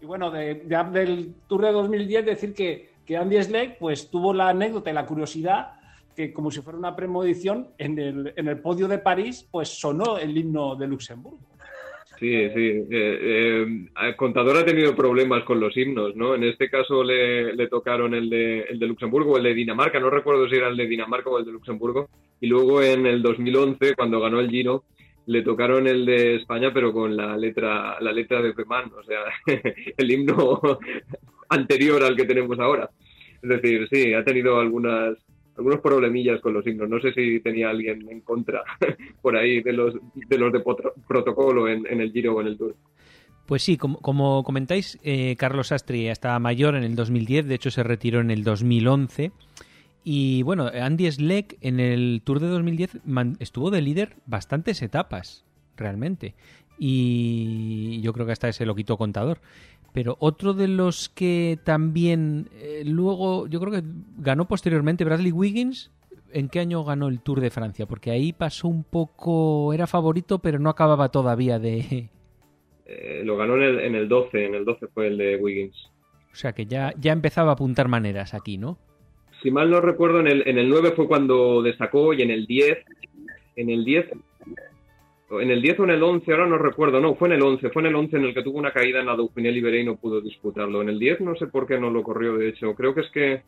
Y 0.00 0.06
bueno, 0.06 0.30
de, 0.30 0.54
de- 0.66 0.84
del 0.92 1.34
Tour 1.48 1.62
de 1.64 1.72
2010, 1.72 2.24
decir 2.26 2.54
que, 2.54 2.94
Andy 3.16 3.42
Schleck 3.42 3.78
pues, 3.78 4.10
tuvo 4.10 4.32
la 4.34 4.48
anécdota 4.50 4.90
y 4.90 4.94
la 4.94 5.06
curiosidad 5.06 5.72
que, 6.14 6.32
como 6.32 6.50
si 6.50 6.60
fuera 6.60 6.78
una 6.78 6.94
premonición, 6.96 7.68
en 7.78 7.98
el, 7.98 8.32
en 8.36 8.48
el 8.48 8.58
podio 8.60 8.88
de 8.88 8.98
París, 8.98 9.46
pues 9.50 9.68
sonó 9.68 10.18
el 10.18 10.36
himno 10.36 10.76
de 10.76 10.86
Luxemburgo. 10.86 11.38
Sí, 12.18 12.30
sí. 12.54 12.68
Eh, 12.68 12.86
eh, 12.90 13.86
el 14.02 14.16
contador 14.16 14.56
ha 14.56 14.64
tenido 14.64 14.96
problemas 14.96 15.44
con 15.44 15.60
los 15.60 15.76
himnos, 15.76 16.16
¿no? 16.16 16.34
En 16.34 16.44
este 16.44 16.70
caso 16.70 17.04
le, 17.04 17.54
le 17.54 17.68
tocaron 17.68 18.14
el 18.14 18.30
de, 18.30 18.62
el 18.62 18.78
de 18.78 18.86
Luxemburgo 18.86 19.32
o 19.32 19.36
el 19.36 19.44
de 19.44 19.54
Dinamarca, 19.54 20.00
no 20.00 20.08
recuerdo 20.08 20.48
si 20.48 20.56
era 20.56 20.68
el 20.68 20.76
de 20.76 20.86
Dinamarca 20.86 21.28
o 21.28 21.38
el 21.38 21.44
de 21.44 21.52
Luxemburgo. 21.52 22.08
Y 22.40 22.46
luego 22.46 22.82
en 22.82 23.06
el 23.06 23.22
2011, 23.22 23.94
cuando 23.94 24.20
ganó 24.20 24.40
el 24.40 24.50
Giro, 24.50 24.84
le 25.26 25.42
tocaron 25.42 25.86
el 25.86 26.06
de 26.06 26.36
España, 26.36 26.72
pero 26.72 26.92
con 26.92 27.16
la 27.16 27.36
letra, 27.36 27.98
la 28.00 28.12
letra 28.12 28.40
de 28.40 28.54
Feman, 28.54 28.92
o 28.92 29.02
sea, 29.02 29.20
el 29.96 30.10
himno 30.10 30.60
anterior 31.50 32.02
al 32.02 32.16
que 32.16 32.24
tenemos 32.24 32.58
ahora. 32.58 32.88
Es 33.42 33.48
decir, 33.48 33.88
sí, 33.90 34.14
ha 34.14 34.24
tenido 34.24 34.58
algunas 34.58 35.18
algunos 35.56 35.80
problemillas 35.80 36.40
con 36.40 36.52
los 36.54 36.66
himnos. 36.66 36.88
No 36.88 37.00
sé 37.00 37.12
si 37.12 37.40
tenía 37.40 37.70
alguien 37.70 38.06
en 38.10 38.20
contra 38.20 38.62
por 39.22 39.36
ahí 39.36 39.62
de 39.62 39.72
los 39.72 39.94
de 40.14 40.38
los 40.38 40.52
de 40.52 40.62
protocolo 41.08 41.68
en, 41.68 41.86
el 42.00 42.12
Giro 42.12 42.34
o 42.34 42.40
en 42.40 42.46
el 42.48 42.58
Tour. 42.58 42.74
Pues 43.46 43.62
sí, 43.62 43.76
como, 43.76 43.98
como 44.00 44.42
comentáis, 44.42 44.98
eh, 45.04 45.36
Carlos 45.36 45.68
Sastri 45.68 46.08
estaba 46.08 46.38
mayor 46.40 46.74
en 46.74 46.82
el 46.82 46.96
2010, 46.96 47.46
de 47.46 47.54
hecho 47.54 47.70
se 47.70 47.82
retiró 47.84 48.20
en 48.20 48.30
el 48.32 48.42
2011. 48.42 49.30
Y 50.02 50.42
bueno, 50.42 50.66
Andy 50.72 51.10
Schleck 51.10 51.56
en 51.60 51.78
el 51.80 52.22
Tour 52.24 52.40
de 52.40 52.48
2010 52.48 52.98
man- 53.04 53.36
estuvo 53.40 53.70
de 53.70 53.82
líder 53.82 54.16
bastantes 54.26 54.82
etapas, 54.82 55.44
realmente. 55.76 56.34
Y 56.78 58.00
yo 58.02 58.12
creo 58.12 58.26
que 58.26 58.32
hasta 58.32 58.48
ese 58.48 58.66
lo 58.66 58.74
quitó 58.74 58.96
contador. 58.96 59.40
Pero 59.96 60.18
otro 60.20 60.52
de 60.52 60.68
los 60.68 61.08
que 61.08 61.58
también 61.64 62.50
eh, 62.60 62.82
luego, 62.84 63.46
yo 63.46 63.58
creo 63.60 63.72
que 63.72 63.82
ganó 64.18 64.46
posteriormente 64.46 65.06
Bradley 65.06 65.32
Wiggins. 65.32 65.90
¿En 66.34 66.50
qué 66.50 66.60
año 66.60 66.84
ganó 66.84 67.08
el 67.08 67.22
Tour 67.22 67.40
de 67.40 67.48
Francia? 67.48 67.86
Porque 67.86 68.10
ahí 68.10 68.34
pasó 68.34 68.68
un 68.68 68.84
poco, 68.84 69.72
era 69.72 69.86
favorito, 69.86 70.38
pero 70.38 70.58
no 70.58 70.68
acababa 70.68 71.08
todavía 71.08 71.58
de, 71.58 72.10
Eh, 72.88 73.22
lo 73.24 73.38
ganó 73.38 73.56
en 73.56 73.62
el, 73.62 73.80
en 73.80 73.94
el 73.94 74.06
12, 74.06 74.44
en 74.44 74.54
el 74.54 74.66
12 74.66 74.86
fue 74.88 75.06
el 75.06 75.16
de 75.16 75.36
Wiggins. 75.36 75.90
O 76.30 76.36
sea 76.36 76.52
que 76.52 76.66
ya, 76.66 76.92
ya 76.98 77.12
empezaba 77.12 77.52
a 77.52 77.54
apuntar 77.54 77.88
maneras 77.88 78.34
aquí, 78.34 78.58
¿no? 78.58 78.78
Si 79.42 79.50
mal 79.50 79.70
no 79.70 79.80
recuerdo, 79.80 80.20
en 80.20 80.26
el, 80.26 80.46
en 80.46 80.58
el 80.58 80.68
9 80.68 80.92
fue 80.94 81.08
cuando 81.08 81.62
destacó 81.62 82.12
y 82.12 82.20
en 82.20 82.30
el 82.30 82.46
10, 82.46 82.78
en 83.56 83.70
el 83.70 83.82
10, 83.82 84.06
o 84.12 84.16
en 85.30 85.50
el 85.50 85.60
10 85.60 85.80
o 85.80 85.84
en 85.84 85.90
el 85.90 86.02
11, 86.02 86.30
ahora 86.32 86.46
no 86.46 86.58
recuerdo, 86.58 87.00
no, 87.00 87.14
fue 87.16 87.28
en 87.28 87.34
el 87.34 87.42
11, 87.42 87.70
fue 87.70 87.82
en 87.82 87.86
el 87.88 87.94
11 87.96 88.16
en 88.16 88.24
el 88.24 88.34
que 88.34 88.42
tuvo 88.42 88.58
una 88.58 88.72
caída 88.72 89.00
en 89.00 89.06
la 89.06 89.16
Dauphiné 89.16 89.50
Libéré 89.50 89.80
y 89.80 89.84
no 89.84 89.96
pudo 89.96 90.20
disputarlo. 90.20 90.82
En 90.82 90.88
el 90.88 90.98
10 90.98 91.20
no 91.22 91.34
sé 91.36 91.46
por 91.48 91.66
qué 91.66 91.78
no 91.78 91.90
lo 91.90 92.02
corrió, 92.02 92.36
de 92.36 92.48
hecho, 92.48 92.74
creo 92.74 92.94
que 92.94 93.00
es 93.00 93.10
que 93.10 93.42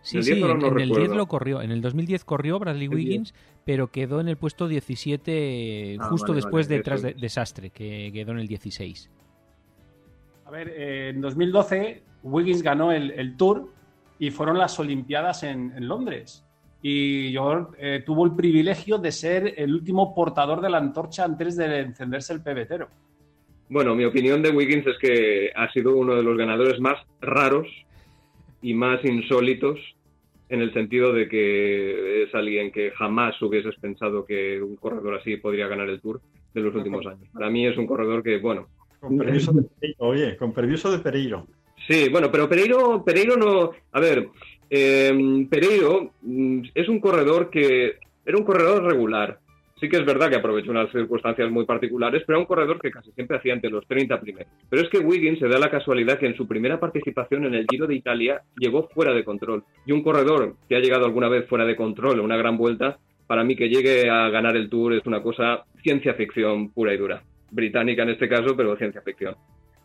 Sí, 0.00 0.18
el 0.18 0.22
sí, 0.22 0.34
10 0.34 0.42
ahora 0.42 0.54
en, 0.54 0.58
no 0.60 0.68
en 0.68 0.78
el 0.78 0.94
10 0.94 0.98
recuerdo. 1.00 1.14
lo 1.16 1.26
corrió. 1.26 1.60
En 1.60 1.72
el 1.72 1.80
2010 1.82 2.24
corrió 2.24 2.58
Bradley 2.60 2.88
El 2.88 3.02
10. 3.02 3.04
Wiggins, 3.04 3.34
pero 3.64 3.88
quedó 3.90 4.20
en 4.20 4.28
el 4.28 4.36
puesto 4.36 4.68
17 4.68 6.00
Ah, 6.00 6.08
justo 6.08 6.32
vale, 6.32 6.36
después 6.36 6.68
vale, 6.68 6.76
detrás 6.78 7.02
de, 7.02 7.10
es. 7.10 7.20
de 7.20 7.28
Sastre, 7.28 7.70
que 7.70 8.10
quedó 8.12 8.32
en 8.32 8.38
el 8.38 8.46
16. 8.46 9.10
A 10.46 10.50
ver, 10.50 10.68
eh, 10.70 11.08
en 11.10 11.20
2012 11.20 12.02
Wiggins 12.22 12.62
ganó 12.62 12.92
el, 12.92 13.10
el 13.10 13.36
Tour 13.36 13.68
y 14.18 14.30
fueron 14.30 14.56
las 14.58 14.78
Olimpiadas 14.78 15.42
en, 15.42 15.72
en 15.76 15.88
Londres. 15.88 16.44
Y 16.80 17.32
yo 17.32 17.70
eh, 17.78 18.02
tuvo 18.06 18.24
el 18.24 18.34
privilegio 18.34 18.98
de 18.98 19.12
ser 19.12 19.54
el 19.56 19.74
último 19.74 20.14
portador 20.14 20.60
de 20.60 20.70
la 20.70 20.78
antorcha 20.78 21.24
antes 21.24 21.56
de 21.56 21.80
encenderse 21.80 22.32
el 22.32 22.42
pebetero. 22.42 22.88
Bueno, 23.68 23.94
mi 23.94 24.04
opinión 24.04 24.42
de 24.42 24.50
Wiggins 24.50 24.86
es 24.86 24.98
que 24.98 25.50
ha 25.54 25.70
sido 25.72 25.94
uno 25.96 26.14
de 26.14 26.22
los 26.22 26.36
ganadores 26.38 26.80
más 26.80 26.96
raros 27.20 27.66
y 28.62 28.74
más 28.74 29.04
insólitos 29.04 29.78
en 30.48 30.62
el 30.62 30.72
sentido 30.72 31.12
de 31.12 31.28
que 31.28 32.22
es 32.22 32.34
alguien 32.34 32.72
que 32.72 32.90
jamás 32.92 33.40
hubieses 33.42 33.74
pensado 33.80 34.24
que 34.24 34.62
un 34.62 34.76
corredor 34.76 35.16
así 35.16 35.36
podría 35.36 35.68
ganar 35.68 35.88
el 35.90 36.00
Tour 36.00 36.22
de 36.54 36.60
los 36.60 36.74
últimos 36.74 37.04
años. 37.06 37.28
Para 37.32 37.50
mí 37.50 37.66
es 37.66 37.76
un 37.76 37.86
corredor 37.86 38.22
que, 38.22 38.38
bueno... 38.38 38.68
Con 39.00 39.18
permiso 39.18 39.52
de 39.52 39.62
Pereiro, 39.62 39.96
oye, 39.98 40.36
con 40.36 40.52
permiso 40.52 40.90
de 40.90 40.98
Pereiro. 40.98 41.46
Sí, 41.86 42.08
bueno, 42.10 42.30
pero 42.32 42.48
Pereiro, 42.48 43.04
Pereiro 43.04 43.36
no... 43.36 43.70
A 43.92 44.00
ver, 44.00 44.28
eh, 44.70 45.46
Pereiro 45.50 46.12
mm, 46.22 46.60
es 46.74 46.88
un 46.88 47.00
corredor 47.00 47.50
que 47.50 47.96
era 48.24 48.36
un 48.36 48.44
corredor 48.44 48.84
regular. 48.84 49.38
Sí 49.80 49.88
que 49.88 49.96
es 49.96 50.04
verdad 50.04 50.28
que 50.28 50.36
aprovechó 50.36 50.72
unas 50.72 50.90
circunstancias 50.90 51.50
muy 51.52 51.64
particulares, 51.64 52.24
pero 52.26 52.36
era 52.36 52.40
un 52.40 52.46
corredor 52.46 52.80
que 52.80 52.90
casi 52.90 53.12
siempre 53.12 53.36
hacía 53.36 53.54
entre 53.54 53.70
los 53.70 53.86
30 53.86 54.20
primeros. 54.20 54.52
Pero 54.68 54.82
es 54.82 54.88
que 54.88 54.98
Wiggins 54.98 55.38
se 55.38 55.46
da 55.46 55.58
la 55.58 55.70
casualidad 55.70 56.18
que 56.18 56.26
en 56.26 56.36
su 56.36 56.48
primera 56.48 56.80
participación 56.80 57.44
en 57.44 57.54
el 57.54 57.66
Giro 57.70 57.86
de 57.86 57.94
Italia 57.94 58.42
llegó 58.56 58.88
fuera 58.88 59.14
de 59.14 59.24
control. 59.24 59.62
Y 59.86 59.92
un 59.92 60.02
corredor 60.02 60.56
que 60.68 60.74
ha 60.74 60.80
llegado 60.80 61.04
alguna 61.04 61.28
vez 61.28 61.48
fuera 61.48 61.64
de 61.64 61.76
control 61.76 62.18
en 62.18 62.24
una 62.24 62.36
gran 62.36 62.58
vuelta, 62.58 62.98
para 63.28 63.44
mí 63.44 63.54
que 63.54 63.68
llegue 63.68 64.10
a 64.10 64.28
ganar 64.30 64.56
el 64.56 64.68
Tour 64.68 64.94
es 64.94 65.06
una 65.06 65.22
cosa 65.22 65.64
ciencia 65.82 66.14
ficción 66.14 66.70
pura 66.70 66.92
y 66.92 66.96
dura. 66.96 67.22
Británica 67.50 68.02
en 68.02 68.10
este 68.10 68.28
caso, 68.28 68.56
pero 68.56 68.76
ciencia 68.76 69.00
ficción. 69.02 69.36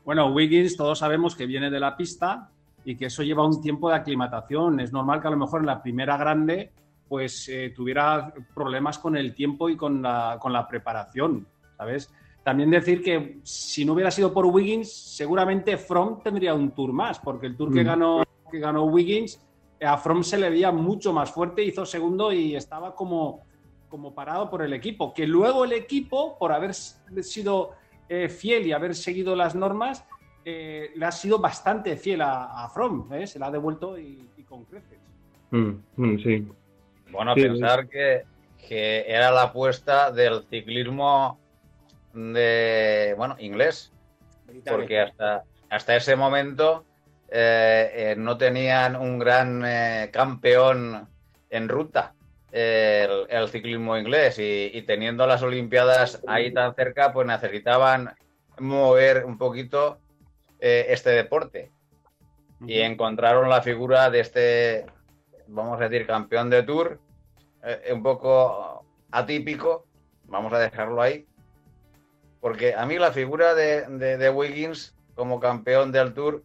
Bueno, 0.04 0.34
Wiggins 0.34 0.76
todos 0.76 1.00
sabemos 1.00 1.36
que 1.36 1.46
viene 1.46 1.69
de 1.69 1.80
la 1.80 1.96
pista 1.96 2.50
y 2.86 2.96
que 2.96 3.06
eso 3.06 3.24
lleva 3.24 3.46
un 3.46 3.62
tiempo 3.62 3.89
de 3.89 3.96
aclimatación. 3.96 4.80
Es 4.80 4.91
normal 4.91 5.22
que 5.22 5.28
a 5.28 5.32
lo 5.32 5.38
mejor 5.38 5.62
en 5.62 5.67
la 5.67 5.82
primera 5.82 6.17
grande 6.17 6.72
pues 7.08 7.48
eh, 7.50 7.72
tuviera 7.76 8.34
problemas 8.56 8.98
con 8.98 9.15
el 9.15 9.36
tiempo 9.36 9.69
y 9.69 9.78
con 9.78 10.02
la, 10.02 10.38
con 10.41 10.52
la 10.52 10.67
preparación, 10.67 11.48
¿sabes? 11.78 12.12
También 12.43 12.72
decir 12.72 13.02
que 13.02 13.39
si 13.43 13.86
no 13.86 13.93
hubiera 13.93 14.12
sido 14.12 14.34
por 14.34 14.46
Wiggins, 14.48 14.91
seguramente 14.91 15.78
From 15.78 16.22
tendría 16.22 16.54
un 16.54 16.72
tour 16.72 16.91
más, 16.91 17.19
porque 17.19 17.48
el 17.48 17.56
tour 17.56 17.74
que, 17.74 17.84
ganó, 17.84 18.24
que 18.52 18.60
ganó 18.60 18.86
Wiggins, 18.86 19.39
a 19.82 19.98
From 19.98 20.24
se 20.24 20.38
le 20.38 20.50
veía 20.50 20.72
mucho 20.72 21.13
más 21.13 21.32
fuerte, 21.32 21.63
hizo 21.63 21.86
segundo 21.86 22.34
y 22.34 22.56
estaba 22.56 22.96
como, 22.96 23.41
como 23.88 24.13
parado 24.13 24.50
por 24.50 24.62
el 24.62 24.74
equipo. 24.74 25.13
Que 25.13 25.26
luego 25.26 25.63
el 25.63 25.74
equipo, 25.74 26.38
por 26.38 26.52
haber 26.52 26.74
sido 26.74 27.72
eh, 28.10 28.28
fiel 28.28 28.67
y 28.67 28.74
haber 28.74 28.96
seguido 28.96 29.36
las 29.36 29.56
normas, 29.56 30.06
eh, 30.46 30.92
le 30.96 31.06
ha 31.06 31.12
sido 31.12 31.40
bastante 31.40 31.96
fiel 31.98 32.22
a, 32.22 32.64
a 32.64 32.70
From, 32.70 33.10
se 33.26 33.40
la 33.40 33.48
ha 33.48 33.52
devuelto 33.52 33.98
y, 33.98 34.30
y 34.38 34.44
con 34.44 34.66
creces. 34.66 35.00
Mm, 35.52 35.72
mm, 35.96 36.18
sí. 36.20 36.48
Bueno, 37.12 37.36
Sí, 37.36 37.44
pensar 37.44 37.88
que, 37.88 38.24
que 38.68 39.06
era 39.08 39.32
la 39.32 39.44
apuesta 39.44 40.12
del 40.12 40.44
ciclismo 40.50 41.40
de, 42.14 43.14
bueno, 43.18 43.36
inglés, 43.40 43.92
porque 44.66 45.00
hasta, 45.00 45.44
hasta 45.70 45.96
ese 45.96 46.16
momento 46.16 46.86
eh, 47.30 47.92
eh, 47.94 48.16
no 48.18 48.38
tenían 48.38 48.96
un 48.96 49.20
gran 49.20 49.64
eh, 49.66 50.10
campeón 50.12 51.08
en 51.50 51.70
ruta, 51.70 52.14
eh, 52.52 53.08
el, 53.30 53.36
el 53.36 53.50
ciclismo 53.50 53.98
inglés, 53.98 54.40
y, 54.40 54.72
y 54.74 54.82
teniendo 54.84 55.26
las 55.28 55.42
Olimpiadas 55.44 56.24
ahí 56.28 56.52
tan 56.54 56.74
cerca, 56.76 57.14
pues 57.14 57.28
necesitaban 57.28 58.16
mover 58.60 59.26
un 59.26 59.38
poquito 59.38 60.00
eh, 60.63 60.86
este 60.89 61.10
deporte. 61.10 61.71
Y 62.65 62.80
encontraron 62.80 63.49
la 63.49 63.62
figura 63.62 64.10
de 64.10 64.21
este, 64.21 64.86
vamos 65.47 65.82
a 65.82 65.89
decir, 65.89 66.08
campeón 66.08 66.49
de 66.49 66.63
Tour, 66.63 66.99
eh, 67.63 67.91
un 67.93 68.02
poco 68.02 68.86
atípico, 69.12 69.86
vamos 70.26 70.54
a 70.54 70.60
dejarlo 70.60 71.02
ahí, 71.02 71.28
porque 72.39 72.73
a 72.73 72.86
mí 72.86 72.97
la 72.97 73.12
figura 73.12 73.54
de, 73.54 73.82
de- 73.88 74.17
de 74.17 74.30
Wiggins 74.30 74.95
como 75.15 75.41
campeón 75.41 75.91
del 75.91 76.13
Tour, 76.13 76.43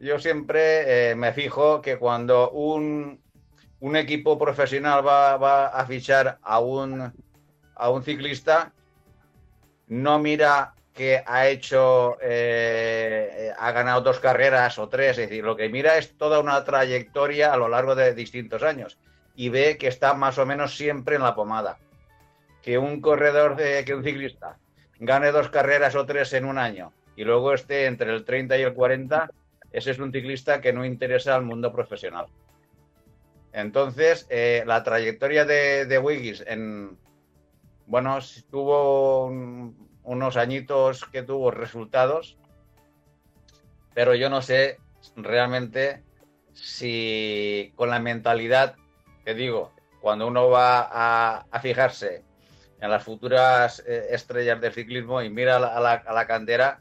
yo 0.00 0.18
siempre 0.18 1.10
eh, 1.10 1.14
me 1.14 1.32
fijo 1.32 1.80
que 1.80 1.96
cuando 1.98 2.50
un, 2.50 3.20
un 3.78 3.96
equipo 3.96 4.36
profesional 4.38 5.06
va, 5.06 5.36
va 5.36 5.66
a 5.68 5.86
fichar 5.86 6.38
a 6.42 6.58
un, 6.58 7.12
a 7.76 7.90
un 7.90 8.02
ciclista, 8.02 8.72
no 9.86 10.18
mira 10.18 10.74
que 10.96 11.22
ha 11.26 11.46
hecho, 11.46 12.16
eh, 12.22 13.28
eh, 13.32 13.52
ha 13.56 13.70
ganado 13.72 14.00
dos 14.00 14.18
carreras 14.18 14.78
o 14.78 14.88
tres, 14.88 15.10
es 15.18 15.28
decir, 15.28 15.44
lo 15.44 15.54
que 15.54 15.68
mira 15.68 15.98
es 15.98 16.16
toda 16.16 16.40
una 16.40 16.64
trayectoria 16.64 17.52
a 17.52 17.56
lo 17.58 17.68
largo 17.68 17.94
de 17.94 18.14
distintos 18.14 18.62
años 18.62 18.98
y 19.36 19.50
ve 19.50 19.76
que 19.76 19.88
está 19.88 20.14
más 20.14 20.38
o 20.38 20.46
menos 20.46 20.74
siempre 20.74 21.16
en 21.16 21.22
la 21.22 21.34
pomada. 21.34 21.78
Que 22.62 22.78
un 22.78 23.02
corredor, 23.02 23.56
de, 23.56 23.84
que 23.84 23.94
un 23.94 24.02
ciclista 24.02 24.58
gane 24.98 25.30
dos 25.32 25.50
carreras 25.50 25.94
o 25.94 26.06
tres 26.06 26.32
en 26.32 26.46
un 26.46 26.56
año 26.56 26.92
y 27.14 27.24
luego 27.24 27.52
esté 27.52 27.84
entre 27.84 28.12
el 28.14 28.24
30 28.24 28.56
y 28.56 28.62
el 28.62 28.72
40, 28.72 29.30
ese 29.72 29.90
es 29.90 29.98
un 29.98 30.10
ciclista 30.10 30.62
que 30.62 30.72
no 30.72 30.84
interesa 30.84 31.34
al 31.34 31.42
mundo 31.42 31.70
profesional. 31.72 32.26
Entonces, 33.52 34.26
eh, 34.30 34.64
la 34.66 34.82
trayectoria 34.82 35.44
de, 35.44 35.84
de 35.84 35.98
Wiggins 35.98 36.42
en, 36.46 36.96
bueno, 37.86 38.18
tuvo 38.50 39.26
un- 39.26 39.85
unos 40.06 40.36
añitos 40.36 41.04
que 41.04 41.22
tuvo 41.22 41.50
resultados, 41.50 42.38
pero 43.92 44.14
yo 44.14 44.30
no 44.30 44.40
sé 44.40 44.78
realmente 45.16 46.02
si 46.52 47.72
con 47.76 47.90
la 47.90 47.98
mentalidad, 47.98 48.76
que 49.24 49.34
digo, 49.34 49.72
cuando 50.00 50.26
uno 50.26 50.48
va 50.48 50.88
a, 51.50 51.60
fijarse 51.60 52.22
en 52.80 52.90
las 52.90 53.02
futuras 53.02 53.82
eh, 53.86 54.06
estrellas 54.10 54.60
del 54.60 54.72
ciclismo 54.72 55.22
y 55.22 55.30
mira 55.30 55.56
a 55.56 55.80
la, 55.80 55.94
a 55.94 56.12
la- 56.12 56.26
cantera, 56.26 56.80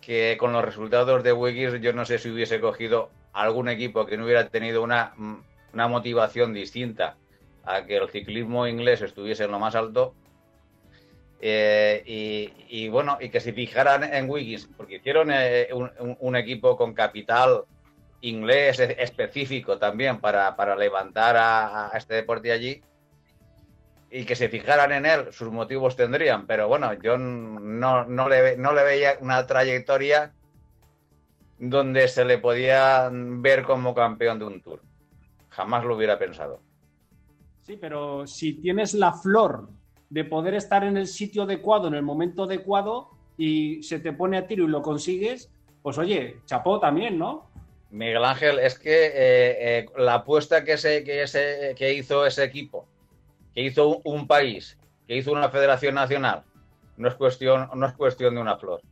que 0.00 0.36
con 0.38 0.52
los 0.52 0.64
resultados 0.64 1.22
de 1.22 1.32
Wiggins 1.32 1.80
yo 1.82 1.92
no 1.92 2.04
sé 2.04 2.18
si 2.18 2.30
hubiese 2.30 2.60
cogido 2.60 3.10
algún 3.32 3.68
equipo 3.68 4.06
que 4.06 4.16
no 4.16 4.24
hubiera 4.24 4.48
tenido 4.48 4.82
una, 4.82 5.14
una 5.74 5.88
motivación 5.88 6.54
distinta 6.54 7.16
a 7.64 7.84
que 7.84 7.98
el 7.98 8.08
ciclismo 8.08 8.66
inglés 8.66 9.02
estuviese 9.02 9.44
en 9.44 9.50
lo 9.50 9.58
más 9.58 9.74
alto. 9.74 10.14
Eh, 11.42 12.52
y, 12.68 12.88
bueno, 12.88 13.16
y 13.18 13.30
que 13.30 13.40
se 13.40 13.52
fijaran 13.52 14.04
en 14.04 14.28
Wiggins, 14.28 14.68
porque 14.76 14.96
hicieron 14.96 15.30
eh, 15.32 15.68
un, 15.72 16.36
equipo 16.36 16.76
con 16.76 16.92
capital 16.92 17.64
inglés 18.20 18.78
específico 18.80 19.78
también 19.78 20.20
para, 20.20 20.76
levantar 20.76 21.36
a, 21.38 21.90
este 21.94 22.14
deporte 22.14 22.52
allí 22.52 22.82
y 24.10 24.24
que 24.24 24.36
se 24.36 24.50
fijaran 24.50 24.92
en 24.92 25.06
él, 25.06 25.32
sus 25.32 25.50
motivos 25.50 25.96
tendrían, 25.96 26.46
pero 26.46 26.68
bueno, 26.68 26.92
yo 26.94 27.16
no 27.16 28.28
le 28.28 28.84
veía 28.84 29.16
una 29.20 29.46
trayectoria 29.46 30.34
donde 31.60 32.08
se 32.08 32.24
le 32.24 32.38
podía 32.38 33.08
ver 33.12 33.62
como 33.64 33.94
campeón 33.94 34.38
de 34.38 34.44
un 34.46 34.60
tour. 34.60 34.82
Jamás 35.50 35.84
lo 35.84 35.94
hubiera 35.94 36.18
pensado. 36.18 36.62
Sí, 37.60 37.76
pero 37.76 38.26
si 38.26 38.54
tienes 38.54 38.94
la 38.94 39.12
flor 39.12 39.68
de 40.10 40.24
poder 40.24 40.54
estar 40.54 40.84
en 40.84 40.96
el 40.96 41.06
sitio 41.06 41.44
adecuado, 41.44 41.88
en 41.88 41.94
el 41.94 42.02
momento 42.02 42.42
adecuado, 42.42 43.10
y 43.38 43.82
se 43.82 44.00
te 44.00 44.12
pone 44.12 44.36
a 44.36 44.46
tiro 44.46 44.64
y 44.64 44.68
lo 44.68 44.82
consigues, 44.82 45.50
pues 45.82 45.96
oye, 45.96 46.40
chapó 46.44 46.78
también, 46.78 47.18
¿no? 47.18 47.48
Miguel 47.90 48.24
Ángel, 48.24 48.58
es 48.58 48.78
que 48.78 49.06
eh, 49.06 49.78
eh, 49.78 49.86
la 49.96 50.14
apuesta 50.14 50.62
que, 50.64 50.76
se, 50.76 51.02
que, 51.02 51.74
que 51.76 51.94
hizo 51.94 52.26
ese 52.26 52.44
equipo, 52.44 52.86
que 53.54 53.62
hizo 53.62 53.88
un, 53.88 54.00
un 54.04 54.26
país, 54.26 54.78
que 55.06 55.16
hizo 55.16 55.32
una 55.32 55.48
federación 55.48 55.94
nacional, 55.94 56.42
no 56.96 57.08
es, 57.08 57.14
cuestión, 57.14 57.70
no 57.74 57.86
es 57.86 57.92
cuestión 57.94 58.34
de 58.34 58.40
una 58.40 58.58
flor, 58.58 58.82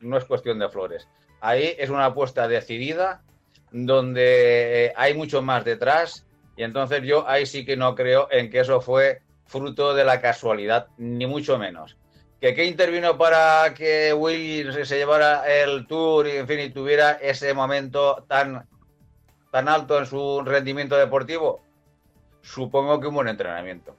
no 0.00 0.16
es 0.16 0.24
cuestión 0.24 0.58
de 0.58 0.68
flores. 0.68 1.08
Ahí 1.40 1.74
es 1.78 1.90
una 1.90 2.06
apuesta 2.06 2.48
decidida, 2.48 3.22
donde 3.70 4.86
eh, 4.86 4.92
hay 4.96 5.14
mucho 5.14 5.42
más 5.42 5.64
detrás, 5.64 6.26
y 6.56 6.62
entonces 6.62 7.02
yo 7.04 7.28
ahí 7.28 7.46
sí 7.46 7.64
que 7.64 7.76
no 7.76 7.94
creo 7.94 8.28
en 8.30 8.50
que 8.50 8.60
eso 8.60 8.80
fue 8.80 9.22
fruto 9.46 9.94
de 9.94 10.04
la 10.04 10.20
casualidad, 10.20 10.88
ni 10.98 11.26
mucho 11.26 11.58
menos. 11.58 11.96
¿Que 12.40 12.54
qué 12.54 12.66
intervino 12.66 13.16
para 13.16 13.72
que 13.74 14.12
Willis 14.12 14.74
se 14.86 14.96
llevara 14.98 15.44
el 15.46 15.86
tour 15.86 16.26
y, 16.26 16.32
en 16.32 16.46
fin, 16.46 16.60
y 16.60 16.70
tuviera 16.70 17.12
ese 17.12 17.54
momento 17.54 18.24
tan, 18.28 18.66
tan 19.50 19.68
alto 19.68 19.98
en 19.98 20.06
su 20.06 20.42
rendimiento 20.44 20.96
deportivo? 20.96 21.62
Supongo 22.42 23.00
que 23.00 23.06
un 23.06 23.14
buen 23.14 23.28
entrenamiento. 23.28 23.96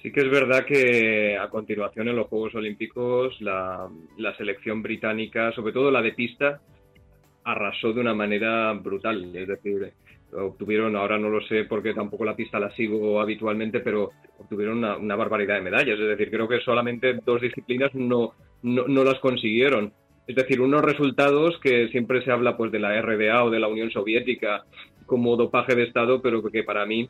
Sí 0.00 0.12
que 0.12 0.20
es 0.20 0.30
verdad 0.30 0.64
que 0.66 1.36
a 1.36 1.48
continuación 1.48 2.08
en 2.08 2.16
los 2.16 2.28
Juegos 2.28 2.54
Olímpicos 2.54 3.40
la, 3.40 3.88
la 4.18 4.36
selección 4.36 4.82
británica, 4.82 5.50
sobre 5.52 5.72
todo 5.72 5.90
la 5.90 6.02
de 6.02 6.12
pista, 6.12 6.60
arrasó 7.42 7.92
de 7.92 8.00
una 8.00 8.14
manera 8.14 8.72
brutal. 8.74 9.34
Es 9.34 9.48
decir, 9.48 9.92
obtuvieron, 10.34 10.96
ahora 10.96 11.18
no 11.18 11.28
lo 11.28 11.40
sé 11.42 11.64
porque 11.64 11.94
tampoco 11.94 12.24
la 12.24 12.36
pista 12.36 12.58
la 12.58 12.74
sigo 12.74 13.20
habitualmente, 13.20 13.80
pero 13.80 14.10
obtuvieron 14.38 14.78
una, 14.84 15.16
barbaridad 15.16 15.56
de 15.56 15.62
medallas. 15.62 15.98
Es 15.98 16.08
decir, 16.08 16.30
creo 16.30 16.48
que 16.48 16.60
solamente 16.60 17.18
dos 17.24 17.40
disciplinas 17.40 17.94
no, 17.94 18.32
no, 18.62 18.86
no 18.86 19.04
las 19.04 19.18
consiguieron. 19.20 19.92
Es 20.26 20.36
decir, 20.36 20.60
unos 20.60 20.82
resultados 20.82 21.58
que 21.60 21.88
siempre 21.88 22.24
se 22.24 22.30
habla 22.30 22.56
pues 22.56 22.72
de 22.72 22.78
la 22.78 23.00
RDA 23.00 23.44
o 23.44 23.50
de 23.50 23.60
la 23.60 23.68
Unión 23.68 23.90
Soviética 23.90 24.64
como 25.06 25.36
dopaje 25.36 25.74
de 25.74 25.84
Estado, 25.84 26.22
pero 26.22 26.42
que 26.42 26.64
para 26.64 26.86
mí 26.86 27.08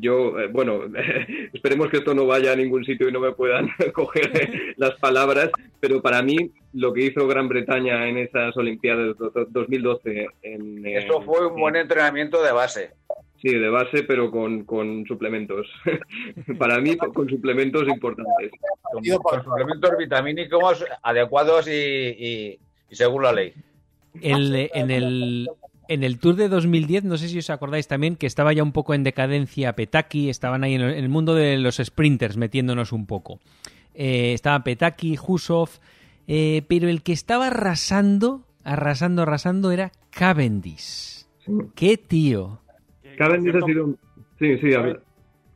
yo, 0.00 0.38
eh, 0.38 0.48
bueno, 0.48 0.82
esperemos 1.52 1.88
que 1.88 1.98
esto 1.98 2.14
no 2.14 2.26
vaya 2.26 2.52
a 2.52 2.56
ningún 2.56 2.84
sitio 2.84 3.08
y 3.08 3.12
no 3.12 3.20
me 3.20 3.32
puedan 3.32 3.70
coger 3.92 4.30
las 4.76 4.94
palabras, 4.98 5.50
pero 5.80 6.02
para 6.02 6.22
mí 6.22 6.52
lo 6.72 6.92
que 6.92 7.06
hizo 7.06 7.26
Gran 7.26 7.48
Bretaña 7.48 8.08
en 8.08 8.18
esas 8.18 8.56
Olimpiadas 8.56 9.16
2012... 9.48 10.28
En, 10.42 10.86
Eso 10.86 11.22
fue 11.22 11.46
un 11.46 11.58
buen 11.58 11.76
entrenamiento 11.76 12.42
de 12.42 12.52
base. 12.52 12.90
Sí, 13.40 13.50
de 13.50 13.68
base, 13.68 14.02
pero 14.02 14.30
con, 14.30 14.64
con 14.64 15.06
suplementos. 15.06 15.66
para 16.58 16.80
mí, 16.80 16.96
con 16.96 17.28
suplementos 17.28 17.86
importantes. 17.88 18.50
Con, 19.22 19.44
suplementos 19.44 19.90
vitamínicos 19.98 20.84
adecuados 21.02 21.68
y, 21.68 22.58
según 22.90 23.22
la 23.22 23.32
ley. 23.32 23.52
en 24.22 24.90
el 24.90 25.48
en 25.88 26.04
el 26.04 26.18
Tour 26.18 26.36
de 26.36 26.48
2010, 26.48 27.04
no 27.04 27.16
sé 27.16 27.28
si 27.28 27.38
os 27.38 27.50
acordáis 27.50 27.88
también 27.88 28.16
que 28.16 28.26
estaba 28.26 28.52
ya 28.52 28.62
un 28.62 28.72
poco 28.72 28.94
en 28.94 29.04
decadencia 29.04 29.74
Petaki, 29.74 30.28
estaban 30.28 30.64
ahí 30.64 30.74
en 30.74 30.82
el 30.82 31.08
mundo 31.08 31.34
de 31.34 31.58
los 31.58 31.76
sprinters 31.76 32.36
metiéndonos 32.36 32.92
un 32.92 33.06
poco. 33.06 33.40
Eh, 33.94 34.32
estaba 34.32 34.62
Petaki, 34.62 35.16
Husov, 35.16 35.70
eh, 36.26 36.62
pero 36.68 36.88
el 36.88 37.02
que 37.02 37.12
estaba 37.12 37.48
arrasando, 37.48 38.44
arrasando, 38.64 39.22
arrasando 39.22 39.70
era 39.70 39.92
Cavendish. 40.10 41.26
¡Qué 41.74 41.96
tío! 41.96 42.60
Cavendish 43.16 43.56
ha 43.56 43.66
sido... 43.66 43.94
Sí, 44.38 44.58
sí, 44.58 44.74
a 44.74 44.80
ver. 44.80 45.02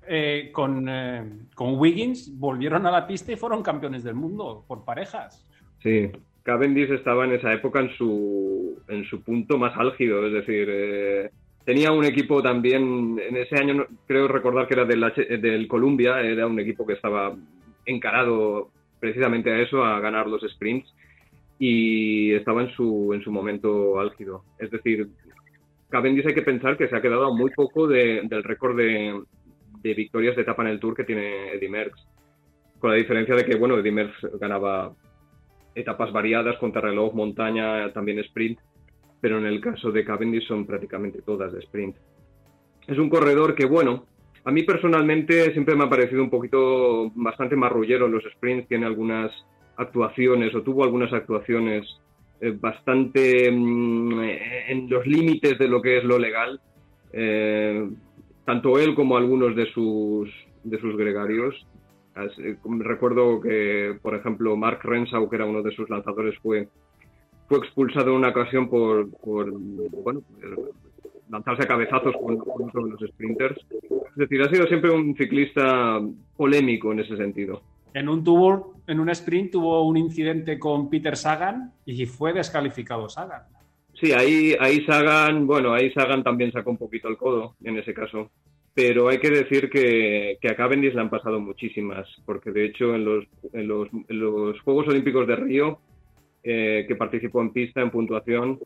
Eh, 0.08 0.50
con, 0.52 0.88
con 1.54 1.78
Wiggins 1.78 2.36
volvieron 2.36 2.86
a 2.86 2.90
la 2.90 3.06
pista 3.06 3.32
y 3.32 3.36
fueron 3.36 3.62
campeones 3.62 4.02
del 4.02 4.14
mundo 4.14 4.64
por 4.66 4.84
parejas. 4.84 5.46
Sí, 5.82 6.10
Cavendish 6.42 6.90
estaba 6.90 7.24
en 7.24 7.32
esa 7.32 7.52
época 7.52 7.80
en 7.80 7.90
su, 7.96 8.82
en 8.88 9.04
su 9.04 9.22
punto 9.22 9.58
más 9.58 9.76
álgido, 9.76 10.26
es 10.26 10.32
decir, 10.32 10.68
eh, 10.70 11.30
tenía 11.64 11.92
un 11.92 12.04
equipo 12.04 12.42
también, 12.42 13.20
en 13.20 13.36
ese 13.36 13.56
año 13.56 13.86
creo 14.06 14.26
recordar 14.28 14.66
que 14.66 14.74
era 14.74 14.84
del, 14.84 15.00
del 15.40 15.68
Columbia, 15.68 16.20
era 16.20 16.46
un 16.46 16.58
equipo 16.58 16.86
que 16.86 16.94
estaba 16.94 17.36
encarado 17.84 18.70
precisamente 18.98 19.50
a 19.50 19.60
eso, 19.60 19.84
a 19.84 20.00
ganar 20.00 20.26
los 20.26 20.42
sprints, 20.42 20.92
y 21.58 22.32
estaba 22.32 22.62
en 22.62 22.70
su, 22.70 23.12
en 23.12 23.22
su 23.22 23.30
momento 23.30 24.00
álgido. 24.00 24.44
Es 24.58 24.70
decir, 24.70 25.08
Cavendish 25.90 26.26
hay 26.26 26.34
que 26.34 26.42
pensar 26.42 26.76
que 26.76 26.88
se 26.88 26.96
ha 26.96 27.02
quedado 27.02 27.34
muy 27.34 27.50
poco 27.50 27.86
del 27.86 28.44
récord 28.44 28.76
de, 28.76 29.20
de, 29.82 29.94
victorias 29.94 30.36
de 30.36 30.42
etapa 30.42 30.62
en 30.62 30.68
el 30.68 30.80
Tour 30.80 30.94
que 30.94 31.04
tiene 31.04 31.52
Eddie 31.52 31.68
Merckx, 31.68 32.06
con 32.78 32.90
la 32.90 32.96
diferencia 32.96 33.34
de 33.34 33.44
que, 33.44 33.56
bueno, 33.56 33.76
Eddie 33.78 33.92
Merckx 33.92 34.38
ganaba 34.38 34.94
etapas 35.74 36.12
variadas, 36.12 36.58
contrarreloj, 36.58 37.14
montaña, 37.14 37.92
también 37.92 38.18
sprint, 38.20 38.58
pero 39.20 39.38
en 39.38 39.46
el 39.46 39.60
caso 39.60 39.92
de 39.92 40.04
Cavendish 40.04 40.46
son 40.46 40.66
prácticamente 40.66 41.22
todas 41.22 41.52
de 41.52 41.60
sprint. 41.60 41.96
Es 42.86 42.98
un 42.98 43.08
corredor 43.08 43.54
que, 43.54 43.66
bueno, 43.66 44.06
a 44.44 44.50
mí 44.50 44.62
personalmente 44.62 45.52
siempre 45.52 45.76
me 45.76 45.84
ha 45.84 45.88
parecido 45.90 46.22
un 46.22 46.30
poquito 46.30 47.10
bastante 47.14 47.56
marrullero 47.56 48.06
en 48.06 48.12
los 48.12 48.24
sprints, 48.24 48.68
tiene 48.68 48.86
algunas 48.86 49.30
actuaciones 49.76 50.54
o 50.54 50.62
tuvo 50.62 50.84
algunas 50.84 51.12
actuaciones 51.12 51.86
eh, 52.40 52.56
bastante 52.58 53.50
mm, 53.50 54.20
en 54.68 54.88
los 54.88 55.06
límites 55.06 55.58
de 55.58 55.68
lo 55.68 55.82
que 55.82 55.98
es 55.98 56.04
lo 56.04 56.18
legal. 56.18 56.60
Eh, 57.12 57.90
tanto 58.44 58.78
él 58.78 58.94
como 58.94 59.16
algunos 59.16 59.54
de 59.54 59.66
sus, 59.72 60.30
de 60.64 60.80
sus 60.80 60.96
gregarios 60.96 61.66
Recuerdo 62.64 63.40
que, 63.40 63.98
por 64.02 64.14
ejemplo, 64.14 64.56
Mark 64.56 64.80
Renshaw, 64.82 65.28
que 65.28 65.36
era 65.36 65.46
uno 65.46 65.62
de 65.62 65.72
sus 65.72 65.88
lanzadores, 65.88 66.38
fue, 66.38 66.68
fue 67.48 67.58
expulsado 67.58 68.10
en 68.10 68.16
una 68.16 68.28
ocasión 68.28 68.68
por, 68.68 69.06
bueno, 69.22 70.22
lanzarse 71.30 71.62
a 71.64 71.68
cabezazos 71.68 72.14
con, 72.16 72.38
con 72.38 72.90
los 72.90 73.00
sprinters. 73.10 73.58
Es 73.82 74.16
decir, 74.16 74.42
ha 74.42 74.50
sido 74.50 74.66
siempre 74.66 74.90
un 74.90 75.14
ciclista 75.16 76.00
polémico 76.36 76.92
en 76.92 77.00
ese 77.00 77.16
sentido. 77.16 77.62
En 77.94 78.08
un 78.08 78.22
tour, 78.22 78.74
en 78.86 79.00
un 79.00 79.08
sprint 79.10 79.52
tuvo 79.52 79.84
un 79.84 79.96
incidente 79.96 80.58
con 80.58 80.88
Peter 80.90 81.16
Sagan 81.16 81.72
y 81.84 82.06
fue 82.06 82.32
descalificado 82.32 83.08
Sagan. 83.08 83.42
Sí, 83.94 84.12
ahí, 84.12 84.54
ahí 84.60 84.84
Sagan, 84.84 85.46
bueno, 85.46 85.72
ahí 85.72 85.90
Sagan 85.92 86.22
también 86.22 86.52
sacó 86.52 86.70
un 86.70 86.78
poquito 86.78 87.08
el 87.08 87.16
codo 87.16 87.56
en 87.64 87.78
ese 87.78 87.92
caso 87.92 88.30
pero 88.82 89.10
hay 89.10 89.18
que 89.18 89.28
decir 89.28 89.68
que, 89.68 90.38
que, 90.40 90.48
a 90.48 90.56
Cavendish 90.56 90.94
le 90.94 91.02
han 91.02 91.10
pasado 91.10 91.38
muchísimas, 91.38 92.08
porque 92.24 92.50
de 92.50 92.64
hecho 92.64 92.94
en 92.94 93.04
los, 93.04 93.26
en 93.52 93.68
los, 93.68 94.58
Juegos 94.62 94.88
Olímpicos 94.88 95.26
de 95.26 95.36
Río, 95.36 95.80
eh, 96.42 96.86
que 96.88 96.96
participó 96.96 97.42
en 97.42 97.52
pista, 97.52 97.82
en 97.82 97.90
puntuación, 97.90 98.58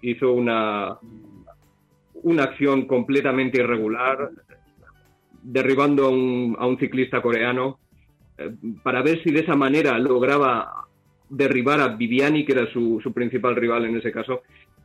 hizo 0.00 0.32
una, 0.32 0.96
una 2.14 2.44
acción 2.44 2.86
completamente 2.86 3.58
irregular, 3.58 4.30
derribando 5.42 6.06
a 6.06 6.10
un, 6.12 6.56
a 6.58 6.66
un 6.66 6.78
ciclista 6.78 7.20
coreano, 7.20 7.78
eh, 8.38 8.50
para 8.82 9.02
ver 9.02 9.22
si 9.22 9.30
de 9.32 9.40
esa 9.40 9.54
manera 9.54 9.98
lograba 9.98 10.86
derribar 11.28 11.82
a 11.82 11.88
Viviani, 11.88 12.46
que 12.46 12.52
era 12.52 12.72
su, 12.72 13.00
su 13.02 13.12
principal 13.12 13.54
rival 13.54 13.84
en 13.84 13.98
ese 13.98 14.12
caso, 14.12 14.40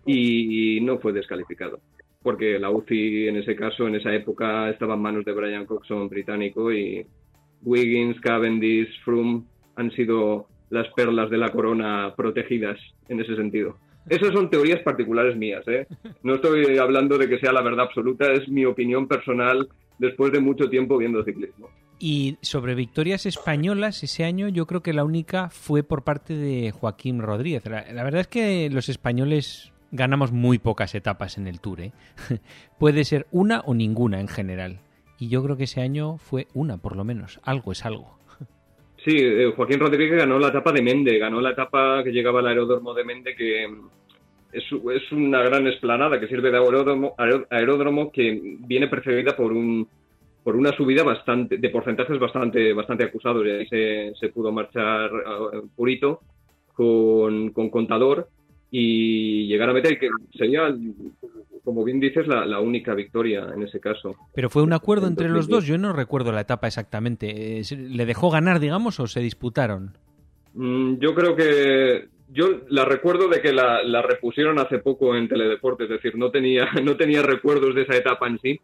y 0.05 0.79
no 0.81 0.99
fue 0.99 1.13
descalificado 1.13 1.79
porque 2.23 2.57
la 2.57 2.71
UCI 2.71 3.27
en 3.27 3.35
ese 3.37 3.55
caso, 3.55 3.87
en 3.87 3.95
esa 3.95 4.13
época, 4.13 4.69
estaba 4.69 4.95
en 4.95 5.01
manos 5.01 5.25
de 5.25 5.33
Brian 5.33 5.65
Coxon 5.65 6.07
británico 6.09 6.71
y 6.71 7.05
Wiggins, 7.61 8.19
Cavendish, 8.21 9.03
Froome 9.03 9.43
han 9.75 9.91
sido 9.91 10.47
las 10.69 10.87
perlas 10.93 11.29
de 11.29 11.37
la 11.37 11.51
corona 11.51 12.13
protegidas 12.15 12.79
en 13.09 13.19
ese 13.19 13.35
sentido. 13.35 13.77
Esas 14.09 14.33
son 14.33 14.49
teorías 14.49 14.81
particulares 14.81 15.35
mías, 15.35 15.65
¿eh? 15.67 15.87
No 16.23 16.35
estoy 16.35 16.77
hablando 16.77 17.17
de 17.17 17.29
que 17.29 17.39
sea 17.39 17.53
la 17.53 17.61
verdad 17.61 17.85
absoluta, 17.85 18.31
es 18.31 18.47
mi 18.49 18.65
opinión 18.65 19.07
personal 19.07 19.67
después 19.97 20.31
de 20.31 20.39
mucho 20.39 20.69
tiempo 20.69 20.97
viendo 20.97 21.23
ciclismo. 21.23 21.69
Y 21.99 22.37
sobre 22.41 22.75
victorias 22.75 23.25
españolas, 23.25 24.03
ese 24.03 24.25
año 24.25 24.49
yo 24.49 24.65
creo 24.65 24.81
que 24.81 24.91
la 24.91 25.05
única 25.05 25.49
fue 25.49 25.83
por 25.83 26.03
parte 26.03 26.35
de 26.35 26.71
Joaquín 26.71 27.21
Rodríguez. 27.21 27.63
la 27.65 28.03
verdad 28.03 28.21
es 28.21 28.27
que 28.27 28.69
los 28.69 28.89
españoles 28.89 29.72
ganamos 29.93 30.31
muy 30.31 30.57
pocas 30.57 30.93
etapas 30.95 31.37
en 31.37 31.47
el 31.47 31.61
Tour. 31.61 31.81
¿eh? 31.81 31.91
Puede 32.79 33.05
ser 33.05 33.27
una 33.31 33.61
o 33.61 33.73
ninguna 33.73 34.19
en 34.19 34.27
general. 34.27 34.79
Y 35.19 35.29
yo 35.29 35.41
creo 35.43 35.55
que 35.55 35.63
ese 35.63 35.81
año 35.81 36.17
fue 36.17 36.47
una, 36.53 36.77
por 36.77 36.97
lo 36.97 37.05
menos. 37.05 37.39
Algo 37.43 37.71
es 37.71 37.85
algo. 37.85 38.17
Sí, 39.05 39.15
eh, 39.17 39.53
Joaquín 39.55 39.79
Rodríguez 39.79 40.17
ganó 40.17 40.39
la 40.39 40.47
etapa 40.47 40.71
de 40.71 40.81
Mende, 40.81 41.17
ganó 41.17 41.39
la 41.39 41.51
etapa 41.51 42.03
que 42.03 42.11
llegaba 42.11 42.39
al 42.39 42.47
aeródromo 42.47 42.93
de 42.93 43.03
Mende, 43.03 43.35
que 43.35 43.65
es, 44.51 44.63
es 44.63 45.11
una 45.11 45.41
gran 45.43 45.67
esplanada 45.67 46.19
que 46.19 46.27
sirve 46.27 46.51
de 46.51 46.57
aeródromo, 46.57 47.13
aeródromo 47.49 48.11
que 48.11 48.57
viene 48.59 48.87
precedida 48.87 49.35
por 49.35 49.51
un 49.51 49.87
por 50.43 50.57
una 50.57 50.75
subida 50.75 51.03
bastante 51.03 51.57
de 51.57 51.69
porcentajes 51.69 52.19
bastante 52.19 52.73
bastante 52.73 53.05
acusados 53.05 53.45
y 53.45 53.49
ahí 53.49 53.67
se, 53.67 54.13
se 54.19 54.27
pudo 54.27 54.51
marchar 54.51 55.09
uh, 55.13 55.69
Purito 55.73 56.19
con, 56.73 57.51
con 57.51 57.69
contador 57.69 58.27
y 58.75 59.45
llegar 59.45 59.69
a 59.69 59.73
meter, 59.73 59.99
que 59.99 60.09
sería, 60.35 60.75
como 61.63 61.83
bien 61.83 61.99
dices, 61.99 62.25
la, 62.25 62.59
única 62.59 62.95
victoria 62.95 63.47
en 63.53 63.61
ese 63.61 63.79
caso. 63.79 64.15
Pero 64.33 64.49
fue 64.49 64.63
un 64.63 64.73
acuerdo 64.73 65.05
entre 65.05 65.29
los 65.29 65.47
dos, 65.47 65.67
yo 65.67 65.77
no 65.77 65.93
recuerdo 65.93 66.31
la 66.31 66.41
etapa 66.41 66.65
exactamente. 66.65 67.61
¿Le 67.69 68.05
dejó 68.07 68.31
ganar, 68.31 68.59
digamos, 68.59 68.99
o 68.99 69.05
se 69.05 69.19
disputaron? 69.19 69.95
Mm, 70.55 70.95
yo 70.95 71.13
creo 71.13 71.35
que 71.35 72.07
yo 72.29 72.61
la 72.69 72.83
recuerdo 72.83 73.27
de 73.27 73.41
que 73.41 73.53
la, 73.53 73.83
la, 73.83 74.01
repusieron 74.01 74.57
hace 74.57 74.79
poco 74.79 75.15
en 75.15 75.27
Teledeporte, 75.27 75.83
es 75.83 75.91
decir, 75.91 76.17
no 76.17 76.31
tenía, 76.31 76.65
no 76.83 76.97
tenía 76.97 77.21
recuerdos 77.21 77.75
de 77.75 77.83
esa 77.83 77.95
etapa 77.95 78.27
en 78.27 78.39
sí 78.39 78.59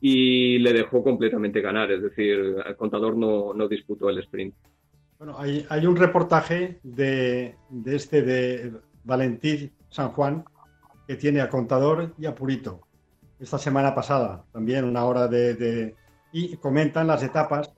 y 0.00 0.60
le 0.60 0.72
dejó 0.72 1.04
completamente 1.04 1.60
ganar, 1.60 1.92
es 1.92 2.00
decir, 2.00 2.54
el 2.66 2.76
contador 2.76 3.18
no, 3.18 3.52
no 3.52 3.68
disputó 3.68 4.08
el 4.08 4.20
sprint. 4.20 4.54
Bueno, 5.18 5.38
hay, 5.38 5.66
hay 5.68 5.84
un 5.84 5.96
reportaje 5.96 6.78
de, 6.82 7.54
de 7.68 7.96
este 7.96 8.22
de 8.22 8.72
Valentín 9.04 9.72
San 9.88 10.10
Juan, 10.10 10.44
que 11.06 11.16
tiene 11.16 11.40
a 11.40 11.48
Contador 11.48 12.14
y 12.18 12.26
a 12.26 12.34
Purito. 12.34 12.80
Esta 13.38 13.58
semana 13.58 13.94
pasada, 13.94 14.44
también 14.52 14.84
una 14.84 15.04
hora 15.04 15.26
de, 15.26 15.94
Y 16.32 16.56
comentan 16.56 17.06
las 17.06 17.22
etapas 17.22 17.72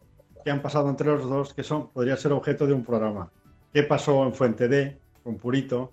que 0.45 0.51
han 0.51 0.61
pasado 0.61 0.89
entre 0.91 1.07
los 1.07 1.29
dos, 1.29 1.55
que 1.55 1.63
son 1.63 1.89
podría 1.91 2.17
ser 2.17 2.33
objeto 2.33 2.67
de 2.67 2.73
un 2.73 2.85
programa. 2.85 3.31
¿Qué 3.73 3.85
pasó 3.85 4.25
en 4.25 4.35
Fuente 4.35 4.69
D 4.69 4.99
con 5.23 5.37
Purito? 5.37 5.93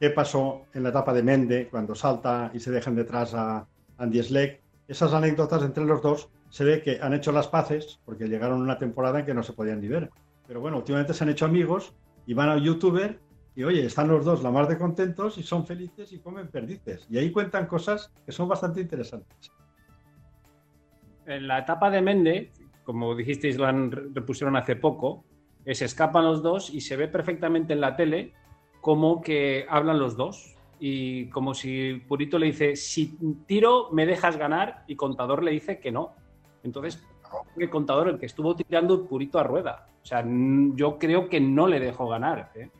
¿Qué 0.00 0.10
pasó 0.10 0.62
en 0.72 0.82
la 0.82 0.88
etapa 0.88 1.12
de 1.12 1.22
Mende 1.22 1.68
cuando 1.70 1.94
salta 1.94 2.50
y 2.54 2.60
se 2.60 2.70
dejan 2.70 2.96
detrás 2.96 3.34
a 3.34 3.66
Andy 3.98 4.22
Schleck? 4.22 4.60
Esas 4.88 5.12
anécdotas 5.12 5.62
entre 5.62 5.84
los 5.84 6.02
dos 6.02 6.30
se 6.48 6.64
ve 6.64 6.82
que 6.82 6.98
han 7.00 7.14
hecho 7.14 7.30
las 7.30 7.46
paces 7.46 8.00
porque 8.04 8.26
llegaron 8.26 8.60
una 8.60 8.78
temporada 8.78 9.20
en 9.20 9.26
que 9.26 9.34
no 9.34 9.42
se 9.42 9.52
podían 9.52 9.80
ni 9.80 9.88
ver. 9.88 10.10
Pero 10.48 10.60
bueno, 10.60 10.78
últimamente 10.78 11.14
se 11.14 11.22
han 11.22 11.30
hecho 11.30 11.44
amigos 11.44 11.94
y 12.26 12.34
van 12.34 12.48
al 12.48 12.62
youtuber 12.62 13.20
y 13.54 13.64
oye, 13.64 13.84
están 13.84 14.08
los 14.08 14.24
dos 14.24 14.42
la 14.42 14.50
más 14.50 14.68
de 14.68 14.78
contentos 14.78 15.38
y 15.38 15.42
son 15.42 15.66
felices 15.66 16.12
y 16.12 16.18
comen 16.18 16.48
perdices. 16.48 17.06
Y 17.10 17.18
ahí 17.18 17.30
cuentan 17.30 17.66
cosas 17.66 18.12
que 18.24 18.32
son 18.32 18.48
bastante 18.48 18.80
interesantes. 18.80 19.52
En 21.26 21.46
la 21.46 21.58
etapa 21.58 21.90
de 21.90 22.00
Mende, 22.00 22.52
como 22.84 23.14
dijisteis, 23.14 23.58
la 23.58 23.72
repusieron 23.72 24.56
hace 24.56 24.76
poco, 24.76 25.24
se 25.66 25.84
escapan 25.84 26.24
los 26.24 26.42
dos 26.42 26.70
y 26.70 26.80
se 26.80 26.96
ve 26.96 27.08
perfectamente 27.08 27.72
en 27.72 27.80
la 27.80 27.96
tele 27.96 28.32
como 28.80 29.20
que 29.20 29.66
hablan 29.68 29.98
los 29.98 30.16
dos. 30.16 30.56
Y 30.78 31.28
como 31.28 31.52
si 31.52 32.02
Purito 32.08 32.38
le 32.38 32.46
dice, 32.46 32.74
si 32.74 33.18
tiro, 33.46 33.90
me 33.92 34.06
dejas 34.06 34.38
ganar, 34.38 34.84
y 34.86 34.96
Contador 34.96 35.42
le 35.42 35.50
dice 35.50 35.78
que 35.78 35.92
no. 35.92 36.14
Entonces, 36.62 37.06
el 37.56 37.70
contador 37.70 38.08
el 38.08 38.18
que 38.18 38.26
estuvo 38.26 38.54
tirando 38.54 39.06
purito 39.06 39.38
a 39.38 39.42
rueda. 39.42 39.88
O 40.02 40.06
sea, 40.06 40.24
yo 40.26 40.98
creo 40.98 41.28
que 41.28 41.40
no 41.40 41.66
le 41.66 41.80
dejó 41.80 42.08
ganar. 42.08 42.50
¿eh? 42.54 42.70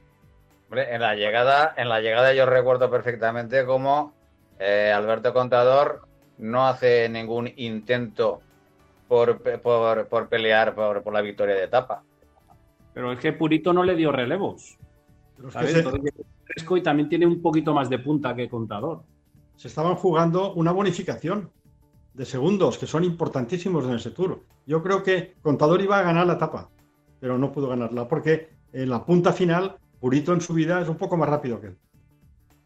En 0.72 1.00
la 1.00 1.14
llegada, 1.14 1.74
en 1.76 1.88
la 1.88 2.00
llegada 2.00 2.32
yo 2.32 2.46
recuerdo 2.46 2.90
perfectamente 2.90 3.64
cómo 3.64 4.12
eh, 4.58 4.92
Alberto 4.94 5.32
Contador 5.32 6.02
no 6.38 6.66
hace 6.66 7.08
ningún 7.08 7.50
intento 7.56 8.40
por, 9.08 9.40
por, 9.60 10.28
pelear 10.28 10.74
por, 10.74 11.12
la 11.12 11.20
victoria 11.20 11.56
de 11.56 11.64
etapa. 11.64 12.04
Pero 12.94 13.12
es 13.12 13.18
que 13.18 13.32
Purito 13.32 13.72
no 13.72 13.82
le 13.82 13.96
dio 13.96 14.12
relevos. 14.12 14.78
y 16.70 16.80
también 16.82 17.08
tiene 17.08 17.26
un 17.26 17.42
poquito 17.42 17.74
más 17.74 17.90
de 17.90 17.98
punta 17.98 18.34
que 18.34 18.48
Contador. 18.48 19.02
Se 19.56 19.68
estaban 19.68 19.96
jugando 19.96 20.54
una 20.54 20.72
bonificación 20.72 21.50
de 22.14 22.24
segundos 22.24 22.78
que 22.78 22.86
son 22.86 23.04
importantísimos 23.04 23.84
en 23.86 23.94
ese 23.94 24.10
tour. 24.10 24.42
Yo 24.66 24.82
creo 24.82 25.02
que 25.02 25.34
Contador 25.42 25.80
iba 25.80 25.98
a 25.98 26.02
ganar 26.02 26.26
la 26.26 26.34
etapa, 26.34 26.70
pero 27.18 27.36
no 27.36 27.52
pudo 27.52 27.68
ganarla 27.68 28.06
porque 28.06 28.50
en 28.72 28.88
la 28.88 29.04
punta 29.04 29.32
final 29.32 29.76
Purito 30.00 30.32
en 30.32 30.40
su 30.40 30.54
vida 30.54 30.80
es 30.80 30.88
un 30.88 30.96
poco 30.96 31.16
más 31.16 31.28
rápido 31.28 31.60
que 31.60 31.68
él. 31.68 31.78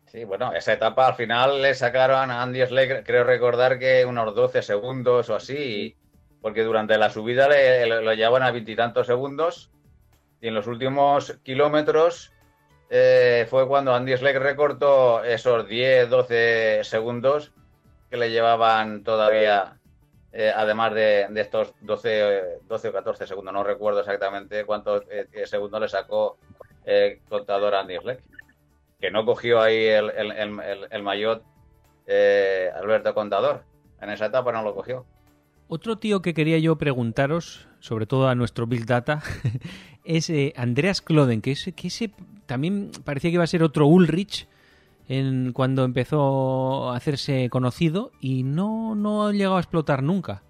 Sí, 0.06 0.24
bueno, 0.24 0.52
esa 0.52 0.72
etapa 0.72 1.08
al 1.08 1.16
final 1.16 1.60
le 1.60 1.74
sacaron 1.74 2.30
a 2.30 2.42
Andy 2.42 2.64
Slade, 2.64 3.02
creo 3.02 3.24
recordar 3.24 3.80
que 3.80 4.04
unos 4.04 4.32
12 4.34 4.62
segundos 4.62 5.28
o 5.28 5.34
así, 5.34 5.96
porque 6.40 6.62
durante 6.62 6.96
la 6.96 7.10
subida 7.10 7.48
le, 7.48 7.86
lo 7.86 8.14
llevaban 8.14 8.44
a 8.44 8.52
veintitantos 8.52 9.08
segundos 9.08 9.72
y 10.40 10.48
en 10.48 10.54
los 10.54 10.68
últimos 10.68 11.38
kilómetros 11.42 12.32
eh, 12.90 13.46
fue 13.48 13.66
cuando 13.66 13.94
Andy 13.94 14.16
Slade 14.16 14.38
recortó 14.38 15.24
esos 15.24 15.66
10, 15.66 16.08
12 16.10 16.84
segundos 16.84 17.52
que 18.10 18.16
le 18.16 18.30
llevaban 18.30 19.02
todavía, 19.02 19.80
eh, 20.32 20.52
además 20.54 20.94
de, 20.94 21.26
estos 21.34 21.74
12, 21.80 22.60
12 22.68 22.88
o 22.88 22.92
14 22.92 23.26
segundos, 23.26 23.52
no 23.52 23.64
recuerdo 23.64 24.00
exactamente 24.00 24.64
cuántos 24.64 25.02
eh, 25.10 25.46
segundos 25.46 25.80
le 25.80 25.88
sacó 25.88 26.38
el 26.84 27.20
contador 27.28 27.74
Andy 27.74 27.96
Schleck, 27.96 28.22
que 29.00 29.10
no 29.10 29.24
cogió 29.24 29.60
ahí 29.60 29.86
el, 29.86 30.10
el, 30.10 30.32
el, 30.90 31.02
maillot 31.02 31.42
eh, 32.06 32.70
Alberto 32.74 33.14
Contador. 33.14 33.64
En 34.00 34.10
esa 34.10 34.26
etapa 34.26 34.52
no 34.52 34.62
lo 34.62 34.74
cogió. 34.74 35.06
Otro 35.68 35.96
tío 35.96 36.20
que 36.20 36.34
quería 36.34 36.58
yo 36.58 36.76
preguntaros, 36.76 37.68
sobre 37.80 38.06
todo 38.06 38.28
a 38.28 38.34
nuestro 38.34 38.66
Big 38.66 38.86
Data, 38.86 39.22
es 40.04 40.28
eh, 40.30 40.52
Andreas 40.56 41.00
Kloden, 41.00 41.40
que, 41.40 41.52
ese, 41.52 41.72
que 41.72 41.88
ese 41.88 42.12
también 42.46 42.90
parecía 43.04 43.30
que 43.30 43.34
iba 43.34 43.44
a 43.44 43.48
ser 43.48 43.62
otro 43.62 43.86
Ulrich 43.86 44.46
en, 45.08 45.52
cuando 45.52 45.84
empezó 45.84 46.90
a 46.90 46.96
hacerse 46.96 47.48
conocido 47.50 48.12
y 48.20 48.42
no, 48.42 48.94
no 48.94 49.26
ha 49.26 49.32
llegado 49.32 49.56
a 49.56 49.60
explotar 49.60 50.02
nunca. 50.02 50.42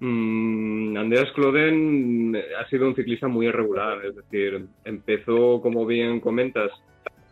Mm, 0.00 0.96
Andreas 0.96 1.30
Kloden 1.32 2.34
ha 2.58 2.66
sido 2.70 2.88
un 2.88 2.96
ciclista 2.96 3.28
muy 3.28 3.46
irregular, 3.46 4.02
es 4.04 4.16
decir, 4.16 4.64
empezó, 4.82 5.60
como 5.60 5.84
bien 5.84 6.20
comentas, 6.20 6.70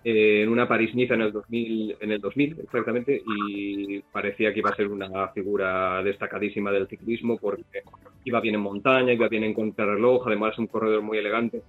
eh, 0.05 0.43
en 0.43 0.51
una 0.51 0.69
París-Niza 0.69 1.15
en 1.15 1.23
el 1.23 1.33
2000, 1.33 1.97
en 1.99 2.13
el 2.13 2.21
2000 2.21 2.61
exactamente, 2.63 3.23
y 3.27 4.01
parecía 4.13 4.53
que 4.53 4.59
iba 4.59 4.69
a 4.69 4.77
ser 4.77 4.89
una 4.89 5.29
figura 5.29 6.03
destacadísima 6.03 6.71
del 6.71 6.89
ciclismo 6.89 7.39
porque 7.39 7.83
iba 8.25 8.41
bien 8.41 8.57
en 8.57 8.61
montaña, 8.61 9.15
iba 9.15 9.29
bien 9.29 9.45
en 9.45 9.55
contrarreloj, 9.55 10.27
además 10.27 10.53
es 10.53 10.59
un 10.59 10.67
corredor 10.67 11.01
muy 11.01 11.17
elegante. 11.17 11.63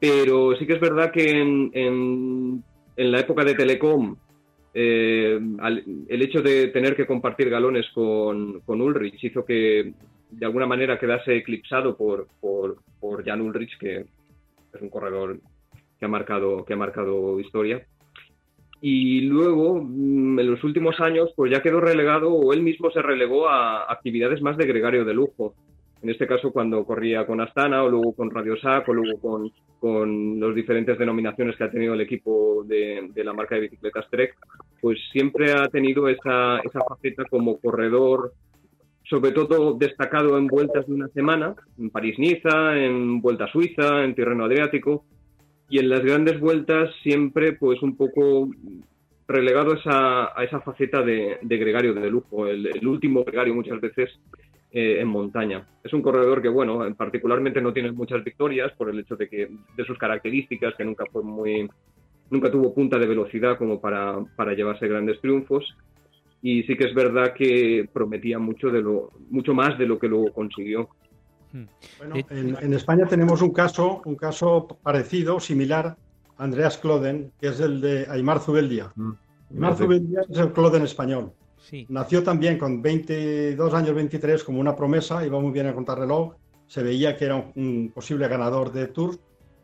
Pero 0.00 0.56
sí 0.56 0.66
que 0.66 0.74
es 0.74 0.80
verdad 0.80 1.12
que 1.12 1.38
en, 1.38 2.64
la 2.96 3.20
época 3.20 3.44
de 3.44 3.54
Telecom, 3.54 4.16
eh, 4.72 5.38
el 6.08 6.22
hecho 6.22 6.40
de 6.40 6.68
tener 6.68 6.96
que 6.96 7.06
compartir 7.06 7.50
galones 7.50 7.90
con 7.92 8.62
Ulrich 8.66 9.22
hizo 9.22 9.44
que 9.44 9.92
de 10.30 10.46
alguna 10.46 10.66
manera 10.66 10.98
quedase 10.98 11.36
eclipsado 11.36 11.96
por, 11.96 12.26
por, 12.40 12.78
por 13.00 13.24
Jan 13.24 13.40
Ulrich, 13.40 13.78
que 13.78 14.06
es 14.74 14.82
un 14.82 14.90
corredor 14.90 15.38
que 15.98 16.04
ha 16.04 16.08
marcado, 16.08 16.64
que 16.64 16.74
ha 16.74 16.76
marcado 16.76 17.40
historia. 17.40 17.86
Y 18.80 19.22
luego, 19.22 19.80
mm, 19.82 20.38
en 20.38 20.50
los 20.50 20.62
últimos 20.62 21.00
años, 21.00 21.32
pues 21.34 21.50
ya 21.50 21.62
quedó 21.62 21.80
relegado 21.80 22.32
o 22.32 22.52
él 22.52 22.62
mismo 22.62 22.90
se 22.90 23.02
relegó 23.02 23.48
a 23.48 23.90
actividades 23.90 24.42
más 24.42 24.56
de 24.56 24.66
gregario 24.66 25.04
de 25.04 25.14
lujo. 25.14 25.54
En 26.02 26.10
este 26.10 26.26
caso, 26.26 26.52
cuando 26.52 26.84
corría 26.84 27.26
con 27.26 27.40
Astana 27.40 27.82
o 27.82 27.88
luego 27.88 28.12
con 28.14 28.30
Radio 28.30 28.56
Sac 28.58 28.86
o 28.88 28.92
luego 28.92 29.18
con, 29.18 29.50
con 29.80 30.38
las 30.38 30.54
diferentes 30.54 30.98
denominaciones 30.98 31.56
que 31.56 31.64
ha 31.64 31.70
tenido 31.70 31.94
el 31.94 32.02
equipo 32.02 32.64
de, 32.64 33.08
de, 33.14 33.24
la 33.24 33.32
marca 33.32 33.54
de 33.54 33.62
bicicletas 33.62 34.08
Trek, 34.10 34.36
pues 34.80 34.98
siempre 35.10 35.52
ha 35.52 35.68
tenido 35.68 36.06
esa, 36.08 36.58
esa 36.58 36.80
faceta 36.86 37.24
como 37.30 37.58
corredor 37.58 38.34
sobre 39.08 39.32
todo 39.32 39.74
destacado 39.74 40.36
en 40.36 40.46
vueltas 40.46 40.86
de 40.86 40.94
una 40.94 41.08
semana, 41.08 41.54
en 41.78 41.90
París-Niza, 41.90 42.76
en 42.76 43.20
Vuelta 43.20 43.46
Suiza, 43.48 44.04
en 44.04 44.14
Tirreno 44.14 44.44
Adriático, 44.44 45.04
y 45.68 45.78
en 45.78 45.88
las 45.88 46.02
grandes 46.02 46.40
vueltas 46.40 46.90
siempre 47.02 47.52
pues 47.52 47.82
un 47.82 47.96
poco 47.96 48.48
relegado 49.28 49.74
a 49.84 50.44
esa, 50.44 50.60
faceta 50.60 51.02
de, 51.02 51.38
gregario 51.42 51.94
de 51.94 52.10
lujo, 52.10 52.46
el, 52.46 52.86
último 52.86 53.24
gregario 53.24 53.54
muchas 53.54 53.80
veces 53.80 54.10
eh, 54.70 54.98
en 55.00 55.08
montaña. 55.08 55.66
Es 55.82 55.92
un 55.92 56.02
corredor 56.02 56.40
que, 56.42 56.48
bueno, 56.48 56.80
particularmente 56.96 57.60
no 57.60 57.72
tiene 57.72 57.90
muchas 57.90 58.22
victorias 58.22 58.72
por 58.76 58.90
el 58.90 59.00
hecho 59.00 59.16
de 59.16 59.28
que 59.28 59.48
de 59.76 59.84
sus 59.84 59.98
características, 59.98 60.74
que 60.76 60.84
nunca 60.84 61.04
fue 61.10 61.22
muy 61.22 61.68
nunca 62.28 62.50
tuvo 62.50 62.74
punta 62.74 62.98
de 62.98 63.06
velocidad 63.06 63.56
como 63.56 63.80
para 63.80 64.52
llevarse 64.54 64.88
grandes 64.88 65.20
triunfos, 65.20 65.76
y 66.42 66.62
sí 66.64 66.76
que 66.76 66.84
es 66.84 66.94
verdad 66.94 67.34
que 67.34 67.88
prometía 67.92 68.38
mucho 68.38 68.70
de 68.70 68.82
lo 68.82 69.10
mucho 69.30 69.54
más 69.54 69.78
de 69.78 69.86
lo 69.86 69.98
que 69.98 70.08
luego 70.08 70.32
consiguió. 70.32 70.88
Hmm. 71.52 71.64
Bueno, 71.98 72.14
en, 72.30 72.72
España 72.74 73.06
tenemos 73.06 73.42
un 73.42 73.52
caso, 73.52 74.02
un 74.04 74.16
caso 74.16 74.66
parecido, 74.82 75.40
similar, 75.40 75.96
Andreas 76.38 76.78
Cloden, 76.78 77.32
que 77.40 77.48
es 77.48 77.60
el 77.60 77.80
de 77.80 78.06
Aymar 78.10 78.40
Zubeldia. 78.40 78.92
Mm. 78.94 79.12
Aymar 79.52 79.76
Zubeldia 79.76 80.20
es 80.28 80.38
el 80.38 80.52
Cloden 80.52 80.82
español. 80.82 81.32
Sí. 81.56 81.86
Nació 81.88 82.22
también 82.22 82.58
con 82.58 82.82
22 82.82 83.74
años, 83.74 83.94
23, 83.94 84.44
como 84.44 84.60
una 84.60 84.76
promesa, 84.76 85.24
iba 85.24 85.40
muy 85.40 85.50
bien 85.50 85.66
a 85.66 85.74
contrarreloj, 85.74 86.34
se 86.66 86.82
veía 86.82 87.16
que 87.16 87.24
era 87.24 87.36
un, 87.54 87.90
posible 87.94 88.28
ganador 88.28 88.72
de 88.72 88.88
Tours 88.88 89.18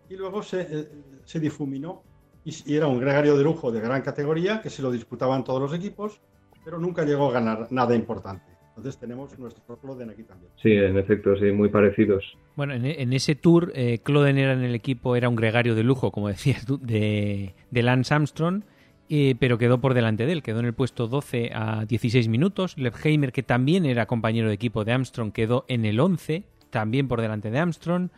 y 0.09 0.17
luego 0.17 0.43
se, 0.43 0.63
eh, 0.63 0.89
se 1.25 1.41
difuminó 1.41 2.03
y, 2.45 2.73
y, 2.73 2.77
era 2.77 2.87
un 2.87 2.99
gregario 2.99 3.37
de 3.37 3.45
lujo 3.45 3.71
de 3.71 3.81
gran 3.81 4.03
categoría 4.03 4.61
que 4.61 4.71
se 4.71 4.83
lo 4.83 4.91
disputaban 4.91 5.45
todos 5.45 5.61
los 5.61 5.75
equipos 5.75 6.21
pero 6.65 6.79
nunca 6.79 7.05
llegó 7.05 7.31
a 7.31 7.33
ganar 7.33 7.69
nada 7.71 7.95
importante. 7.95 8.53
Entonces 8.77 8.99
tenemos 8.99 9.39
nuestro 9.39 9.77
Cloden 9.77 10.11
aquí 10.11 10.23
también. 10.23 10.51
Sí, 10.63 10.71
en 10.71 10.97
efecto, 10.97 11.37
sí, 11.37 11.53
muy 11.53 11.69
parecidos. 11.69 12.25
Bueno, 12.57 12.73
en, 12.73 13.13
ese 13.13 13.35
tour, 13.35 13.71
eh, 13.75 13.99
Cloden 14.03 14.39
era 14.39 14.55
en 14.55 14.63
el 14.63 14.75
equipo, 14.75 15.15
era 15.15 15.29
un 15.29 15.37
gregario 15.37 15.75
de 15.75 15.83
lujo, 15.83 16.11
como 16.11 16.29
decías 16.29 16.65
tú, 16.65 16.79
de, 16.79 17.55
Lance 17.71 18.15
Armstrong, 18.15 18.63
eh, 19.11 19.35
pero 19.39 19.59
quedó 19.59 19.79
por 19.79 19.93
delante 19.93 20.25
de 20.25 20.33
él, 20.33 20.43
quedó 20.43 20.61
en 20.61 20.67
el 20.67 20.73
puesto 20.73 21.07
12 21.07 21.51
a 21.55 21.85
16 21.85 22.29
minutos. 22.29 22.77
Heimer, 23.05 23.33
que 23.33 23.43
también 23.43 23.85
era 23.85 24.07
compañero 24.07 24.49
de 24.49 24.55
equipo 24.55 24.85
de 24.85 24.93
Armstrong, 24.93 25.33
quedó 25.33 25.67
en 25.69 25.85
el 25.85 26.01
11, 26.01 26.45
también 26.71 27.09
por 27.09 27.21
delante 27.21 27.51
de 27.51 27.59
Armstrong. 27.59 28.09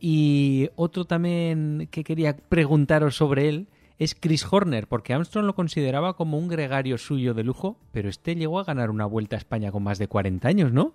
Y 0.00 0.70
otro 0.74 1.04
también 1.04 1.86
que 1.90 2.02
quería 2.02 2.34
preguntaros 2.34 3.14
sobre 3.14 3.48
él 3.48 3.66
es 3.98 4.14
Chris 4.14 4.46
Horner, 4.50 4.86
porque 4.86 5.12
Armstrong 5.12 5.46
lo 5.46 5.54
consideraba 5.54 6.14
como 6.14 6.38
un 6.38 6.48
gregario 6.48 6.98
suyo 6.98 7.34
de 7.34 7.44
lujo, 7.44 7.78
pero 7.92 8.08
este 8.08 8.34
llegó 8.34 8.58
a 8.58 8.64
ganar 8.64 8.90
una 8.90 9.06
vuelta 9.06 9.36
a 9.36 9.38
España 9.38 9.72
con 9.72 9.82
más 9.82 9.98
de 9.98 10.08
40 10.08 10.48
años, 10.48 10.72
¿no? 10.72 10.94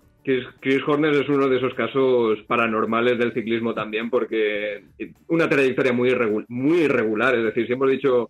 Chris, 0.60 0.82
Horner 0.86 1.14
es 1.14 1.28
uno 1.28 1.48
de 1.48 1.56
esos 1.56 1.72
casos 1.72 2.40
paranormales 2.46 3.18
del 3.18 3.32
ciclismo 3.32 3.72
también, 3.72 4.10
porque 4.10 4.84
una 5.28 5.48
trayectoria 5.48 5.92
muy, 5.92 6.10
irregular, 6.10 6.44
muy 6.50 6.80
irregular. 6.80 7.34
Es 7.34 7.44
decir, 7.44 7.66
si 7.66 7.72
hemos 7.72 7.90
dicho 7.90 8.28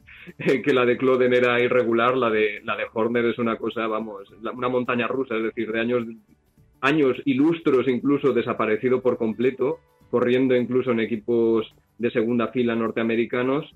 que 0.64 0.72
la 0.72 0.86
de 0.86 0.96
Cloden 0.96 1.34
era 1.34 1.60
irregular, 1.60 2.16
la 2.16 2.30
de, 2.30 2.60
la 2.62 2.76
de 2.76 2.84
Horner 2.92 3.24
es 3.24 3.38
una 3.38 3.56
cosa, 3.56 3.88
vamos, 3.88 4.32
una 4.54 4.68
montaña 4.68 5.08
rusa, 5.08 5.36
es 5.36 5.42
decir, 5.42 5.72
de 5.72 5.80
años, 5.80 6.06
años 6.82 7.16
ilustros 7.24 7.88
incluso 7.88 8.32
desaparecido 8.32 9.02
por 9.02 9.18
completo, 9.18 9.78
corriendo 10.08 10.54
incluso 10.54 10.92
en 10.92 11.00
equipos 11.00 11.66
de 11.98 12.12
segunda 12.12 12.48
fila 12.48 12.76
norteamericanos 12.76 13.74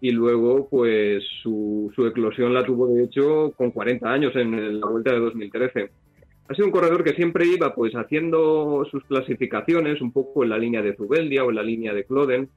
y 0.00 0.10
luego 0.10 0.68
pues 0.68 1.24
su, 1.42 1.90
su, 1.94 2.06
eclosión 2.06 2.54
la 2.54 2.64
tuvo 2.64 2.86
de 2.88 3.04
hecho 3.04 3.52
con 3.56 3.70
40 3.70 4.08
años 4.08 4.36
en 4.36 4.80
la 4.80 4.86
vuelta 4.86 5.12
de 5.12 5.20
2013. 5.20 5.90
Ha 6.48 6.54
sido 6.54 6.66
un 6.66 6.72
corredor 6.72 7.04
que 7.04 7.14
siempre 7.14 7.46
iba 7.46 7.74
pues 7.74 7.94
haciendo 7.94 8.86
sus 8.90 9.04
clasificaciones 9.04 10.00
un 10.00 10.12
poco 10.12 10.44
en 10.44 10.50
la 10.50 10.58
línea 10.58 10.82
de 10.82 10.94
Zubeldia 10.94 11.44
o 11.44 11.50
en 11.50 11.56
la 11.56 11.62
línea 11.62 11.92
de 11.92 12.04
Cloden, 12.04 12.48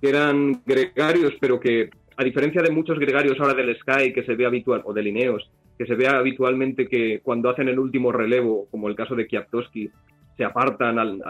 que 0.00 0.08
eran 0.08 0.62
gregarios 0.64 1.34
pero 1.40 1.60
que 1.60 1.90
a 2.16 2.24
diferencia 2.24 2.62
de 2.62 2.72
muchos 2.72 2.98
gregarios 2.98 3.38
ahora 3.38 3.54
del 3.54 3.76
Sky 3.76 4.12
que 4.12 4.24
se 4.24 4.34
ve 4.34 4.46
habitual 4.46 4.82
o 4.84 4.92
de 4.92 5.02
Lineos, 5.02 5.48
que 5.78 5.86
se 5.86 5.94
ve 5.94 6.08
habitualmente 6.08 6.88
que 6.88 7.20
cuando 7.22 7.50
hacen 7.50 7.68
el 7.68 7.78
último 7.78 8.10
relevo, 8.10 8.66
como 8.70 8.88
el 8.88 8.96
caso 8.96 9.14
de 9.14 9.28
Kiaptoski, 9.28 9.90
se 10.36 10.44
apartan, 10.44 11.20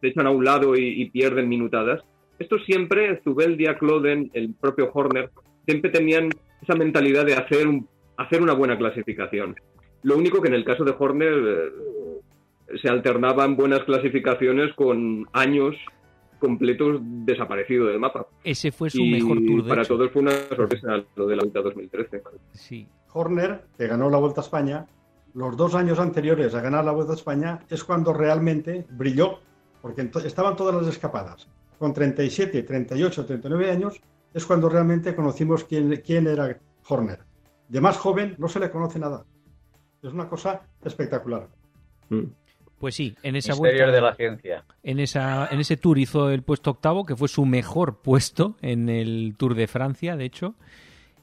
se 0.00 0.08
echan 0.08 0.26
a 0.26 0.30
un 0.30 0.44
lado 0.44 0.74
y 0.76 1.08
pierden 1.10 1.48
minutadas 1.48 2.02
esto 2.38 2.58
siempre, 2.60 3.20
Zubeldia, 3.24 3.76
Cloden, 3.78 4.30
el 4.34 4.54
propio 4.54 4.90
Horner, 4.92 5.30
siempre 5.66 5.90
tenían 5.90 6.30
esa 6.62 6.74
mentalidad 6.74 7.24
de 7.26 7.34
hacer, 7.34 7.66
un, 7.66 7.88
hacer 8.16 8.42
una 8.42 8.52
buena 8.54 8.76
clasificación. 8.78 9.56
Lo 10.02 10.16
único 10.16 10.40
que 10.40 10.48
en 10.48 10.54
el 10.54 10.64
caso 10.64 10.84
de 10.84 10.94
Horner, 10.98 11.34
eh, 11.34 12.78
se 12.80 12.88
alternaban 12.88 13.56
buenas 13.56 13.82
clasificaciones 13.84 14.74
con 14.74 15.26
años 15.32 15.74
completos 16.38 17.00
desaparecidos 17.02 17.88
del 17.88 17.98
mapa. 17.98 18.26
Ese 18.44 18.70
fue 18.70 18.90
su 18.90 19.00
Y 19.00 19.10
mejor 19.10 19.38
tour 19.44 19.62
de 19.64 19.68
para 19.68 19.82
hecho. 19.82 19.96
todos 19.96 20.12
fue 20.12 20.22
una 20.22 20.32
sorpresa 20.32 21.04
lo 21.16 21.26
de 21.26 21.36
la 21.36 21.42
Vuelta 21.42 21.62
2013. 21.62 22.22
Sí. 22.52 22.86
Horner, 23.12 23.62
que 23.76 23.86
ganó 23.88 24.08
la 24.10 24.18
Vuelta 24.18 24.40
a 24.40 24.44
España, 24.44 24.86
los 25.34 25.56
dos 25.56 25.74
años 25.74 25.98
anteriores 25.98 26.54
a 26.54 26.60
ganar 26.60 26.84
la 26.84 26.92
Vuelta 26.92 27.12
a 27.12 27.16
España 27.16 27.60
es 27.68 27.82
cuando 27.82 28.12
realmente 28.12 28.86
brilló, 28.90 29.40
porque 29.82 30.08
estaban 30.24 30.54
todas 30.56 30.74
las 30.76 30.86
escapadas. 30.86 31.48
Con 31.78 31.92
37, 31.92 32.62
38, 32.62 33.26
39 33.26 33.70
años 33.70 34.00
es 34.34 34.44
cuando 34.44 34.68
realmente 34.68 35.14
conocimos 35.14 35.64
quién, 35.64 36.02
quién 36.04 36.26
era 36.26 36.58
Horner. 36.88 37.20
De 37.68 37.80
más 37.80 37.96
joven 37.96 38.34
no 38.38 38.48
se 38.48 38.60
le 38.60 38.70
conoce 38.70 38.98
nada. 38.98 39.24
Es 40.02 40.12
una 40.12 40.28
cosa 40.28 40.62
espectacular. 40.84 41.48
Mm. 42.08 42.24
Pues 42.78 42.94
sí, 42.94 43.14
en 43.22 43.34
esa 43.34 43.52
Misterios 43.54 43.90
vuelta, 43.90 43.92
de 43.92 44.00
la 44.00 44.14
ciencia. 44.14 44.64
en 44.84 45.00
esa, 45.00 45.48
en 45.50 45.58
ese 45.58 45.76
tour 45.76 45.98
hizo 45.98 46.30
el 46.30 46.42
puesto 46.42 46.70
octavo, 46.70 47.04
que 47.04 47.16
fue 47.16 47.26
su 47.28 47.44
mejor 47.44 48.00
puesto 48.02 48.56
en 48.62 48.88
el 48.88 49.34
Tour 49.36 49.56
de 49.56 49.66
Francia, 49.66 50.16
de 50.16 50.24
hecho, 50.24 50.54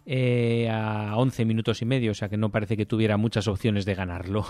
eh, 0.05 0.69
a 0.69 1.15
11 1.15 1.45
minutos 1.45 1.81
y 1.81 1.85
medio, 1.85 2.11
o 2.11 2.13
sea 2.13 2.27
que 2.27 2.35
no 2.35 2.49
parece 2.49 2.75
que 2.75 2.85
tuviera 2.85 3.15
muchas 3.15 3.47
opciones 3.47 3.85
de 3.85 3.95
ganarlo. 3.95 4.45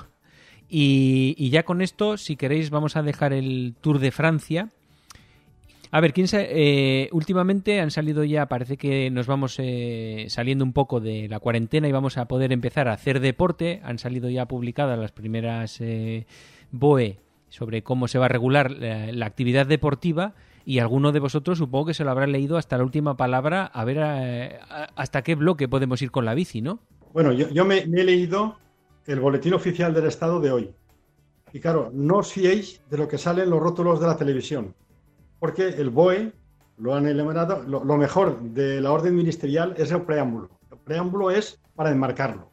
Y, 0.67 1.35
y 1.37 1.51
ya 1.51 1.63
con 1.63 1.83
esto, 1.83 2.17
si 2.17 2.37
queréis, 2.37 2.71
vamos 2.71 2.95
a 2.95 3.03
dejar 3.03 3.33
el 3.33 3.75
Tour 3.81 3.99
de 3.99 4.09
Francia. 4.09 4.69
A 5.95 6.01
ver, 6.01 6.11
¿quién 6.11 6.27
eh, 6.33 7.07
últimamente 7.13 7.79
han 7.79 7.89
salido 7.89 8.25
ya, 8.25 8.47
parece 8.47 8.75
que 8.75 9.09
nos 9.11 9.27
vamos 9.27 9.55
eh, 9.59 10.25
saliendo 10.27 10.65
un 10.65 10.73
poco 10.73 10.99
de 10.99 11.29
la 11.29 11.39
cuarentena 11.39 11.87
y 11.87 11.93
vamos 11.93 12.17
a 12.17 12.27
poder 12.27 12.51
empezar 12.51 12.89
a 12.89 12.91
hacer 12.91 13.21
deporte. 13.21 13.79
Han 13.81 13.97
salido 13.97 14.29
ya 14.29 14.45
publicadas 14.45 14.99
las 14.99 15.13
primeras 15.13 15.79
eh, 15.79 16.27
BOE 16.71 17.19
sobre 17.47 17.81
cómo 17.81 18.09
se 18.09 18.19
va 18.19 18.25
a 18.25 18.27
regular 18.27 18.71
la, 18.71 19.25
actividad 19.25 19.67
deportiva 19.67 20.33
y 20.65 20.79
alguno 20.79 21.13
de 21.13 21.21
vosotros 21.21 21.59
supongo 21.59 21.85
que 21.85 21.93
se 21.93 22.03
lo 22.03 22.11
habrá 22.11 22.27
leído 22.27 22.57
hasta 22.57 22.77
la 22.77 22.83
última 22.83 23.15
palabra 23.15 23.65
a 23.65 23.85
ver 23.85 23.99
eh, 24.01 24.59
hasta 24.97 25.21
qué 25.21 25.35
bloque 25.35 25.69
podemos 25.69 26.01
ir 26.01 26.11
con 26.11 26.25
la 26.25 26.33
bici, 26.33 26.61
¿no? 26.61 26.79
Bueno, 27.13 27.31
yo, 27.31 27.63
me, 27.63 27.85
me 27.85 28.01
he 28.01 28.03
leído 28.03 28.57
el 29.07 29.21
boletín 29.21 29.53
oficial 29.53 29.93
del 29.93 30.07
Estado 30.07 30.41
de 30.41 30.51
hoy. 30.51 30.71
Y 31.53 31.61
claro, 31.61 31.89
no 31.93 32.17
os 32.17 32.33
fiéis 32.33 32.81
de 32.89 32.97
lo 32.97 33.07
que 33.07 33.17
sale 33.17 33.43
en 33.43 33.49
los 33.49 33.61
rótulos 33.61 34.01
de 34.01 34.07
la 34.07 34.17
televisión, 34.17 34.75
porque 35.39 35.67
el 35.69 35.89
BOE 35.89 36.33
lo 36.77 36.95
han 36.95 37.07
eliminado. 37.07 37.63
Lo, 37.63 37.83
lo 37.83 37.97
mejor 37.97 38.39
de 38.41 38.81
la 38.81 38.91
orden 38.91 39.15
ministerial 39.15 39.73
es 39.77 39.91
el 39.91 40.01
preámbulo. 40.03 40.49
El 40.71 40.77
preámbulo 40.79 41.31
es 41.31 41.59
para 41.75 41.91
enmarcarlo. 41.91 42.49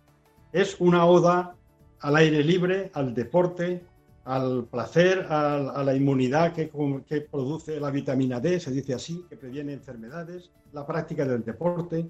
Es 0.52 0.76
una 0.80 1.06
oda 1.06 1.54
al 2.00 2.16
aire 2.16 2.42
libre, 2.44 2.90
al 2.94 3.14
deporte, 3.14 3.84
al 4.24 4.64
placer, 4.66 5.26
al- 5.28 5.70
a 5.70 5.82
la 5.82 5.94
inmunidad 5.94 6.52
que, 6.52 6.70
que 7.06 7.20
produce 7.22 7.80
la 7.80 7.90
vitamina 7.90 8.38
D, 8.40 8.60
se 8.60 8.70
dice 8.70 8.94
así, 8.94 9.24
que 9.28 9.36
previene 9.36 9.72
enfermedades, 9.72 10.50
la 10.72 10.86
práctica 10.86 11.24
del 11.24 11.44
deporte. 11.44 12.08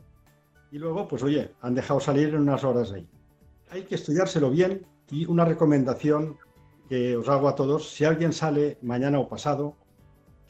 Y 0.70 0.78
luego, 0.78 1.06
pues 1.06 1.22
oye, 1.22 1.52
han 1.60 1.74
dejado 1.74 2.00
salir 2.00 2.30
en 2.30 2.40
unas 2.40 2.64
horas 2.64 2.92
ahí. 2.92 3.06
Hay 3.70 3.82
que 3.84 3.94
estudiárselo 3.94 4.50
bien 4.50 4.86
y 5.10 5.26
una 5.26 5.44
recomendación 5.44 6.36
que 6.88 7.16
os 7.16 7.28
hago 7.28 7.48
a 7.48 7.54
todos, 7.54 7.90
si 7.90 8.04
alguien 8.04 8.32
sale 8.32 8.78
mañana 8.82 9.18
o 9.18 9.28
pasado, 9.28 9.76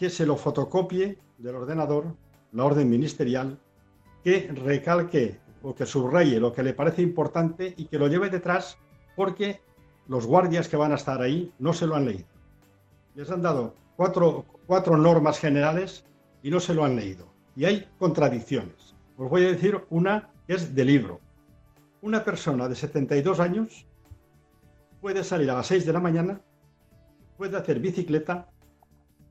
que 0.03 0.11
se 0.11 0.27
lo 0.27 0.35
fotocopie 0.35 1.17
del 1.39 1.55
ordenador, 1.55 2.17
la 2.51 2.65
orden 2.65 2.91
ministerial, 2.91 3.61
que 4.25 4.51
recalque 4.53 5.39
o 5.63 5.77
que 5.77 5.87
subraye 5.87 6.41
lo 6.41 6.53
que 6.53 6.65
le 6.65 6.75
parece 6.75 7.03
importante 7.03 7.73
y 7.77 7.85
que 7.85 8.01
lo 8.01 8.09
lleve 8.09 8.29
detrás 8.29 8.79
porque 9.15 9.61
los 10.09 10.27
guardias 10.27 10.67
que 10.67 10.77
van 10.77 10.91
a 10.91 10.97
estar 10.97 11.23
ahí 11.23 11.53
no 11.61 11.73
se 11.73 11.87
lo 11.87 11.95
han 11.95 12.07
leído. 12.07 12.27
Les 13.15 13.31
han 13.31 13.43
dado 13.43 13.77
cuatro, 13.95 14.45
cuatro 14.67 14.97
normas 14.97 15.39
generales 15.39 16.05
y 16.43 16.51
no 16.51 16.59
se 16.59 16.75
lo 16.75 16.85
han 16.85 16.97
leído. 16.97 17.29
Y 17.55 17.67
hay 17.67 17.89
contradicciones. 18.01 18.97
Os 19.17 19.31
voy 19.31 19.45
a 19.45 19.53
decir 19.53 19.85
una 19.89 20.31
que 20.49 20.55
es 20.55 20.75
de 20.75 20.85
libro. 20.85 21.21
Una 22.01 22.25
persona 22.25 22.69
de 22.69 22.75
72 22.75 23.39
años 23.39 23.87
puede 25.01 25.23
salir 25.23 25.49
a 25.53 25.55
las 25.55 25.69
6 25.69 25.87
de 25.87 25.93
la 25.93 26.01
mañana, 26.01 26.41
puede 27.37 27.57
hacer 27.57 27.79
bicicleta, 27.79 28.49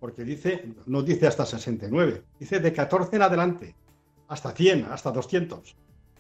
porque 0.02 0.24
dice, 0.24 0.74
no 0.88 1.04
dice 1.04 1.28
hasta 1.28 1.46
69, 1.46 2.24
dice 2.40 2.60
de 2.60 2.74
14 2.74 3.16
en 3.16 3.22
adelante, 3.22 3.76
hasta 4.30 4.52
100, 4.52 4.86
hasta 4.86 5.12
200. 5.12 5.76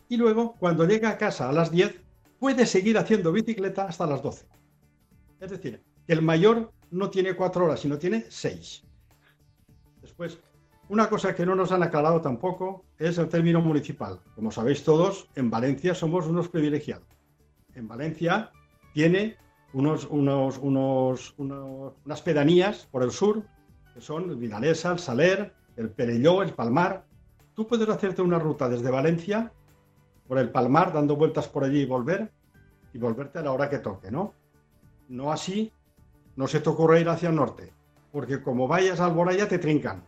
Y 0.07 0.17
luego, 0.17 0.55
cuando 0.59 0.85
llega 0.85 1.09
a 1.09 1.17
casa 1.17 1.49
a 1.49 1.51
las 1.51 1.71
10, 1.71 1.99
puede 2.39 2.67
seguir 2.67 2.99
haciendo 2.99 3.31
bicicleta 3.31 3.85
hasta 3.85 4.05
las 4.05 4.21
12. 4.21 4.45
Es 5.39 5.49
decir, 5.49 5.81
que 6.05 6.13
el 6.13 6.21
mayor 6.21 6.71
no 6.91 7.09
tiene 7.09 7.35
4 7.35 7.65
horas, 7.65 7.79
sino 7.79 7.97
tiene 7.97 8.25
6. 8.29 8.83
Después, 9.99 10.37
una 10.87 11.09
cosa 11.09 11.33
que 11.33 11.47
no 11.47 11.55
nos 11.55 11.71
han 11.71 11.81
aclarado 11.81 12.21
tampoco 12.21 12.85
es 12.99 13.17
el 13.17 13.29
término 13.29 13.61
municipal. 13.61 14.19
Como 14.35 14.51
sabéis 14.51 14.83
todos, 14.83 15.27
en 15.33 15.49
Valencia 15.49 15.95
somos 15.95 16.27
unos 16.27 16.49
privilegiados. 16.49 17.07
En 17.73 17.87
Valencia 17.87 18.51
tiene 18.93 19.37
unos, 19.73 20.05
unos, 20.05 20.59
unos, 20.59 21.33
unas 21.39 22.21
pedanías 22.21 22.87
por 22.91 23.01
el 23.01 23.09
sur, 23.09 23.43
que 23.93 24.01
son 24.01 24.29
el 24.29 24.35
Vinalesa, 24.35 24.91
el 24.91 24.99
Saler, 24.99 25.53
el 25.75 25.89
Perelló, 25.89 26.41
el 26.41 26.53
Palmar. 26.53 27.05
Tú 27.53 27.67
puedes 27.67 27.87
hacerte 27.89 28.21
una 28.21 28.39
ruta 28.39 28.69
desde 28.69 28.89
Valencia 28.89 29.51
por 30.27 30.37
el 30.37 30.49
Palmar, 30.49 30.93
dando 30.93 31.15
vueltas 31.15 31.47
por 31.47 31.63
allí 31.63 31.81
y 31.81 31.85
volver, 31.85 32.31
y 32.93 32.97
volverte 32.97 33.39
a 33.39 33.41
la 33.41 33.51
hora 33.51 33.69
que 33.69 33.79
toque, 33.79 34.11
¿no? 34.11 34.33
No 35.09 35.31
así, 35.31 35.73
no 36.35 36.47
se 36.47 36.61
te 36.61 36.69
ocurre 36.69 37.01
ir 37.01 37.09
hacia 37.09 37.29
el 37.29 37.35
norte, 37.35 37.73
porque 38.11 38.41
como 38.41 38.67
vayas 38.67 38.99
a 38.99 39.05
Alboraya 39.05 39.47
te 39.47 39.59
trincan. 39.59 40.05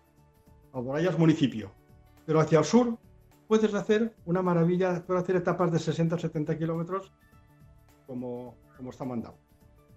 Alboraya 0.74 1.10
es 1.10 1.20
municipio. 1.20 1.72
Pero 2.26 2.40
hacia 2.40 2.60
el 2.60 2.66
sur 2.66 2.98
puedes 3.48 3.74
hacer 3.74 4.16
una 4.26 4.42
maravilla, 4.42 5.04
puedes 5.06 5.24
hacer 5.24 5.36
etapas 5.36 5.72
de 5.72 5.80
60 5.80 6.16
o 6.16 6.20
70 6.20 6.58
kilómetros 6.58 7.12
como, 8.08 8.56
como 8.78 8.90
está 8.90 9.04
mandado. 9.04 9.36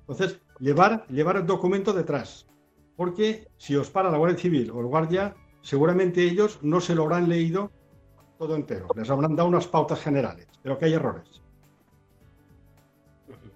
Entonces, 0.00 0.40
llevar, 0.58 1.06
llevar 1.08 1.36
el 1.36 1.46
documento 1.46 1.92
detrás, 1.92 2.46
porque 2.96 3.48
si 3.58 3.76
os 3.76 3.90
para 3.90 4.10
la 4.10 4.18
Guardia 4.18 4.38
Civil 4.38 4.70
o 4.70 4.80
el 4.80 4.86
guardia, 4.86 5.34
seguramente 5.60 6.22
ellos 6.22 6.58
no 6.62 6.80
se 6.80 6.94
lo 6.94 7.04
habrán 7.04 7.28
leído 7.28 7.70
todo 8.38 8.56
entero. 8.56 8.88
Les 8.96 9.08
habrán 9.10 9.36
dado 9.36 9.48
unas 9.48 9.66
pautas 9.66 10.00
generales, 10.00 10.48
pero 10.62 10.78
que 10.78 10.86
hay 10.86 10.94
errores. 10.94 11.42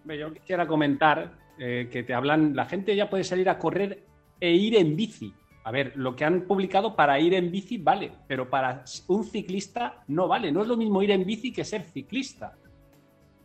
Yo 0.07 0.33
quisiera 0.33 0.67
comentar 0.67 1.39
eh, 1.59 1.89
que 1.91 2.03
te 2.03 2.15
hablan, 2.15 2.57
la 2.57 2.67
gente 2.67 2.97
ya 2.97 3.09
puede 3.09 3.25
salir 3.25 3.49
a 3.49 3.59
correr 3.59 4.05
e 4.41 4.53
ir 4.53 4.77
en 4.77 4.97
bici. 4.97 5.33
A 5.63 5.71
ver, 5.71 5.93
lo 5.95 6.17
que 6.17 6.25
han 6.25 6.43
publicado 6.43 6.97
para 6.97 7.21
ir 7.21 7.35
en 7.35 7.51
bici 7.51 7.79
vale, 7.79 8.11
pero 8.27 8.49
para 8.49 8.85
un 9.09 9.25
ciclista 9.25 10.03
no 10.09 10.27
vale. 10.27 10.51
No 10.51 10.63
es 10.63 10.69
lo 10.69 10.77
mismo 10.77 11.03
ir 11.03 11.11
en 11.11 11.25
bici 11.25 11.53
que 11.53 11.65
ser 11.65 11.83
ciclista. 11.83 12.57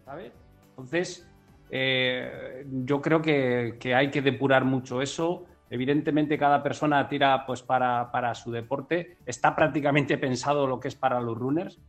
¿Sabes? 0.05 0.31
Entonces, 0.69 1.29
eh, 1.69 2.65
yo 2.85 3.01
creo 3.01 3.21
que 3.21 3.93
hay 3.95 4.09
que 4.09 4.21
depurar 4.21 4.65
mucho 4.65 5.01
eso. 5.01 5.45
Evidentemente, 5.69 6.37
cada 6.37 6.61
persona 6.61 7.07
tira 7.07 7.45
pues, 7.45 7.63
para, 7.63 8.11
para 8.11 8.33
su 8.35 8.51
deporte. 8.51 9.17
Está 9.25 9.55
prácticamente 9.55 10.17
pensado 10.19 10.67
lo 10.67 10.79
que 10.79 10.87
es 10.89 10.95
para 10.95 11.19
los 11.19 11.37
runners. 11.37 11.79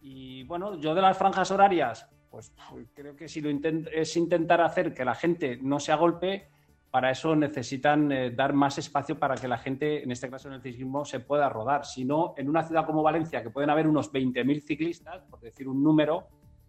Y 0.00 0.42
bueno, 0.44 0.78
yo 0.78 0.94
de 0.94 1.00
las 1.02 1.16
franjas 1.16 1.50
horarias, 1.50 2.08
pues 2.30 2.52
creo 2.94 3.16
que 3.16 3.28
si 3.28 3.40
lo 3.40 3.48
intent- 3.50 3.88
es 3.92 4.16
intentar 4.16 4.60
hacer 4.60 4.92
que 4.92 5.04
la 5.04 5.14
gente 5.14 5.58
no 5.62 5.78
se 5.80 5.92
agolpe, 5.92 6.48
para 6.90 7.10
eso 7.10 7.34
necesitan 7.34 8.12
eh, 8.12 8.30
dar 8.30 8.52
más 8.52 8.78
espacio 8.78 9.18
para 9.18 9.34
que 9.34 9.48
la 9.48 9.58
gente, 9.58 10.02
en 10.04 10.10
este 10.12 10.30
caso 10.30 10.46
en 10.48 10.54
el 10.54 10.62
ciclismo, 10.62 11.04
se 11.04 11.20
pueda 11.20 11.48
rodar. 11.48 11.84
Si 11.84 12.04
no, 12.04 12.34
en 12.36 12.48
una 12.48 12.62
ciudad 12.62 12.86
como 12.86 13.02
Valencia, 13.02 13.42
que 13.42 13.50
pueden 13.50 13.70
haber 13.70 13.88
unos 13.88 14.12
20.000 14.12 14.60
ciclistas, 14.62 15.22
por 15.22 15.40
decir 15.40 15.66
un 15.68 15.82
número, 15.82 16.28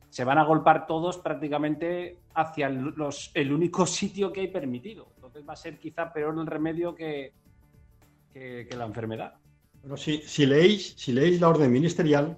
se 0.10 0.24
van 0.24 0.38
a 0.38 0.42
agolpar 0.42 0.88
todos 0.88 1.18
prácticamente 1.18 2.18
hacia 2.34 2.70
los- 2.70 3.32
el 3.36 3.52
único 3.52 3.86
sitio 3.86 4.32
que 4.32 4.42
hay 4.42 4.48
permitido. 4.48 5.08
Va 5.44 5.54
a 5.54 5.58
ser 5.58 5.80
quizá 5.80 6.12
peor 6.14 6.38
el 6.40 6.46
remedio 6.48 6.96
que, 6.96 7.34
la 8.34 8.86
enfermedad. 8.86 9.36
Pero 9.82 9.98
si, 9.98 10.46
leéis, 10.46 10.94
si 10.98 11.12
leéis 11.14 11.40
la 11.42 11.50
orden 11.50 11.72
ministerial, 11.72 12.38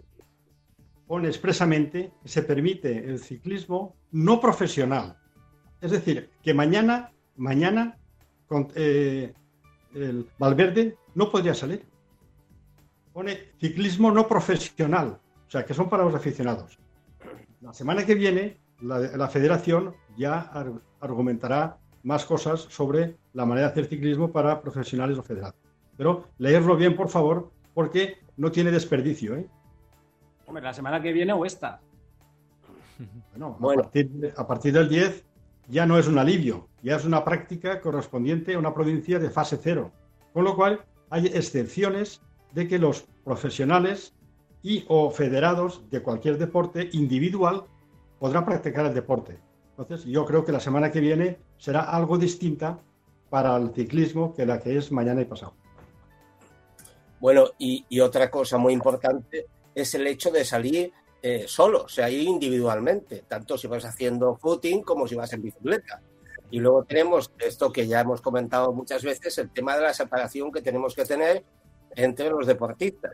pone 1.05 1.27
expresamente 1.27 2.11
que 2.21 2.29
se 2.29 2.43
permite 2.43 2.97
el 3.09 3.19
ciclismo 3.19 3.95
no 4.11 4.39
profesional. 4.39 5.17
Es 5.79 5.91
decir, 5.91 6.29
que 6.41 6.53
mañana, 6.53 7.11
mañana 7.35 7.97
eh, 8.75 9.33
el 9.93 10.29
Valverde 10.37 10.97
no 11.15 11.31
podría 11.31 11.53
salir. 11.53 11.85
Pone 13.13 13.51
ciclismo 13.59 14.11
no 14.11 14.27
profesional, 14.27 15.19
o 15.47 15.49
sea, 15.49 15.65
que 15.65 15.73
son 15.73 15.89
para 15.89 16.03
los 16.03 16.13
aficionados. 16.13 16.77
La 17.61 17.73
semana 17.73 18.05
que 18.05 18.15
viene, 18.15 18.57
la, 18.81 19.27
federación 19.29 19.95
ya 20.17 20.39
ar- 20.41 20.81
argumentará 20.99 21.77
más 22.07 22.23
cosas 22.25 22.61
sobre 22.69 23.17
la 23.33 23.45
manera 23.45 23.67
de 23.67 23.71
hacer 23.73 23.85
ciclismo 23.87 24.31
para 24.31 24.61
profesionales 24.61 25.17
o 25.17 25.23
federados. 25.23 25.55
Pero 25.97 26.23
leerlo 26.37 26.77
bien, 26.77 26.95
por 26.95 27.09
favor, 27.09 27.51
porque 27.73 28.19
no 28.37 28.49
tiene 28.49 28.71
desperdicio. 28.71 29.35
¿eh? 29.35 29.45
Hombre, 30.45 30.63
la 30.63 30.73
semana 30.73 31.01
que 31.01 31.11
viene 31.11 31.33
o 31.33 31.43
esta. 31.43 31.81
Bueno, 33.31 33.57
Bueno. 33.59 33.81
A, 33.81 33.83
partir, 33.83 34.09
de- 34.09 34.33
a 34.37 34.47
partir 34.47 34.73
del 34.73 34.87
10 34.87 35.25
ya 35.67 35.85
no 35.85 35.97
es 35.99 36.07
un 36.07 36.17
alivio, 36.17 36.69
ya 36.81 36.95
es 36.95 37.03
una 37.03 37.25
práctica 37.25 37.81
correspondiente 37.81 38.55
a 38.55 38.59
una 38.59 38.73
provincia 38.73 39.19
de 39.19 39.29
fase 39.29 39.59
cero. 39.61 39.91
Con 40.31 40.45
lo 40.45 40.55
cual, 40.55 40.79
hay 41.09 41.27
excepciones 41.27 42.21
de 42.53 42.69
que 42.69 42.79
los 42.79 43.05
profesionales 43.25 44.13
y 44.63 44.85
o 44.87 45.11
federados 45.11 45.83
de 45.89 46.01
cualquier 46.01 46.37
deporte 46.37 46.89
individual 46.93 47.65
podrán 48.17 48.45
practicar 48.45 48.85
el 48.85 48.93
deporte. 48.93 49.39
Entonces, 49.77 50.05
yo 50.05 50.25
creo 50.25 50.43
que 50.43 50.51
la 50.51 50.59
semana 50.59 50.91
que 50.91 50.99
viene 50.99 51.37
será 51.57 51.81
algo 51.81 52.17
distinta 52.17 52.79
para 53.29 53.55
el 53.57 53.73
ciclismo 53.73 54.33
que 54.33 54.45
la 54.45 54.59
que 54.59 54.75
es 54.75 54.91
mañana 54.91 55.21
y 55.21 55.25
pasado. 55.25 55.53
Bueno, 57.19 57.49
y, 57.59 57.99
otra 57.99 58.29
cosa 58.31 58.57
muy 58.57 58.73
importante 58.73 59.47
es 59.75 59.93
el 59.93 60.07
hecho 60.07 60.31
de 60.31 60.45
salir 60.45 60.91
eh, 61.21 61.45
solo, 61.47 61.83
o 61.83 61.89
sea, 61.89 62.09
ir 62.09 62.27
individualmente, 62.27 63.23
tanto 63.27 63.57
si 63.57 63.67
vas 63.67 63.85
haciendo 63.85 64.35
footing 64.35 64.81
como 64.81 65.07
si 65.07 65.15
vas 65.15 65.33
en 65.33 65.43
bicicleta. 65.43 66.01
Y 66.49 66.59
luego 66.59 66.83
tenemos 66.83 67.31
esto 67.39 67.71
que 67.71 67.87
ya 67.87 68.01
hemos 68.01 68.21
comentado 68.21 68.71
muchas 68.73 69.03
veces, 69.03 69.37
el 69.37 69.51
tema 69.51 69.75
de 69.75 69.83
la 69.83 69.93
separación 69.93 70.51
que 70.51 70.61
tenemos 70.61 70.95
que 70.95 71.05
tener 71.05 71.43
entre 71.95 72.29
los 72.29 72.47
deportistas. 72.47 73.13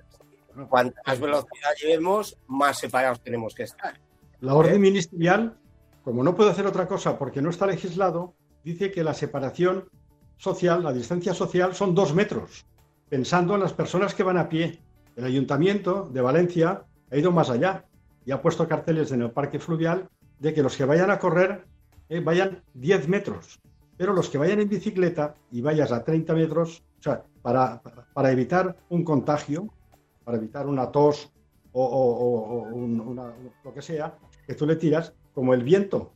Cuanto 0.70 0.96
más 1.06 1.20
velocidad 1.20 1.72
llevemos, 1.82 2.38
más 2.48 2.78
separados 2.78 3.22
tenemos 3.22 3.54
que 3.56 3.64
estar. 3.64 4.00
La 4.40 4.54
orden 4.54 4.80
ministerial, 4.80 5.58
como 6.04 6.24
no 6.24 6.36
puede 6.36 6.52
hacer 6.52 6.68
otra 6.68 6.88
cosa 6.88 7.18
porque 7.18 7.42
no 7.42 7.50
está 7.50 7.66
legislado, 7.66 8.36
dice 8.64 8.92
que 8.92 9.04
la 9.04 9.14
separación 9.14 9.86
social, 10.38 10.84
la 10.84 10.94
distancia 10.94 11.34
social, 11.34 11.74
son 11.74 11.96
dos 11.96 12.14
metros, 12.14 12.66
pensando 13.10 13.56
en 13.56 13.62
las 13.62 13.74
personas 13.74 14.14
que 14.14 14.24
van 14.24 14.38
a 14.38 14.50
pie. 14.50 14.80
El 15.16 15.26
ayuntamiento 15.26 16.10
de 16.12 16.22
Valencia 16.22 16.84
ha 17.12 17.18
ido 17.18 17.32
más 17.32 17.50
allá 17.50 17.86
y 18.26 18.32
ha 18.32 18.42
puesto 18.42 18.68
carteles 18.68 19.12
en 19.12 19.22
el 19.22 19.32
parque 19.32 19.60
fluvial 19.60 20.10
de 20.40 20.54
que 20.54 20.64
los 20.64 20.76
que 20.76 20.86
vayan 20.86 21.12
a 21.12 21.20
correr 21.20 21.66
eh, 22.10 22.20
vayan 22.20 22.62
10 22.74 23.08
metros, 23.08 23.60
pero 23.98 24.14
los 24.14 24.30
que 24.30 24.38
vayan 24.38 24.60
en 24.60 24.70
bicicleta 24.70 25.36
y 25.52 25.62
vayas 25.62 25.92
a 25.92 26.04
30 26.04 26.34
metros, 26.34 26.84
o 27.00 27.04
sea, 27.04 27.24
para, 27.42 27.82
para 28.14 28.32
evitar 28.32 28.76
un 28.90 29.04
contagio, 29.04 29.68
para 30.24 30.38
evitar 30.38 30.68
una 30.68 30.92
tos 30.92 31.32
o, 31.72 32.68
lo 33.64 33.74
que 33.74 33.82
sea, 33.82 34.18
que 34.46 34.54
tú 34.54 34.66
le 34.66 34.76
tiras, 34.76 35.14
como 35.34 35.54
el 35.54 35.64
viento. 35.64 36.14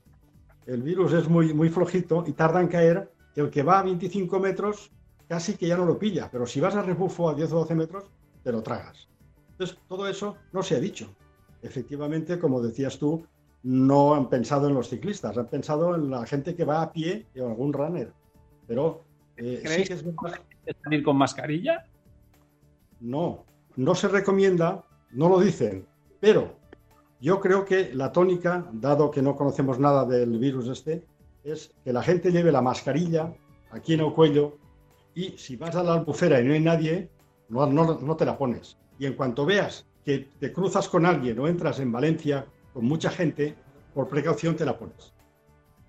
El 0.65 0.83
virus 0.83 1.13
es 1.13 1.27
muy, 1.27 1.53
muy 1.53 1.69
flojito 1.69 2.23
y 2.27 2.33
tarda 2.33 2.61
en 2.61 2.67
caer. 2.67 3.11
El 3.35 3.49
que 3.49 3.63
va 3.63 3.79
a 3.79 3.83
25 3.83 4.39
metros 4.39 4.91
casi 5.27 5.55
que 5.55 5.67
ya 5.67 5.77
no 5.77 5.85
lo 5.85 5.99
pilla, 5.99 6.29
pero 6.31 6.45
si 6.45 6.59
vas 6.59 6.75
a 6.75 6.81
rebufo 6.81 7.29
a 7.29 7.35
10 7.35 7.51
o 7.53 7.55
12 7.59 7.75
metros, 7.75 8.05
te 8.43 8.51
lo 8.51 8.63
tragas. 8.63 9.09
Entonces, 9.51 9.77
todo 9.87 10.07
eso 10.07 10.37
no 10.53 10.63
se 10.63 10.75
ha 10.75 10.79
dicho. 10.79 11.13
Efectivamente, 11.61 12.39
como 12.39 12.61
decías 12.61 12.97
tú, 12.97 13.25
no 13.63 14.15
han 14.15 14.29
pensado 14.29 14.67
en 14.67 14.73
los 14.73 14.89
ciclistas, 14.89 15.37
han 15.37 15.47
pensado 15.47 15.95
en 15.95 16.09
la 16.09 16.25
gente 16.25 16.55
que 16.55 16.63
va 16.63 16.81
a 16.81 16.91
pie 16.91 17.27
en 17.33 17.45
algún 17.45 17.73
runner. 17.73 18.13
Pero 18.67 19.03
eh, 19.35 19.63
sí 19.65 19.83
que 19.83 19.93
es 19.93 20.05
salir 20.83 21.03
con 21.03 21.17
mascarilla? 21.17 21.85
No, 22.99 23.45
no 23.75 23.95
se 23.95 24.07
recomienda, 24.07 24.83
no 25.11 25.29
lo 25.29 25.39
dicen, 25.39 25.85
pero 26.19 26.55
yo 27.19 27.39
creo 27.39 27.65
que 27.65 27.93
la 27.93 28.11
tónica, 28.11 28.67
dado 28.71 29.09
que 29.11 29.21
no 29.21 29.35
conocemos 29.35 29.79
nada 29.79 30.05
del 30.05 30.37
virus 30.37 30.67
este, 30.67 31.03
es 31.43 31.73
que 31.83 31.93
la 31.93 32.03
gente 32.03 32.31
lleve 32.31 32.51
la 32.51 32.61
mascarilla 32.61 33.33
aquí 33.71 33.93
en 33.93 34.01
el 34.01 34.13
cuello 34.13 34.57
y 35.15 35.31
si 35.37 35.55
vas 35.55 35.75
a 35.75 35.83
la 35.83 35.93
albufera 35.93 36.39
y 36.39 36.45
no 36.45 36.53
hay 36.53 36.59
nadie, 36.59 37.09
no, 37.49 37.65
no, 37.65 38.15
te 38.15 38.25
la 38.25 38.37
pones. 38.37 38.77
Y 38.99 39.05
en 39.05 39.13
cuanto 39.13 39.45
veas 39.45 39.85
que 40.05 40.29
te 40.39 40.53
cruzas 40.53 40.87
con 40.87 41.05
alguien 41.05 41.39
o 41.39 41.47
entras 41.47 41.79
en 41.79 41.91
Valencia 41.91 42.45
con 42.73 42.85
mucha 42.85 43.09
gente, 43.09 43.55
por 43.93 44.07
precaución 44.07 44.55
te 44.55 44.65
la 44.65 44.77
pones. 44.77 45.13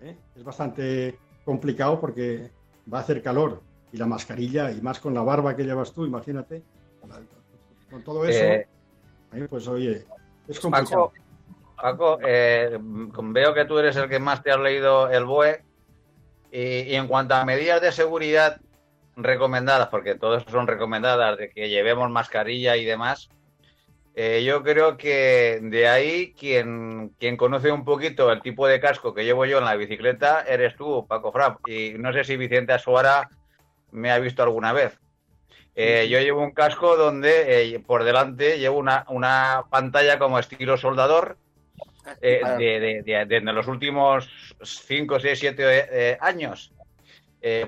¿Eh? 0.01 0.17
Es 0.35 0.45
bastante 0.45 1.19
complicado 1.45 2.01
porque 2.01 2.51
va 2.93 2.99
a 2.99 3.01
hacer 3.03 3.23
calor 3.23 3.61
y 3.93 3.99
la 3.99 4.07
mascarilla, 4.07 4.71
y 4.71 4.81
más 4.81 5.01
con 5.01 5.13
la 5.15 5.23
barba 5.23 5.57
que 5.57 5.65
llevas 5.65 5.93
tú, 5.93 6.07
imagínate, 6.07 6.63
con 7.91 8.03
todo 8.03 8.25
eso, 8.25 8.45
eh, 8.45 8.67
pues 9.49 9.67
oye, 9.67 10.05
es 10.49 10.61
complicado. 10.61 11.13
Paco, 11.81 12.19
eh, 12.27 12.77
veo 12.81 13.55
que 13.55 13.65
tú 13.65 13.79
eres 13.79 13.97
el 13.97 14.09
que 14.09 14.19
más 14.19 14.43
te 14.43 14.51
has 14.51 14.59
leído 14.59 15.11
el 15.11 15.25
BOE. 15.25 15.63
Y, 16.51 16.95
en 16.95 17.07
cuanto 17.07 17.35
a 17.35 17.45
medidas 17.45 17.81
de 17.81 17.93
seguridad 17.93 18.61
recomendadas, 19.17 19.89
porque 19.89 20.15
todas 20.15 20.45
son 20.51 20.67
recomendadas, 20.67 21.37
de 21.39 21.51
que 21.51 21.69
llevemos 21.69 22.11
mascarilla 22.11 22.77
y 22.77 22.85
demás, 22.85 23.29
eh, 24.15 24.43
yo 24.45 24.63
creo 24.63 24.97
que 24.97 25.61
de 25.63 25.89
ahí 25.89 26.33
quien, 26.33 27.11
quien 27.19 27.37
conoce 27.37 27.71
un 27.71 27.85
poquito 27.85 28.33
el 28.33 28.41
tipo 28.41 28.67
de 28.67 28.81
casco 28.81 29.15
que 29.15 29.25
llevo 29.25 29.45
yo 29.45 29.59
en 29.59 29.67
la 29.67 29.77
bicicleta 29.77 30.43
eres 30.43 30.75
tú, 30.75 31.07
Paco 31.07 31.31
Frapp. 31.31 31.69
Y 31.69 31.95
no 31.99 32.13
sé 32.13 32.25
si 32.25 32.37
Vicente 32.37 32.73
Asuara 32.73 33.29
me 33.93 34.11
ha 34.11 34.19
visto 34.19 34.43
alguna 34.43 34.73
vez. 34.73 34.99
Eh, 35.81 36.09
yo 36.09 36.19
llevo 36.19 36.43
un 36.43 36.51
casco 36.51 36.97
donde 36.97 37.75
eh, 37.75 37.79
por 37.79 38.03
delante 38.03 38.59
llevo 38.59 38.79
una, 38.79 39.05
una, 39.11 39.65
pantalla 39.71 40.19
como 40.19 40.41
estilo 40.41 40.77
soldador 40.77 41.37
eh, 42.21 43.03
de, 43.05 43.25
de, 43.27 43.41
los 43.53 43.69
últimos 43.69 44.57
5, 44.61 45.21
6, 45.21 45.39
7 45.39 46.19
años. 46.21 46.73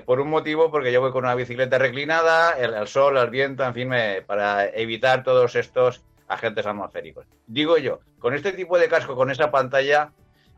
por 0.05 0.19
un 0.19 0.29
motivo, 0.29 0.69
porque 0.69 0.91
yo 0.91 0.99
voy 0.99 1.11
con 1.11 1.23
una 1.23 1.35
bicicleta 1.35 1.77
reclinada, 1.77 2.57
el, 2.57 2.85
sol, 2.85 3.17
el 3.17 3.29
viento, 3.29 3.63
en 3.63 3.73
fin, 3.73 3.89
para 4.27 4.67
evitar 4.67 5.23
todos 5.23 5.55
estos 5.55 6.03
agentes 6.27 6.65
atmosféricos. 6.65 7.25
Digo 7.47 7.77
yo, 7.77 8.01
con 8.19 8.33
este 8.33 8.51
tipo 8.51 8.77
de 8.77 8.89
casco, 8.89 9.15
con 9.15 9.31
esa 9.31 9.51
pantalla, 9.51 10.11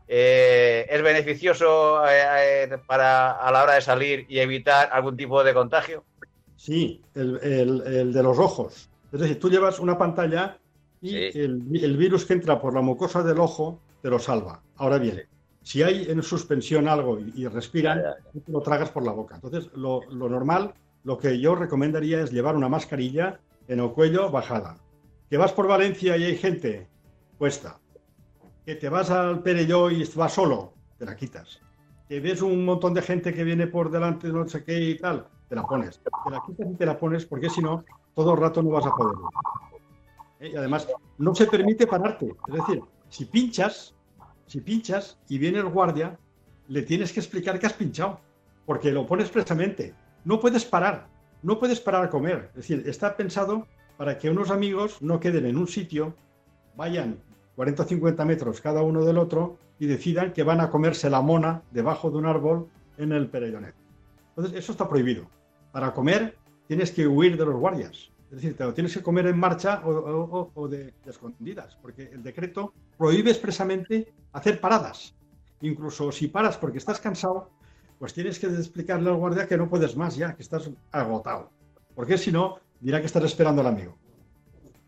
¿es 0.08 1.02
beneficioso 1.02 2.02
para 2.86 3.30
a 3.30 3.52
la 3.52 3.62
hora 3.62 3.74
de 3.74 3.80
salir 3.80 4.26
y 4.28 4.40
evitar 4.40 4.88
algún 4.90 5.16
tipo 5.16 5.44
de 5.44 5.54
contagio? 5.54 6.04
Sí, 6.64 7.02
el, 7.14 8.10
de 8.14 8.22
los 8.22 8.38
ojos. 8.38 8.88
Es 9.12 9.20
decir, 9.20 9.38
tú 9.38 9.50
llevas 9.50 9.78
una 9.80 9.98
pantalla 9.98 10.56
y 11.02 11.14
el, 11.14 11.58
virus 11.98 12.24
que 12.24 12.32
entra 12.32 12.58
por 12.58 12.72
la 12.72 12.80
mucosa 12.80 13.22
del 13.22 13.38
ojo 13.38 13.82
te 14.00 14.08
lo 14.08 14.18
salva. 14.18 14.62
Ahora 14.76 14.96
bien, 14.96 15.24
si 15.60 15.82
hay 15.82 16.06
en 16.08 16.22
suspensión 16.22 16.88
algo 16.88 17.18
y, 17.20 17.46
respiran, 17.48 18.00
te 18.32 18.50
lo 18.50 18.62
tragas 18.62 18.88
por 18.88 19.04
la 19.04 19.12
boca. 19.12 19.34
Entonces, 19.34 19.70
lo, 19.76 20.06
normal, 20.10 20.72
lo 21.02 21.18
que 21.18 21.38
yo 21.38 21.54
recomendaría 21.54 22.22
es 22.22 22.32
llevar 22.32 22.56
una 22.56 22.70
mascarilla 22.70 23.38
en 23.68 23.80
el 23.80 23.90
cuello 23.90 24.30
bajada. 24.30 24.78
Que 25.28 25.36
vas 25.36 25.52
por 25.52 25.68
Valencia 25.68 26.16
y 26.16 26.24
hay 26.24 26.36
gente 26.38 26.88
puesta. 27.36 27.78
Que 28.64 28.76
te 28.76 28.88
vas 28.88 29.10
al 29.10 29.42
Perelló 29.42 29.90
y 29.90 30.02
vas 30.14 30.32
solo, 30.32 30.72
te 30.96 31.04
la 31.04 31.14
quitas. 31.14 31.60
Que 32.08 32.20
ves 32.20 32.40
un 32.40 32.64
montón 32.64 32.94
de 32.94 33.02
gente 33.02 33.34
que 33.34 33.44
viene 33.44 33.66
por 33.66 33.90
delante, 33.90 34.28
no 34.28 34.48
sé 34.48 34.64
qué 34.64 34.80
y 34.80 34.96
tal, 34.96 35.26
te 35.48 35.54
la 35.54 35.62
pones. 35.64 36.00
Te 36.00 36.30
la 36.30 36.42
quitas 36.46 36.66
y 36.70 36.74
te 36.74 36.86
la 36.86 36.98
pones 36.98 37.26
porque 37.26 37.50
si 37.50 37.60
no, 37.60 37.84
todo 38.14 38.34
el 38.34 38.40
rato 38.40 38.62
no 38.62 38.70
vas 38.70 38.86
a 38.86 38.94
poder. 38.94 39.16
¿Eh? 40.40 40.50
Y 40.52 40.56
además, 40.56 40.88
no 41.18 41.34
se 41.34 41.46
permite 41.46 41.86
pararte. 41.86 42.34
Es 42.48 42.54
decir, 42.54 42.82
si 43.08 43.24
pinchas, 43.26 43.94
si 44.46 44.60
pinchas 44.60 45.18
y 45.28 45.38
viene 45.38 45.58
el 45.58 45.68
guardia, 45.68 46.18
le 46.68 46.82
tienes 46.82 47.12
que 47.12 47.20
explicar 47.20 47.58
que 47.58 47.66
has 47.66 47.72
pinchado, 47.72 48.20
porque 48.66 48.90
lo 48.90 49.06
pones 49.06 49.26
expresamente. 49.26 49.94
No 50.24 50.40
puedes 50.40 50.64
parar, 50.64 51.08
no 51.42 51.58
puedes 51.58 51.80
parar 51.80 52.04
a 52.04 52.10
comer. 52.10 52.50
Es 52.50 52.56
decir, 52.56 52.84
está 52.86 53.16
pensado 53.16 53.66
para 53.96 54.18
que 54.18 54.30
unos 54.30 54.50
amigos 54.50 55.00
no 55.00 55.20
queden 55.20 55.46
en 55.46 55.56
un 55.56 55.68
sitio, 55.68 56.14
vayan 56.76 57.18
40 57.56 57.82
o 57.82 57.86
50 57.86 58.24
metros 58.24 58.60
cada 58.60 58.82
uno 58.82 59.04
del 59.04 59.18
otro 59.18 59.58
y 59.78 59.86
decidan 59.86 60.32
que 60.32 60.42
van 60.42 60.60
a 60.60 60.70
comerse 60.70 61.10
la 61.10 61.20
mona 61.20 61.62
debajo 61.70 62.10
de 62.10 62.18
un 62.18 62.26
árbol 62.26 62.68
en 62.98 63.12
el 63.12 63.28
Perellonet. 63.28 63.74
Entonces, 64.30 64.58
eso 64.58 64.72
está 64.72 64.88
prohibido. 64.88 65.28
Para 65.74 65.92
comer 65.92 66.36
tienes 66.68 66.92
que 66.92 67.04
huir 67.04 67.36
de 67.36 67.44
los 67.44 67.56
guardias. 67.56 68.08
Es 68.30 68.36
decir, 68.36 68.56
te 68.56 68.62
lo 68.62 68.72
tienes 68.72 68.94
que 68.94 69.02
comer 69.02 69.26
en 69.26 69.36
marcha 69.36 69.82
o, 69.84 70.68
de, 70.68 70.94
escondidas, 71.04 71.76
porque 71.82 72.10
el 72.12 72.22
decreto 72.22 72.72
prohíbe 72.96 73.32
expresamente 73.32 74.14
hacer 74.32 74.60
paradas. 74.60 75.16
Incluso 75.62 76.12
si 76.12 76.28
paras 76.28 76.56
porque 76.58 76.78
estás 76.78 77.00
cansado, 77.00 77.50
pues 77.98 78.14
tienes 78.14 78.38
que 78.38 78.46
explicarle 78.46 79.10
al 79.10 79.16
guardia 79.16 79.48
que 79.48 79.56
no 79.56 79.68
puedes 79.68 79.96
más 79.96 80.14
ya, 80.14 80.36
que 80.36 80.42
estás 80.44 80.70
agotado. 80.92 81.50
Porque 81.96 82.18
si 82.18 82.30
no, 82.30 82.60
dirá 82.78 83.00
que 83.00 83.06
estás 83.06 83.24
esperando 83.24 83.60
al 83.60 83.66
amigo. 83.66 83.98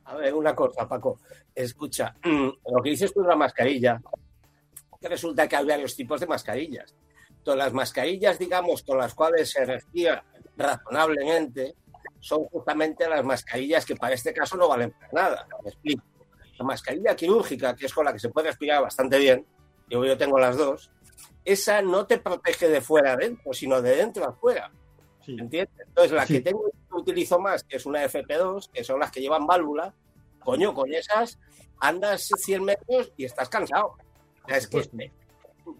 A 0.05 0.14
ver, 0.14 0.34
una 0.34 0.55
cosa, 0.55 0.87
Paco. 0.87 1.18
Escucha, 1.53 2.14
lo 2.22 2.80
que 2.80 2.91
dices 2.91 3.12
tú 3.12 3.22
de 3.22 3.28
la 3.28 3.37
mascarilla, 3.37 4.01
resulta 5.01 5.49
que 5.49 5.57
hay 5.57 5.66
varios 5.66 5.97
tipos 5.97 6.20
de 6.20 6.28
mascarillas 6.28 6.95
las 7.55 7.72
mascarillas, 7.72 8.39
digamos, 8.39 8.82
con 8.82 8.99
las 8.99 9.14
cuales 9.14 9.51
se 9.51 9.64
respira 9.64 10.24
razonablemente, 10.57 11.75
son 12.21 12.45
justamente 12.45 13.09
las 13.09 13.25
mascarillas 13.25 13.85
que 13.85 13.97
para 13.97 14.15
este 14.15 14.33
caso 14.33 14.57
no 14.57 14.69
valen 14.69 14.93
para 14.93 15.13
nada. 15.13 15.49
Me 15.63 15.71
explico. 15.71 16.05
La 16.59 16.65
mascarilla 16.65 17.15
quirúrgica, 17.15 17.77
que 17.77 17.87
es 17.87 17.93
con 17.93 18.05
la 18.05 18.13
que 18.13 18.19
se 18.19 18.31
puede 18.31 18.49
respirar 18.49 18.83
bastante 18.83 19.19
bien, 19.19 19.47
yo, 19.89 20.05
yo 20.05 20.17
tengo 20.17 20.39
las 20.39 20.57
dos, 20.57 20.91
esa 21.45 21.83
no 21.83 22.07
te 22.07 22.19
protege 22.19 22.69
de 22.69 22.81
fuera 22.81 23.13
adentro, 23.13 23.53
sino 23.53 23.81
de 23.81 23.97
dentro 23.97 24.25
a 24.25 24.29
afuera. 24.31 24.71
¿Entiendes? 25.27 25.87
Entonces, 25.87 26.13
la 26.13 26.27
que 26.27 26.41
tengo 26.41 26.65
que 26.71 26.95
utilizo 26.95 27.39
más, 27.39 27.65
que 27.65 27.77
es 27.77 27.87
una 27.87 28.05
FP2, 28.05 28.71
que 28.73 28.85
son 28.85 29.01
las 29.01 29.11
que 29.11 29.21
llevan 29.21 29.47
válvula, 29.47 29.95
coño, 30.41 30.73
con 30.73 30.93
esas 30.93 31.39
andas 31.81 32.29
100 32.37 32.65
metros 32.65 33.13
y 33.17 33.25
estás 33.25 33.49
cansado. 33.49 33.97
es 34.47 34.67
que 34.69 34.89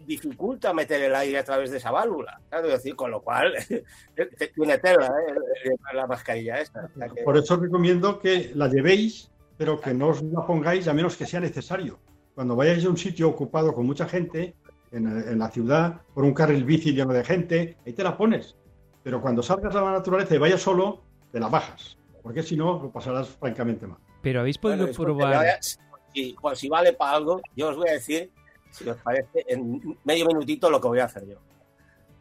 dificulta 0.05 0.73
meter 0.73 1.01
el 1.01 1.15
aire 1.15 1.39
a 1.39 1.43
través 1.43 1.71
de 1.71 1.77
esa 1.77 1.91
válvula. 1.91 2.39
¿sabes? 2.49 2.71
decir, 2.71 2.95
con 2.95 3.11
lo 3.11 3.21
cual, 3.21 3.53
tiene 4.55 4.77
tela 4.79 5.07
¿eh? 5.07 5.75
la 5.93 6.07
mascarilla 6.07 6.59
esta. 6.59 6.89
Por 7.23 7.37
eso 7.37 7.57
recomiendo 7.57 8.19
que 8.19 8.51
la 8.55 8.67
llevéis, 8.67 9.31
pero 9.57 9.79
que 9.79 9.93
no 9.93 10.09
os 10.09 10.23
la 10.23 10.45
pongáis 10.45 10.87
a 10.87 10.93
menos 10.93 11.15
que 11.15 11.25
sea 11.25 11.39
necesario. 11.39 11.99
Cuando 12.35 12.55
vayáis 12.55 12.85
a 12.85 12.89
un 12.89 12.97
sitio 12.97 13.29
ocupado 13.29 13.73
con 13.73 13.85
mucha 13.85 14.07
gente, 14.07 14.55
en, 14.91 15.39
la 15.39 15.49
ciudad, 15.49 16.01
por 16.13 16.23
un 16.23 16.33
carril 16.33 16.63
bici 16.63 16.93
lleno 16.93 17.13
de 17.13 17.23
gente, 17.23 17.77
ahí 17.85 17.93
te 17.93 18.03
la 18.03 18.17
pones. 18.17 18.55
Pero 19.03 19.21
cuando 19.21 19.41
salgas 19.41 19.75
a 19.75 19.81
la 19.81 19.91
naturaleza 19.91 20.35
y 20.35 20.37
vayas 20.37 20.61
solo, 20.61 21.03
te 21.31 21.39
la 21.39 21.47
bajas. 21.47 21.97
Porque 22.21 22.43
si 22.43 22.55
no, 22.55 22.79
lo 22.81 22.91
pasarás 22.91 23.29
francamente 23.29 23.87
mal. 23.87 23.97
Pero 24.21 24.41
habéis 24.41 24.57
podido 24.57 24.91
probar. 24.91 25.59
si, 25.61 26.35
pues, 26.41 26.59
si 26.59 26.69
vale 26.69 26.93
para 26.93 27.13
algo, 27.13 27.41
yo 27.55 27.69
os 27.69 27.77
voy 27.77 27.89
a 27.89 27.93
decir 27.93 28.31
si 28.77 28.89
os 28.89 28.97
parece, 28.97 29.43
en 29.47 29.99
medio 30.03 30.25
minutito 30.25 30.69
lo 30.69 30.79
que 30.79 30.87
voy 30.87 30.99
a 30.99 31.05
hacer 31.05 31.25
yo. 31.27 31.37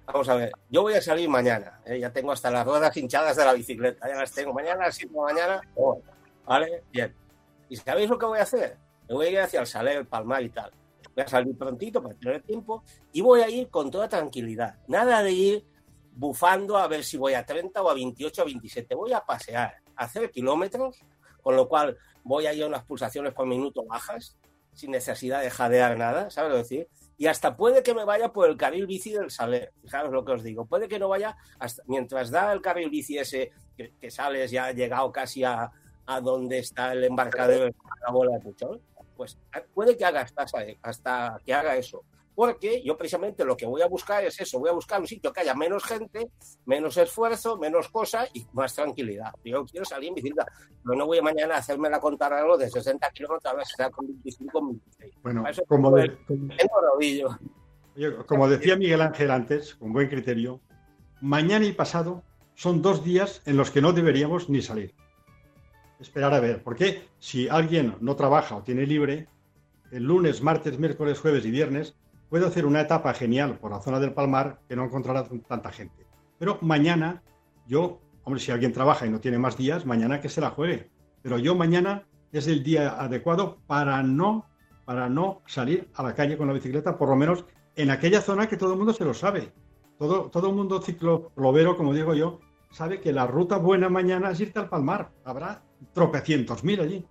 Vamos 0.07 0.29
a 0.29 0.37
ver, 0.37 0.53
yo 0.71 0.83
voy 0.83 0.95
a 0.95 1.03
salir 1.03 1.29
mañana, 1.29 1.81
¿eh? 1.85 1.99
ya 1.99 2.13
tengo 2.13 2.31
hasta 2.31 2.51
las 2.51 2.65
ruedas 2.65 2.97
hinchadas 2.97 3.37
de 3.37 3.45
la 3.45 3.53
bicicleta, 3.53 4.09
ya 4.09 4.15
las 4.15 4.33
tengo 4.33 4.53
mañana 4.53 4.87
las 4.87 4.95
7 4.95 5.13
de 5.13 5.21
mañana, 5.21 5.61
¿vale? 6.47 6.85
Bien. 6.93 7.15
¿Y 7.69 7.77
sabéis 7.77 8.09
lo 8.09 8.17
que 8.17 8.27
voy 8.27 8.39
a 8.39 8.43
hacer? 8.43 8.79
Me 9.09 9.15
voy 9.15 9.27
a 9.27 9.31
ir 9.31 9.41
hacia 9.41 9.61
el 9.61 9.67
Saler, 9.67 9.97
el 9.97 10.07
Palmar 10.07 10.43
y 10.43 10.51
tal. 10.51 10.71
Voy 11.15 11.25
a 11.25 11.29
salir 11.29 11.57
prontito 11.57 12.03
para 12.03 12.15
tener 12.15 12.43
tiempo 12.43 12.85
y 13.13 13.21
voy 13.21 13.41
a 13.41 13.49
ir 13.49 13.69
con 13.69 13.91
toda 13.91 14.09
tranquilidad. 14.09 14.79
Nada 14.87 15.23
de 15.23 15.33
ir 15.33 15.67
bufando 16.13 16.77
a 16.77 16.87
ver 16.87 17.03
si 17.03 17.17
voy 17.17 17.35
a 17.35 17.45
30 17.45 17.83
o 17.83 17.91
a 17.91 17.95
28 17.95 18.43
o 18.43 18.45
a 18.45 18.47
27. 18.47 18.95
Voy 18.95 19.13
a 19.13 19.21
pasear, 19.21 19.77
a 19.97 20.05
hacer 20.05 20.31
kilómetros, 20.31 21.01
con 21.43 21.57
lo 21.57 21.69
cual 21.69 21.97
voy 22.23 22.47
a 22.47 22.53
ir 22.53 22.65
a 22.65 22.67
unas 22.67 22.85
pulsaciones 22.85 23.33
por 23.33 23.47
minuto 23.47 23.85
bajas, 23.85 24.37
sin 24.77 24.93
necesidad 24.93 25.43
de 25.43 25.51
jadear 25.51 25.99
nada, 25.99 26.31
¿sabes 26.31 26.53
lo 26.53 26.59
decir? 26.59 26.89
Y 27.19 27.27
hasta 27.27 27.57
puede 27.57 27.83
que 27.83 27.95
me 27.95 28.05
vaya 28.05 28.33
por 28.33 28.49
el 28.49 28.57
carril 28.57 28.87
bici 28.87 29.11
del 29.11 29.31
Saler, 29.31 29.73
fijaros 29.83 30.13
lo 30.13 30.25
que 30.25 30.33
os 30.33 30.43
digo, 30.43 30.67
puede 30.67 30.87
que 30.87 30.99
no 30.99 31.09
vaya 31.09 31.37
hasta 31.59 31.83
mientras 31.87 32.31
da 32.31 32.53
el 32.53 32.61
carril 32.61 32.91
bici 32.91 33.19
ese 33.19 33.51
que, 33.77 34.11
sales 34.11 34.51
ya 34.51 34.71
llegado 34.73 35.11
casi 35.11 35.43
a, 35.43 35.73
a 36.07 36.21
donde 36.21 36.59
está 36.59 36.93
el 36.93 37.05
embarcadero 37.05 37.65
de 37.65 37.75
la 38.05 38.13
bola 38.13 38.37
de 38.37 38.41
Puchol, 38.41 38.83
pues 39.17 39.39
puede 39.75 39.97
que 39.97 40.05
haga 40.05 40.21
hasta, 40.21 40.47
hasta 40.83 41.41
que 41.45 41.55
haga 41.55 41.77
eso 41.77 42.05
porque 42.37 42.83
yo 42.85 42.99
precisamente 42.99 43.47
lo 43.47 43.57
que 43.57 43.65
voy 43.65 43.81
a 43.81 43.89
buscar 43.89 44.23
es 44.23 44.39
eso, 44.39 44.61
voy 44.61 44.69
a 44.69 44.75
buscar 44.75 45.01
un 45.01 45.07
sitio 45.07 45.33
que 45.33 45.41
haya 45.41 45.55
menos 45.55 45.83
gente, 45.85 46.29
menos 46.67 46.99
esfuerzo, 46.99 47.57
menos 47.57 47.89
cosas 47.89 48.29
y 48.35 48.47
más 48.53 48.75
tranquilidad. 48.75 49.33
Yo 49.43 49.65
quiero 49.65 49.87
salir 49.87 50.11
en 50.11 50.17
bicicleta, 50.17 50.47
pero 50.85 50.99
no 50.99 51.07
voy 51.07 51.23
mañana 51.23 51.55
a 51.55 51.59
hacerme 51.59 51.89
la 51.89 51.99
contar 51.99 52.35
algo 52.35 52.59
de 52.59 52.69
60 52.69 53.11
kilómetros, 53.13 53.51
a 53.51 53.57
ver 53.57 53.65
si 53.65 53.75
sea 53.75 53.89
con 53.89 54.07
25 54.07 54.67
26. 54.67 55.15
Bueno, 55.23 55.45
como, 55.67 55.97
como 58.27 58.49
decía 58.51 58.77
Miguel 58.77 59.01
Ángel 59.01 59.31
antes, 59.31 59.75
con 59.75 59.95
buen 59.95 60.09
criterio, 60.09 60.61
mañana 61.23 61.65
y 61.65 61.73
pasado 61.73 62.23
son 62.55 62.83
dos 62.83 63.03
días 63.03 63.41
en 63.47 63.57
los 63.57 63.71
que 63.71 63.81
no 63.81 63.95
deberíamos 63.95 64.51
ni 64.51 64.61
salir. 64.61 64.95
Esperar 66.01 66.35
a 66.35 66.41
ver, 66.41 66.63
porque 66.63 67.09
si 67.19 67.49
alguien 67.49 67.97
no 68.01 68.15
trabaja 68.15 68.57
o 68.57 68.63
tiene 68.63 68.85
libre, 68.85 69.27
el 69.91 70.03
lunes, 70.03 70.43
martes, 70.43 70.79
miércoles, 70.79 71.19
jueves 71.19 71.47
y 71.47 71.51
viernes 71.51 71.97
puede 72.29 72.47
hacer 72.47 72.67
una 72.67 72.81
etapa 72.81 73.15
genial 73.15 73.59
por 73.59 73.71
la 73.71 73.81
zona 73.81 74.01
del 74.01 74.13
Palmar 74.13 74.61
que 74.69 74.77
no 74.77 74.85
encontrará 74.85 75.25
tanta 75.25 75.71
gente. 75.71 76.07
Pero 76.39 76.59
mañana, 76.61 77.23
yo, 77.67 78.01
hombre, 78.25 78.41
si 78.41 78.53
alguien 78.53 78.73
trabaja 78.73 79.07
y 79.07 79.11
no 79.11 79.21
tiene 79.21 79.39
más 79.39 79.57
días, 79.57 79.87
mañana 79.87 80.21
que 80.21 80.29
se 80.29 80.41
la 80.41 80.51
juegue. 80.51 80.91
Pero 81.23 81.39
yo 81.39 81.55
mañana 81.55 82.07
es 82.33 82.47
el 82.47 82.63
día 82.63 83.01
adecuado 83.01 83.59
para 83.67 84.03
no, 84.03 84.47
para 84.85 85.09
no 85.09 85.43
salir 85.47 85.89
a 85.95 86.03
la 86.03 86.15
calle 86.15 86.37
con 86.37 86.49
la 86.49 86.53
bicicleta, 86.53 86.99
por 86.99 87.09
lo 87.09 87.17
menos 87.17 87.45
en 87.77 87.91
aquella 87.91 88.21
zona 88.21 88.49
que 88.49 88.57
todo 88.57 88.73
el 88.73 88.79
mundo 88.79 88.93
se 88.93 89.05
lo 89.05 89.15
sabe. 89.15 89.53
Todo, 89.99 90.31
todo 90.31 90.51
el 90.51 90.55
mundo 90.55 90.83
ciclo 90.83 91.31
ciclo-lovero, 91.31 91.77
como 91.77 91.95
digo 91.95 92.15
yo, 92.15 92.41
sabe 92.71 93.01
que 93.01 93.13
la 93.13 93.27
ruta 93.27 93.57
buena 93.57 93.89
mañana 93.89 94.31
es 94.31 94.41
irte 94.41 94.59
al 94.59 94.69
Palmar. 94.69 95.11
Habrá 95.25 95.63
tropecientos 95.95 96.65
mil 96.65 96.81
allí. 96.81 97.05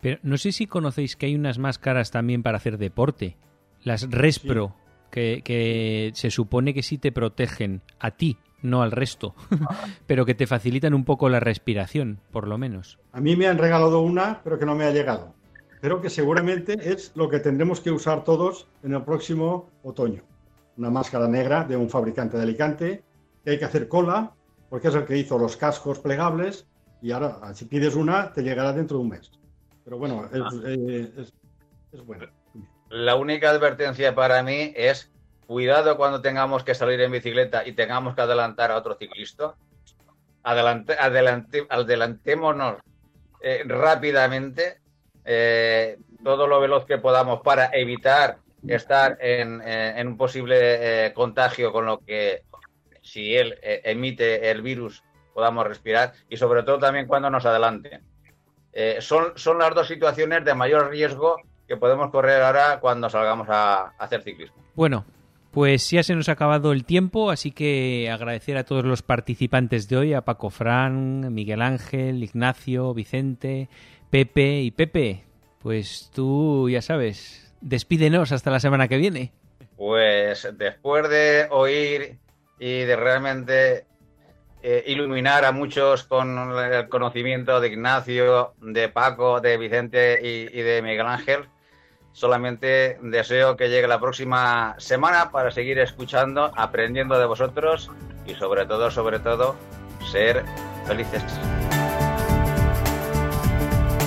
Pero 0.00 0.18
no 0.22 0.36
sé 0.36 0.52
si 0.52 0.66
conocéis 0.66 1.16
que 1.16 1.26
hay 1.26 1.34
unas 1.34 1.58
máscaras 1.58 2.10
también 2.10 2.42
para 2.42 2.58
hacer 2.58 2.76
deporte 2.76 3.36
las 3.84 4.10
Respro, 4.10 4.76
que, 5.10 6.12
se 6.14 6.30
supone 6.30 6.74
que 6.74 6.82
sí 6.82 6.98
te 6.98 7.12
protegen 7.12 7.82
a 7.98 8.12
ti, 8.12 8.38
no 8.62 8.82
al 8.82 8.92
resto, 8.92 9.34
pero 10.06 10.24
que 10.24 10.34
te 10.34 10.46
facilitan 10.46 10.94
un 10.94 11.04
poco 11.04 11.28
la 11.28 11.40
respiración, 11.40 12.20
por 12.30 12.48
lo 12.48 12.58
menos. 12.58 12.98
A 13.12 13.20
mí 13.20 13.36
me 13.36 13.46
han 13.46 13.58
regalado 13.58 14.00
una, 14.00 14.40
pero 14.42 14.58
que 14.58 14.66
no 14.66 14.74
me 14.74 14.84
ha 14.84 14.90
llegado. 14.90 15.34
Pero 15.80 16.00
que 16.00 16.10
seguramente 16.10 16.92
es 16.92 17.12
lo 17.16 17.28
que 17.28 17.40
tendremos 17.40 17.80
que 17.80 17.90
usar 17.90 18.24
todos 18.24 18.68
en 18.84 18.94
el 18.94 19.02
próximo 19.02 19.68
otoño. 19.82 20.22
Una 20.76 20.90
máscara 20.90 21.28
negra 21.28 21.64
de 21.64 21.76
un 21.76 21.90
fabricante 21.90 22.36
de 22.36 22.44
Alicante, 22.44 23.02
que 23.44 23.50
hay 23.50 23.58
que 23.58 23.64
hacer 23.64 23.88
cola, 23.88 24.32
porque 24.70 24.88
es 24.88 24.94
el 24.94 25.04
que 25.04 25.18
hizo 25.18 25.36
los 25.38 25.56
cascos 25.56 25.98
plegables, 25.98 26.66
y 27.02 27.10
ahora, 27.10 27.52
si 27.54 27.64
pides 27.64 27.96
una, 27.96 28.32
te 28.32 28.42
llegará 28.42 28.72
dentro 28.72 28.98
de 28.98 29.02
un 29.02 29.08
mes. 29.10 29.32
Pero 29.84 29.98
bueno, 29.98 30.28
es, 30.32 30.40
ah. 30.40 30.50
eh, 30.66 31.12
es, 31.16 31.32
es 31.92 32.06
bueno. 32.06 32.26
La 32.92 33.14
única 33.14 33.48
advertencia 33.48 34.14
para 34.14 34.42
mí 34.42 34.74
es 34.76 35.10
cuidado 35.46 35.96
cuando 35.96 36.20
tengamos 36.20 36.62
que 36.62 36.74
salir 36.74 37.00
en 37.00 37.10
bicicleta 37.10 37.66
y 37.66 37.72
tengamos 37.72 38.14
que 38.14 38.20
adelantar 38.20 38.70
a 38.70 38.76
otro 38.76 38.96
ciclista. 38.96 39.54
Adelante, 40.42 40.94
adelante, 40.98 41.66
adelantémonos 41.70 42.82
eh, 43.40 43.62
rápidamente 43.64 44.82
eh, 45.24 45.96
todo 46.22 46.46
lo 46.46 46.60
veloz 46.60 46.84
que 46.84 46.98
podamos 46.98 47.40
para 47.40 47.70
evitar 47.72 48.36
estar 48.68 49.16
en, 49.22 49.62
eh, 49.64 50.04
un 50.04 50.18
posible 50.18 51.14
contagio 51.14 51.72
con 51.72 51.86
lo 51.86 51.98
que 52.00 52.42
si 53.00 53.34
él 53.34 53.58
emite 53.62 54.50
el 54.50 54.60
virus 54.60 55.02
podamos 55.32 55.66
respirar 55.66 56.12
y 56.28 56.36
sobre 56.36 56.62
todo 56.62 56.78
también 56.78 57.06
cuando 57.06 57.30
nos 57.30 57.46
adelante. 57.46 58.02
son, 59.00 59.32
son 59.36 59.58
las 59.60 59.74
dos 59.74 59.88
situaciones 59.88 60.44
de 60.44 60.54
mayor 60.54 60.90
riesgo 60.90 61.38
que 61.72 61.78
podemos 61.78 62.10
correr 62.10 62.42
ahora 62.42 62.80
cuando 62.80 63.08
salgamos 63.08 63.48
a, 63.48 63.94
hacer 63.98 64.22
ciclismo. 64.22 64.62
Bueno, 64.74 65.06
pues 65.52 65.90
ya 65.90 66.02
se 66.02 66.14
nos 66.14 66.28
ha 66.28 66.32
acabado 66.32 66.72
el 66.72 66.84
tiempo, 66.84 67.30
así 67.30 67.50
que 67.50 68.10
agradecer 68.12 68.58
a 68.58 68.64
todos 68.64 68.84
los 68.84 69.00
participantes 69.00 69.88
de 69.88 69.96
hoy, 69.96 70.12
a 70.12 70.20
Paco 70.20 70.50
Fran, 70.50 71.32
Miguel 71.32 71.62
Ángel, 71.62 72.22
Ignacio, 72.22 72.92
Vicente, 72.92 73.70
Pepe 74.10 74.60
y 74.60 74.70
Pepe. 74.70 75.24
Pues 75.60 76.10
tú 76.14 76.68
ya 76.68 76.82
sabes, 76.82 77.54
despídenos 77.62 78.32
hasta 78.32 78.50
la 78.50 78.60
semana 78.60 78.86
que 78.86 78.98
viene. 78.98 79.32
Pues 79.78 80.46
después 80.58 81.08
de 81.08 81.46
oír 81.50 82.18
y 82.58 82.80
de 82.80 82.96
realmente 82.96 83.86
eh, 84.62 84.84
iluminar 84.88 85.46
a 85.46 85.52
muchos 85.52 86.04
con 86.04 86.38
el 86.58 86.88
conocimiento 86.90 87.62
de 87.62 87.68
Ignacio, 87.68 88.52
de 88.60 88.90
Paco, 88.90 89.40
de 89.40 89.56
Vicente 89.56 90.18
y 90.22 90.60
de 90.60 90.82
Miguel 90.82 91.06
Ángel, 91.06 91.48
Solamente 92.12 92.98
deseo 93.00 93.56
que 93.56 93.68
llegue 93.68 93.88
la 93.88 93.98
próxima 93.98 94.74
semana 94.78 95.30
para 95.30 95.50
seguir 95.50 95.78
escuchando, 95.78 96.52
aprendiendo 96.56 97.18
de 97.18 97.26
vosotros 97.26 97.90
y 98.26 98.34
sobre 98.34 98.66
todo, 98.66 98.90
sobre 98.90 99.18
todo, 99.18 99.56
ser 100.10 100.44
felices. 100.86 101.22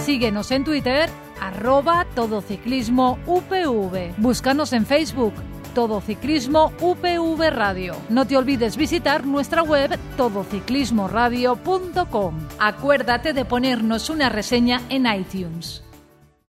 Síguenos 0.04 0.52
en 0.52 0.64
Twitter, 0.64 1.10
arroba 1.42 2.06
todociclismo 2.14 3.18
UPV. 3.26 4.14
Búscanos 4.18 4.72
en 4.74 4.86
Facebook, 4.86 5.34
Todo 5.74 6.00
Ciclismo 6.00 6.72
UPV 6.80 7.50
Radio. 7.50 7.96
No 8.10 8.28
te 8.28 8.38
olvides 8.38 8.78
visitar 8.78 9.26
nuestra 9.26 9.64
web 9.64 9.98
todociclismoradio.com. 10.16 12.48
Acuérdate 12.60 13.34
de 13.34 13.46
ponernos 13.46 14.12
una 14.12 14.30
reseña 14.30 14.82
en 14.90 15.08
iTunes. 15.08 15.85